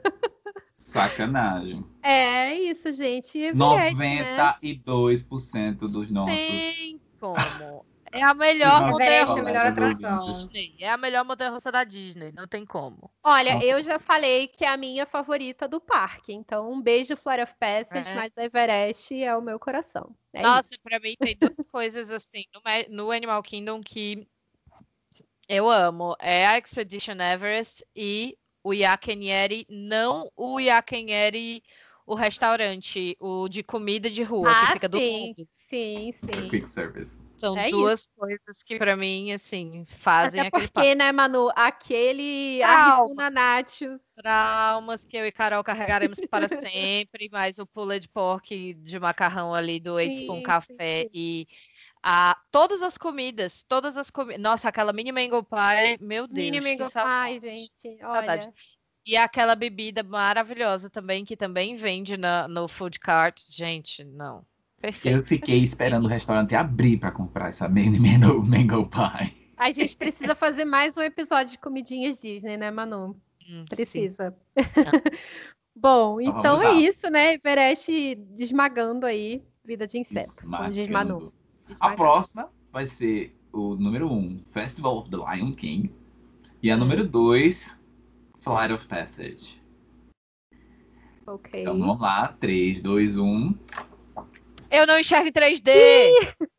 [0.78, 1.84] Sacanagem.
[2.04, 3.44] É isso, gente.
[3.44, 5.72] É 92% né?
[5.90, 6.36] dos nossos.
[6.36, 7.84] Tem como.
[8.16, 10.32] É a melhor montanha russa melhor atração.
[10.32, 10.76] Disney.
[10.80, 13.12] É a melhor montanha russa da Disney, não tem como.
[13.24, 13.66] Olha, Nossa.
[13.66, 16.34] eu já falei que é a minha favorita do parque.
[16.34, 18.16] Então, um beijo, Flora of Passage, é.
[18.16, 20.16] mas a Everest é o meu coração.
[20.32, 20.84] É Nossa, isso.
[20.84, 24.26] pra mim tem duas coisas assim no, no Animal Kingdom que
[25.50, 26.16] eu amo.
[26.20, 31.62] É a Expedition Everest e o Yakenyeri, não o Yakenyeri
[32.06, 36.50] o restaurante, o de comida de rua, ah, que fica sim, do Sim, sim.
[36.50, 37.25] Quick service.
[37.46, 41.50] São É duas coisas que pra mim, assim, fazem Até aquele porque, né, Manu?
[41.56, 42.62] Aquele.
[42.64, 44.00] Arrituna Nachos.
[44.16, 49.80] traumas que eu e Carol carregaremos para sempre, mas o pulled pork de macarrão ali
[49.80, 51.10] do Eights com café sim.
[51.14, 51.48] e
[52.02, 54.42] a, todas as comidas, todas as comidas.
[54.42, 56.90] Nossa, aquela mini mango pie, meu Deus, Mini Mango.
[56.90, 58.04] Pie, gente.
[58.04, 58.54] Olha.
[59.06, 63.40] E aquela bebida maravilhosa também, que também vende na, no food cart.
[63.48, 64.44] Gente, não.
[64.82, 65.18] Perfeito.
[65.18, 69.36] Eu fiquei esperando o restaurante abrir pra comprar essa mini mango, mango pie.
[69.58, 73.16] A gente precisa fazer mais um episódio de comidinhas Disney, né, Manu?
[73.50, 73.66] Hum.
[73.70, 74.36] Precisa.
[75.76, 77.34] Bom, Então então é isso, né?
[77.34, 77.92] Everest
[78.38, 80.36] esmagando aí vida de inseto.
[80.42, 81.34] Como diz Manu.
[81.68, 81.74] Esmagando.
[81.80, 85.92] A próxima vai ser o número 1, um, Festival of the Lion King.
[86.62, 86.80] E a Hum.
[86.80, 87.80] número 2,
[88.40, 89.62] Flight of Passage.
[91.26, 91.62] Ok.
[91.62, 92.38] Então vamos lá, um.
[92.38, 93.56] 3, 2, 1.
[94.70, 95.72] Eu não enxergo em 3D!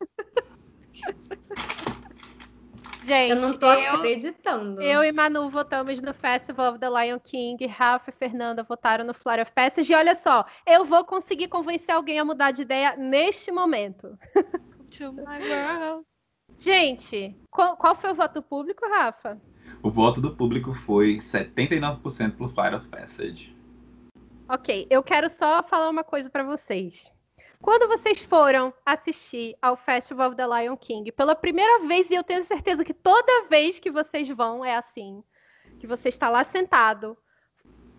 [3.07, 4.81] Gente, Eu não tô eu, acreditando.
[4.81, 9.11] eu e Manu votamos no Festival of the Lion King, Rafa e Fernanda votaram no
[9.11, 9.93] of Passage.
[9.93, 14.19] E olha só, eu vou conseguir convencer alguém a mudar de ideia neste momento.
[14.91, 16.05] To my world.
[16.57, 19.39] Gente, qual, qual foi o voto público, Rafa?
[19.81, 23.55] O voto do público foi 79% pro Flight of Passage.
[24.49, 27.09] Ok, eu quero só falar uma coisa pra vocês.
[27.61, 32.43] Quando vocês foram assistir ao Festival the Lion King pela primeira vez, e eu tenho
[32.43, 35.23] certeza que toda vez que vocês vão é assim,
[35.79, 37.17] que você está lá sentado,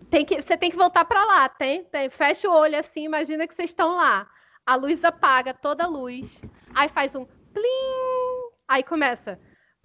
[0.09, 2.09] tem que, você tem que voltar pra lá, tem, tem?
[2.09, 4.27] Fecha o olho assim, imagina que vocês estão lá.
[4.65, 6.41] A luz apaga, toda a luz.
[6.73, 9.39] Aí faz um plim, aí começa.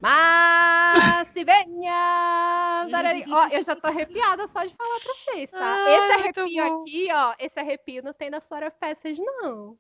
[0.05, 2.86] Mas se venha!
[3.32, 5.59] Ó, eu já tô arrepiada só de falar pra vocês, tá?
[5.59, 9.78] Ai, esse arrepio aqui, ó, esse arrepio não tem na Flora Passage, não.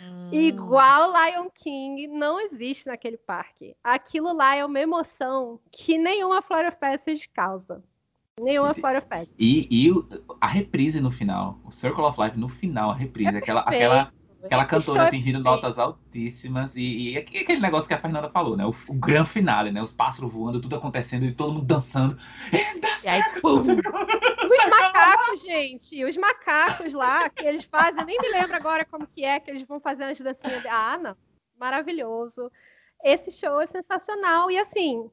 [0.00, 0.30] Hum.
[0.32, 3.76] Igual Lion King não existe naquele parque.
[3.84, 7.84] Aquilo lá é uma emoção que nenhuma Flora Passage causa.
[8.40, 9.34] Nenhuma Flora Passage.
[9.38, 9.90] E, e
[10.40, 14.12] a reprise no final, o Circle of Life no final, a reprise, aquela, aquela,
[14.46, 18.28] aquela Esse cantora é atingindo notas altíssimas e, e aqu- aquele negócio que a Fernanda
[18.30, 18.64] falou, né?
[18.64, 19.82] O, o grande finale, né?
[19.82, 22.14] Os pássaros voando, tudo acontecendo e todo mundo dançando.
[22.52, 23.58] And the E aí, circle, pum.
[24.46, 29.24] Os macacos, gente, os macacos lá que eles fazem, nem me lembro agora como que
[29.24, 30.62] é que eles vão fazer as dancinhas.
[30.62, 31.16] de- Ah, não,
[31.58, 32.50] maravilhoso.
[33.04, 35.10] Esse show é sensacional e assim,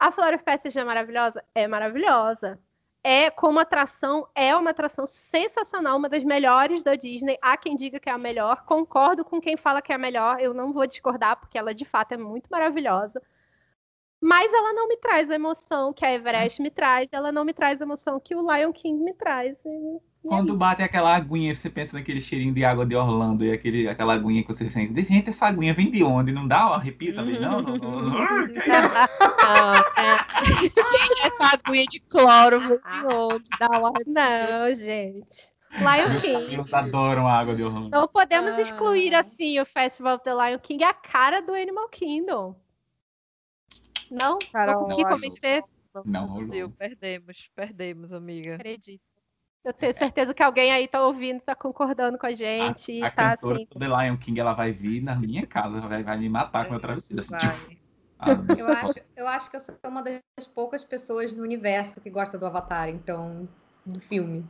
[0.00, 2.58] a Flora Passage é maravilhosa, é maravilhosa.
[3.08, 7.38] É como atração, é uma atração sensacional, uma das melhores da Disney.
[7.40, 8.64] Há quem diga que é a melhor.
[8.64, 10.40] Concordo com quem fala que é a melhor.
[10.40, 13.22] Eu não vou discordar porque ela de fato é muito maravilhosa.
[14.20, 17.54] Mas ela não me traz a emoção que a Everest me traz, ela não me
[17.54, 19.56] traz a emoção que o Lion King me traz.
[19.64, 20.58] E- é Quando isso.
[20.58, 24.42] bate aquela aguinha, você pensa naquele cheirinho de água de Orlando e aquele, aquela aguinha
[24.42, 25.04] que você sente.
[25.04, 26.32] Gente, essa aguinha vem de onde?
[26.32, 27.38] Não dá um arrepio também?
[27.40, 28.02] Não, não, não.
[28.02, 28.16] não.
[28.48, 28.96] Que isso?
[30.90, 33.50] Gente, essa aguinha de cloro veio de onde?
[33.58, 35.50] Dá uma Não, gente.
[35.78, 36.44] Lion Meus King.
[36.44, 37.90] cabelos adoram a água de Orlando.
[37.90, 39.20] Não podemos excluir Ah.
[39.20, 42.56] assim o Festival of the Lion King, é a cara do Animal Kingdom.
[44.10, 44.38] Não?
[44.52, 45.64] Carol, não consegui eu acho convencer?
[46.04, 48.54] Não, Brasil, perdemos, perdemos, amiga.
[48.54, 49.02] Acredito.
[49.66, 53.10] Eu tenho certeza que alguém aí tá ouvindo, tá concordando com a gente e A
[53.10, 53.66] tá cantora assim.
[53.68, 56.74] do The Lion King, ela vai vir na minha casa, vai, vai me matar com
[56.74, 57.20] a travesseira.
[57.20, 57.76] Assim.
[58.16, 62.00] Ah, Eu sei acho, eu acho que eu sou uma das poucas pessoas no universo
[62.00, 63.48] que gosta do Avatar, então,
[63.84, 64.46] do filme.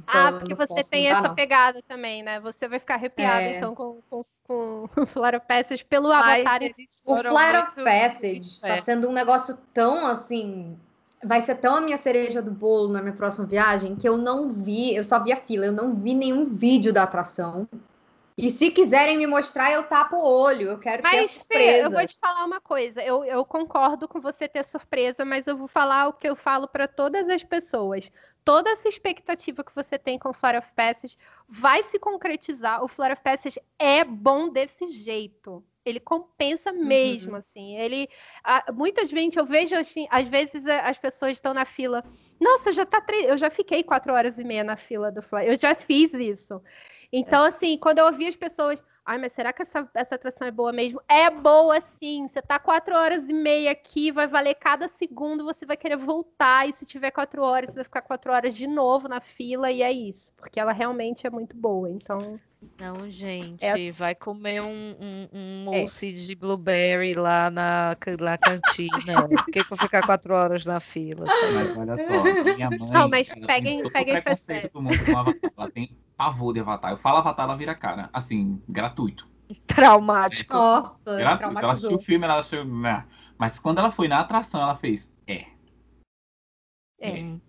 [0.00, 1.34] Então, Ah, porque você tem mudar, essa não.
[1.34, 2.38] pegada também, né?
[2.38, 3.56] Você vai ficar arrepiada, É.
[3.58, 6.60] então, com, com, com Flora Passage pelo Mas Avatar.
[7.04, 8.80] O Flight of Passage tá É.
[8.80, 10.78] sendo um negócio tão assim.
[11.24, 14.50] Vai ser tão a minha cereja do bolo na minha próxima viagem que eu não
[14.50, 17.68] vi, eu só vi a fila, eu não vi nenhum vídeo da atração.
[18.38, 20.68] E se quiserem me mostrar, eu tapo o olho.
[20.68, 21.86] Eu quero ter Mas, Fê, surpresa.
[21.86, 23.02] eu vou te falar uma coisa.
[23.02, 26.68] Eu, eu concordo com você ter surpresa, mas eu vou falar o que eu falo
[26.68, 28.12] para todas as pessoas.
[28.44, 31.18] Toda essa expectativa que você tem com o Flora of Passage
[31.48, 32.84] vai se concretizar.
[32.84, 35.64] O Flora of Passage é bom desse jeito.
[35.88, 37.76] Ele compensa mesmo, assim.
[37.76, 38.08] Ele,
[38.72, 42.04] muitas vezes eu vejo assim, às vezes a- as pessoas estão na fila.
[42.40, 45.46] Nossa, já tá, tre- eu já fiquei quatro horas e meia na fila do Flora.
[45.46, 46.62] Eu já fiz isso.
[47.12, 50.50] Então, assim, quando eu ouvi as pessoas, ai, mas será que essa, essa atração é
[50.50, 51.00] boa mesmo?
[51.08, 52.28] É boa sim.
[52.28, 56.68] Você tá quatro horas e meia aqui, vai valer cada segundo, você vai querer voltar.
[56.68, 59.82] E se tiver quatro horas, você vai ficar quatro horas de novo na fila, e
[59.82, 60.32] é isso.
[60.34, 61.88] Porque ela realmente é muito boa.
[61.90, 62.38] Então,
[62.80, 64.66] Não, gente, É vai comer um,
[65.00, 65.80] um, um É.
[65.80, 69.28] mousse de blueberry lá na, na cantina.
[69.28, 71.26] Por que que eu vou ficar quatro horas na fila?
[71.26, 71.52] sabe?
[71.54, 72.90] Mas olha só, minha mãe.
[72.90, 74.68] Não, mas ela peguem- peguem preconceito fé.
[74.68, 75.50] do mundo com Avatar.
[75.56, 76.90] Ela tem pavor de Avatar.
[76.92, 78.10] Eu falo Avatar, ela vira cara.
[78.12, 79.28] Assim, gratuito.
[79.66, 80.52] Traumático.
[80.52, 82.64] Nossa, Ela, ela assistiu o filme, ela achou.
[82.64, 83.06] "Nah."
[83.38, 85.12] Mas quando ela foi na atração, ela fez.
[85.26, 85.46] É.
[87.00, 87.12] É.
[87.12, 87.40] Hum.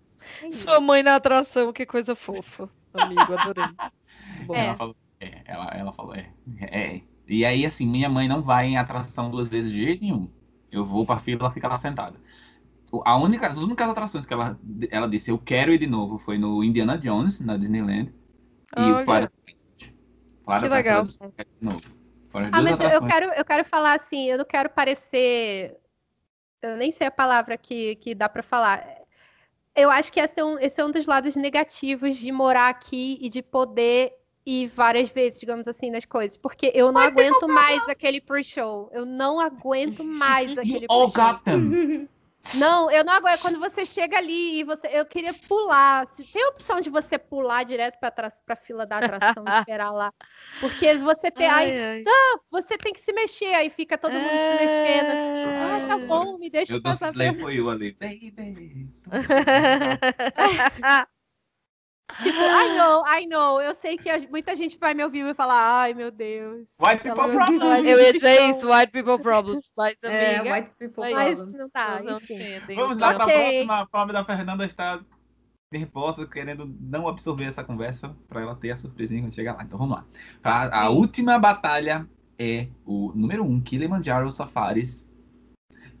[0.44, 0.52] é.
[0.52, 2.68] Sua mãe na atração, que coisa fofa.
[2.94, 3.64] Amigo, adorei.
[4.46, 4.66] Bom, É.
[4.66, 4.96] Ela falou.
[5.20, 6.14] É, ela, ela falou.
[6.14, 6.30] É,
[6.60, 7.02] é.
[7.28, 10.28] E aí, assim, minha mãe não vai em atração duas vezes de jeito nenhum.
[10.70, 12.18] Eu vou pra fila, ela fica lá sentada.
[13.04, 14.58] A única, as únicas atrações que ela,
[14.90, 18.12] ela disse eu quero ir de novo foi no Indiana Jones, na Disneyland.
[18.76, 18.96] E Olha.
[18.96, 19.32] o Florida.
[20.44, 20.82] Florida Que legal.
[20.82, 22.00] Project ela disse, "Eu quero ir de novo.
[22.52, 25.76] Ah, mas eu quero, eu quero falar assim, eu não quero parecer.
[26.62, 28.84] Eu nem sei a palavra que, que dá pra falar.
[29.74, 33.18] Eu acho que esse é, um, esse é um dos lados negativos de morar aqui
[33.20, 34.12] e de poder
[34.46, 36.36] ir várias vezes, digamos assim, nas coisas.
[36.36, 38.90] Porque eu não aguento mais aquele pre-show.
[38.92, 41.32] Eu não aguento mais aquele all pre-show.
[41.32, 42.08] got them.
[42.54, 43.42] Não, eu não aguento.
[43.42, 44.88] Quando você chega ali e você.
[44.94, 46.08] Eu queria pular.
[46.16, 49.50] Se Tem a opção de você pular direto pra, tra- pra fila da atração e
[49.60, 50.10] esperar lá.
[50.58, 51.46] Porque você tem.
[51.46, 52.02] Aí Ai, ai.
[52.50, 55.50] você tem que se mexer, aí fica todo mundo se mexendo assim.
[55.50, 55.58] É.
[55.64, 57.12] Ai, tá bom, me deixa Eu danço passar.
[57.12, 57.92] Slave pra- for you ali.
[58.00, 58.88] Baby.
[62.18, 63.60] Tipo, I know, I know.
[63.60, 66.70] Eu sei que a- muita gente vai me ouvir e falar, ai meu Deus.
[66.80, 67.86] White people Ela- problem.
[67.86, 69.72] Eu ia dizer isso, white people problems.
[69.76, 71.54] Mas, É, amiga, white people Mas problems.
[71.54, 72.74] não tá, enfim.
[72.74, 73.88] Vamos lá para a próxima.
[73.92, 75.00] A da Fernanda está
[75.72, 79.62] nervosa, querendo não absorver essa conversa para ela ter a surpresinha quando chegar lá.
[79.62, 80.04] Então vamos lá.
[80.42, 82.08] A, a última batalha
[82.38, 85.06] é o número 1, um, Kilimanjaro Safaris.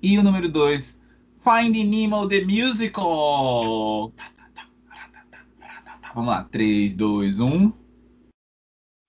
[0.02, 0.98] E o número 2,
[1.38, 4.10] Finding Nemo The Musical.
[4.16, 4.39] Tá.
[6.14, 7.72] Vamos lá, 3, 2, 1.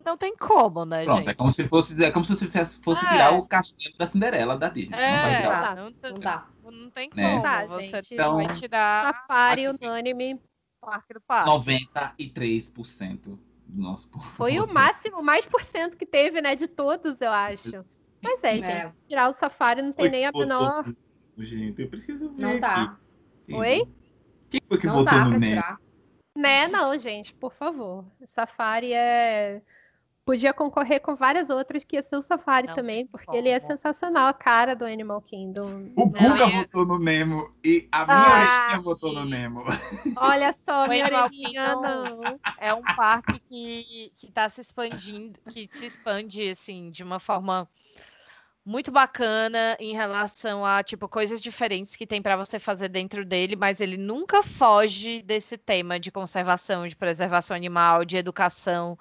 [0.04, 1.30] Não tem como, né, Pronto, gente?
[1.30, 3.10] é como se fosse, é como se você fosse fosse É.
[3.10, 4.98] tirar o castelo da Cinderela da Disney.
[4.98, 5.42] Não É, tirar.
[5.42, 5.76] tirar.
[5.76, 6.48] não, Não tem- dá.
[6.64, 7.30] não tem Né?
[7.32, 7.44] como.
[7.44, 8.14] Tá, você gente.
[8.16, 9.78] Então- vai tirar Safari aqui.
[9.86, 10.42] unânime.
[10.84, 11.48] parque do parque.
[11.48, 13.38] 93%
[13.68, 14.26] do nosso povo.
[14.32, 17.86] Foi o máximo, o mais por cento que teve, né, de todos, eu acho.
[18.20, 18.94] Mas é, gente, É.
[19.08, 20.92] tirar o Safari não tem nem a menor.
[21.38, 22.42] Gente, eu preciso ver.
[22.42, 22.98] Não dá.
[23.52, 23.88] Oi?
[24.50, 25.50] Quem foi que Não votou dá no pra NEM?
[25.52, 25.80] tirar.
[26.42, 28.04] Né, não, gente, por favor.
[28.26, 29.62] Safari é.
[30.24, 33.60] Podia concorrer com várias outras que ia ser o Safari Não também, porque ele é
[33.60, 33.72] como.
[33.72, 35.92] sensacional, a cara do Animal Kingdom.
[35.96, 38.32] O Guga e- votou no Nemo e a minha Ah,
[38.68, 39.64] orelhinha votou no Nemo.
[40.16, 42.40] Olha só, O minha Animal orelhinha, Kingdom- não.
[42.60, 47.68] É um parque que, que tá se expandindo, que se expande, assim, de uma forma
[48.66, 53.56] muito bacana em relação a, tipo, coisas diferentes que tem para você fazer dentro dele,
[53.56, 58.98] mas ele nunca foge desse tema de conservação, de preservação animal, de educação.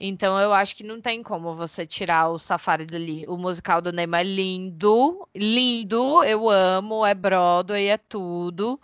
[0.00, 3.24] Então eu acho que não tem como você tirar o Safari dali.
[3.28, 8.80] O musical do Nemo é lindo, lindo, eu amo, é Broadway, é tudo.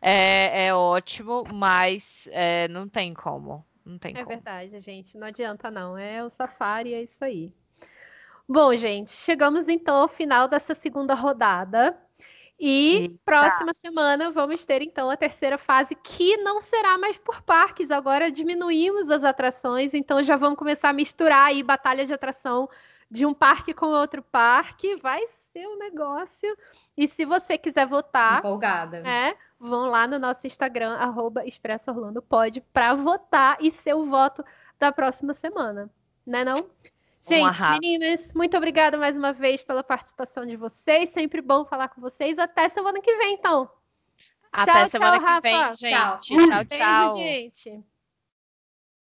[0.00, 3.64] É, é ótimo, mas é, não tem como.
[3.84, 4.28] Não tem É como.
[4.36, 5.16] verdade, gente.
[5.18, 5.96] Não adianta, não.
[5.98, 7.52] É o Safari, é isso aí.
[8.48, 11.98] Bom, gente, chegamos então ao final dessa segunda rodada.
[12.58, 13.14] E Eita.
[13.24, 17.90] próxima semana vamos ter então a terceira fase, que não será mais por parques.
[17.90, 22.68] Agora diminuímos as atrações, então já vamos começar a misturar aí batalha de atração
[23.10, 24.96] de um parque com outro parque.
[24.96, 25.22] Vai
[25.52, 26.56] ser um negócio.
[26.96, 29.02] E se você quiser votar, Empolgada.
[29.02, 29.34] né?
[29.58, 34.44] Vão lá no nosso Instagram, arroba Expresso Orlando Pode, para votar e ser o voto
[34.78, 35.90] da próxima semana.
[36.26, 36.56] Né não?
[37.26, 37.80] Gente, arraso.
[37.80, 41.10] meninas, muito obrigada mais uma vez pela participação de vocês.
[41.10, 42.38] Sempre bom falar com vocês.
[42.38, 43.70] Até semana que vem, então.
[44.52, 45.76] Até Tchau, semana tchau, que vem, Rafa.
[45.76, 45.90] gente.
[45.90, 46.18] Tchau.
[46.18, 47.16] Tchau, Beijo, tchau.
[47.16, 47.84] gente.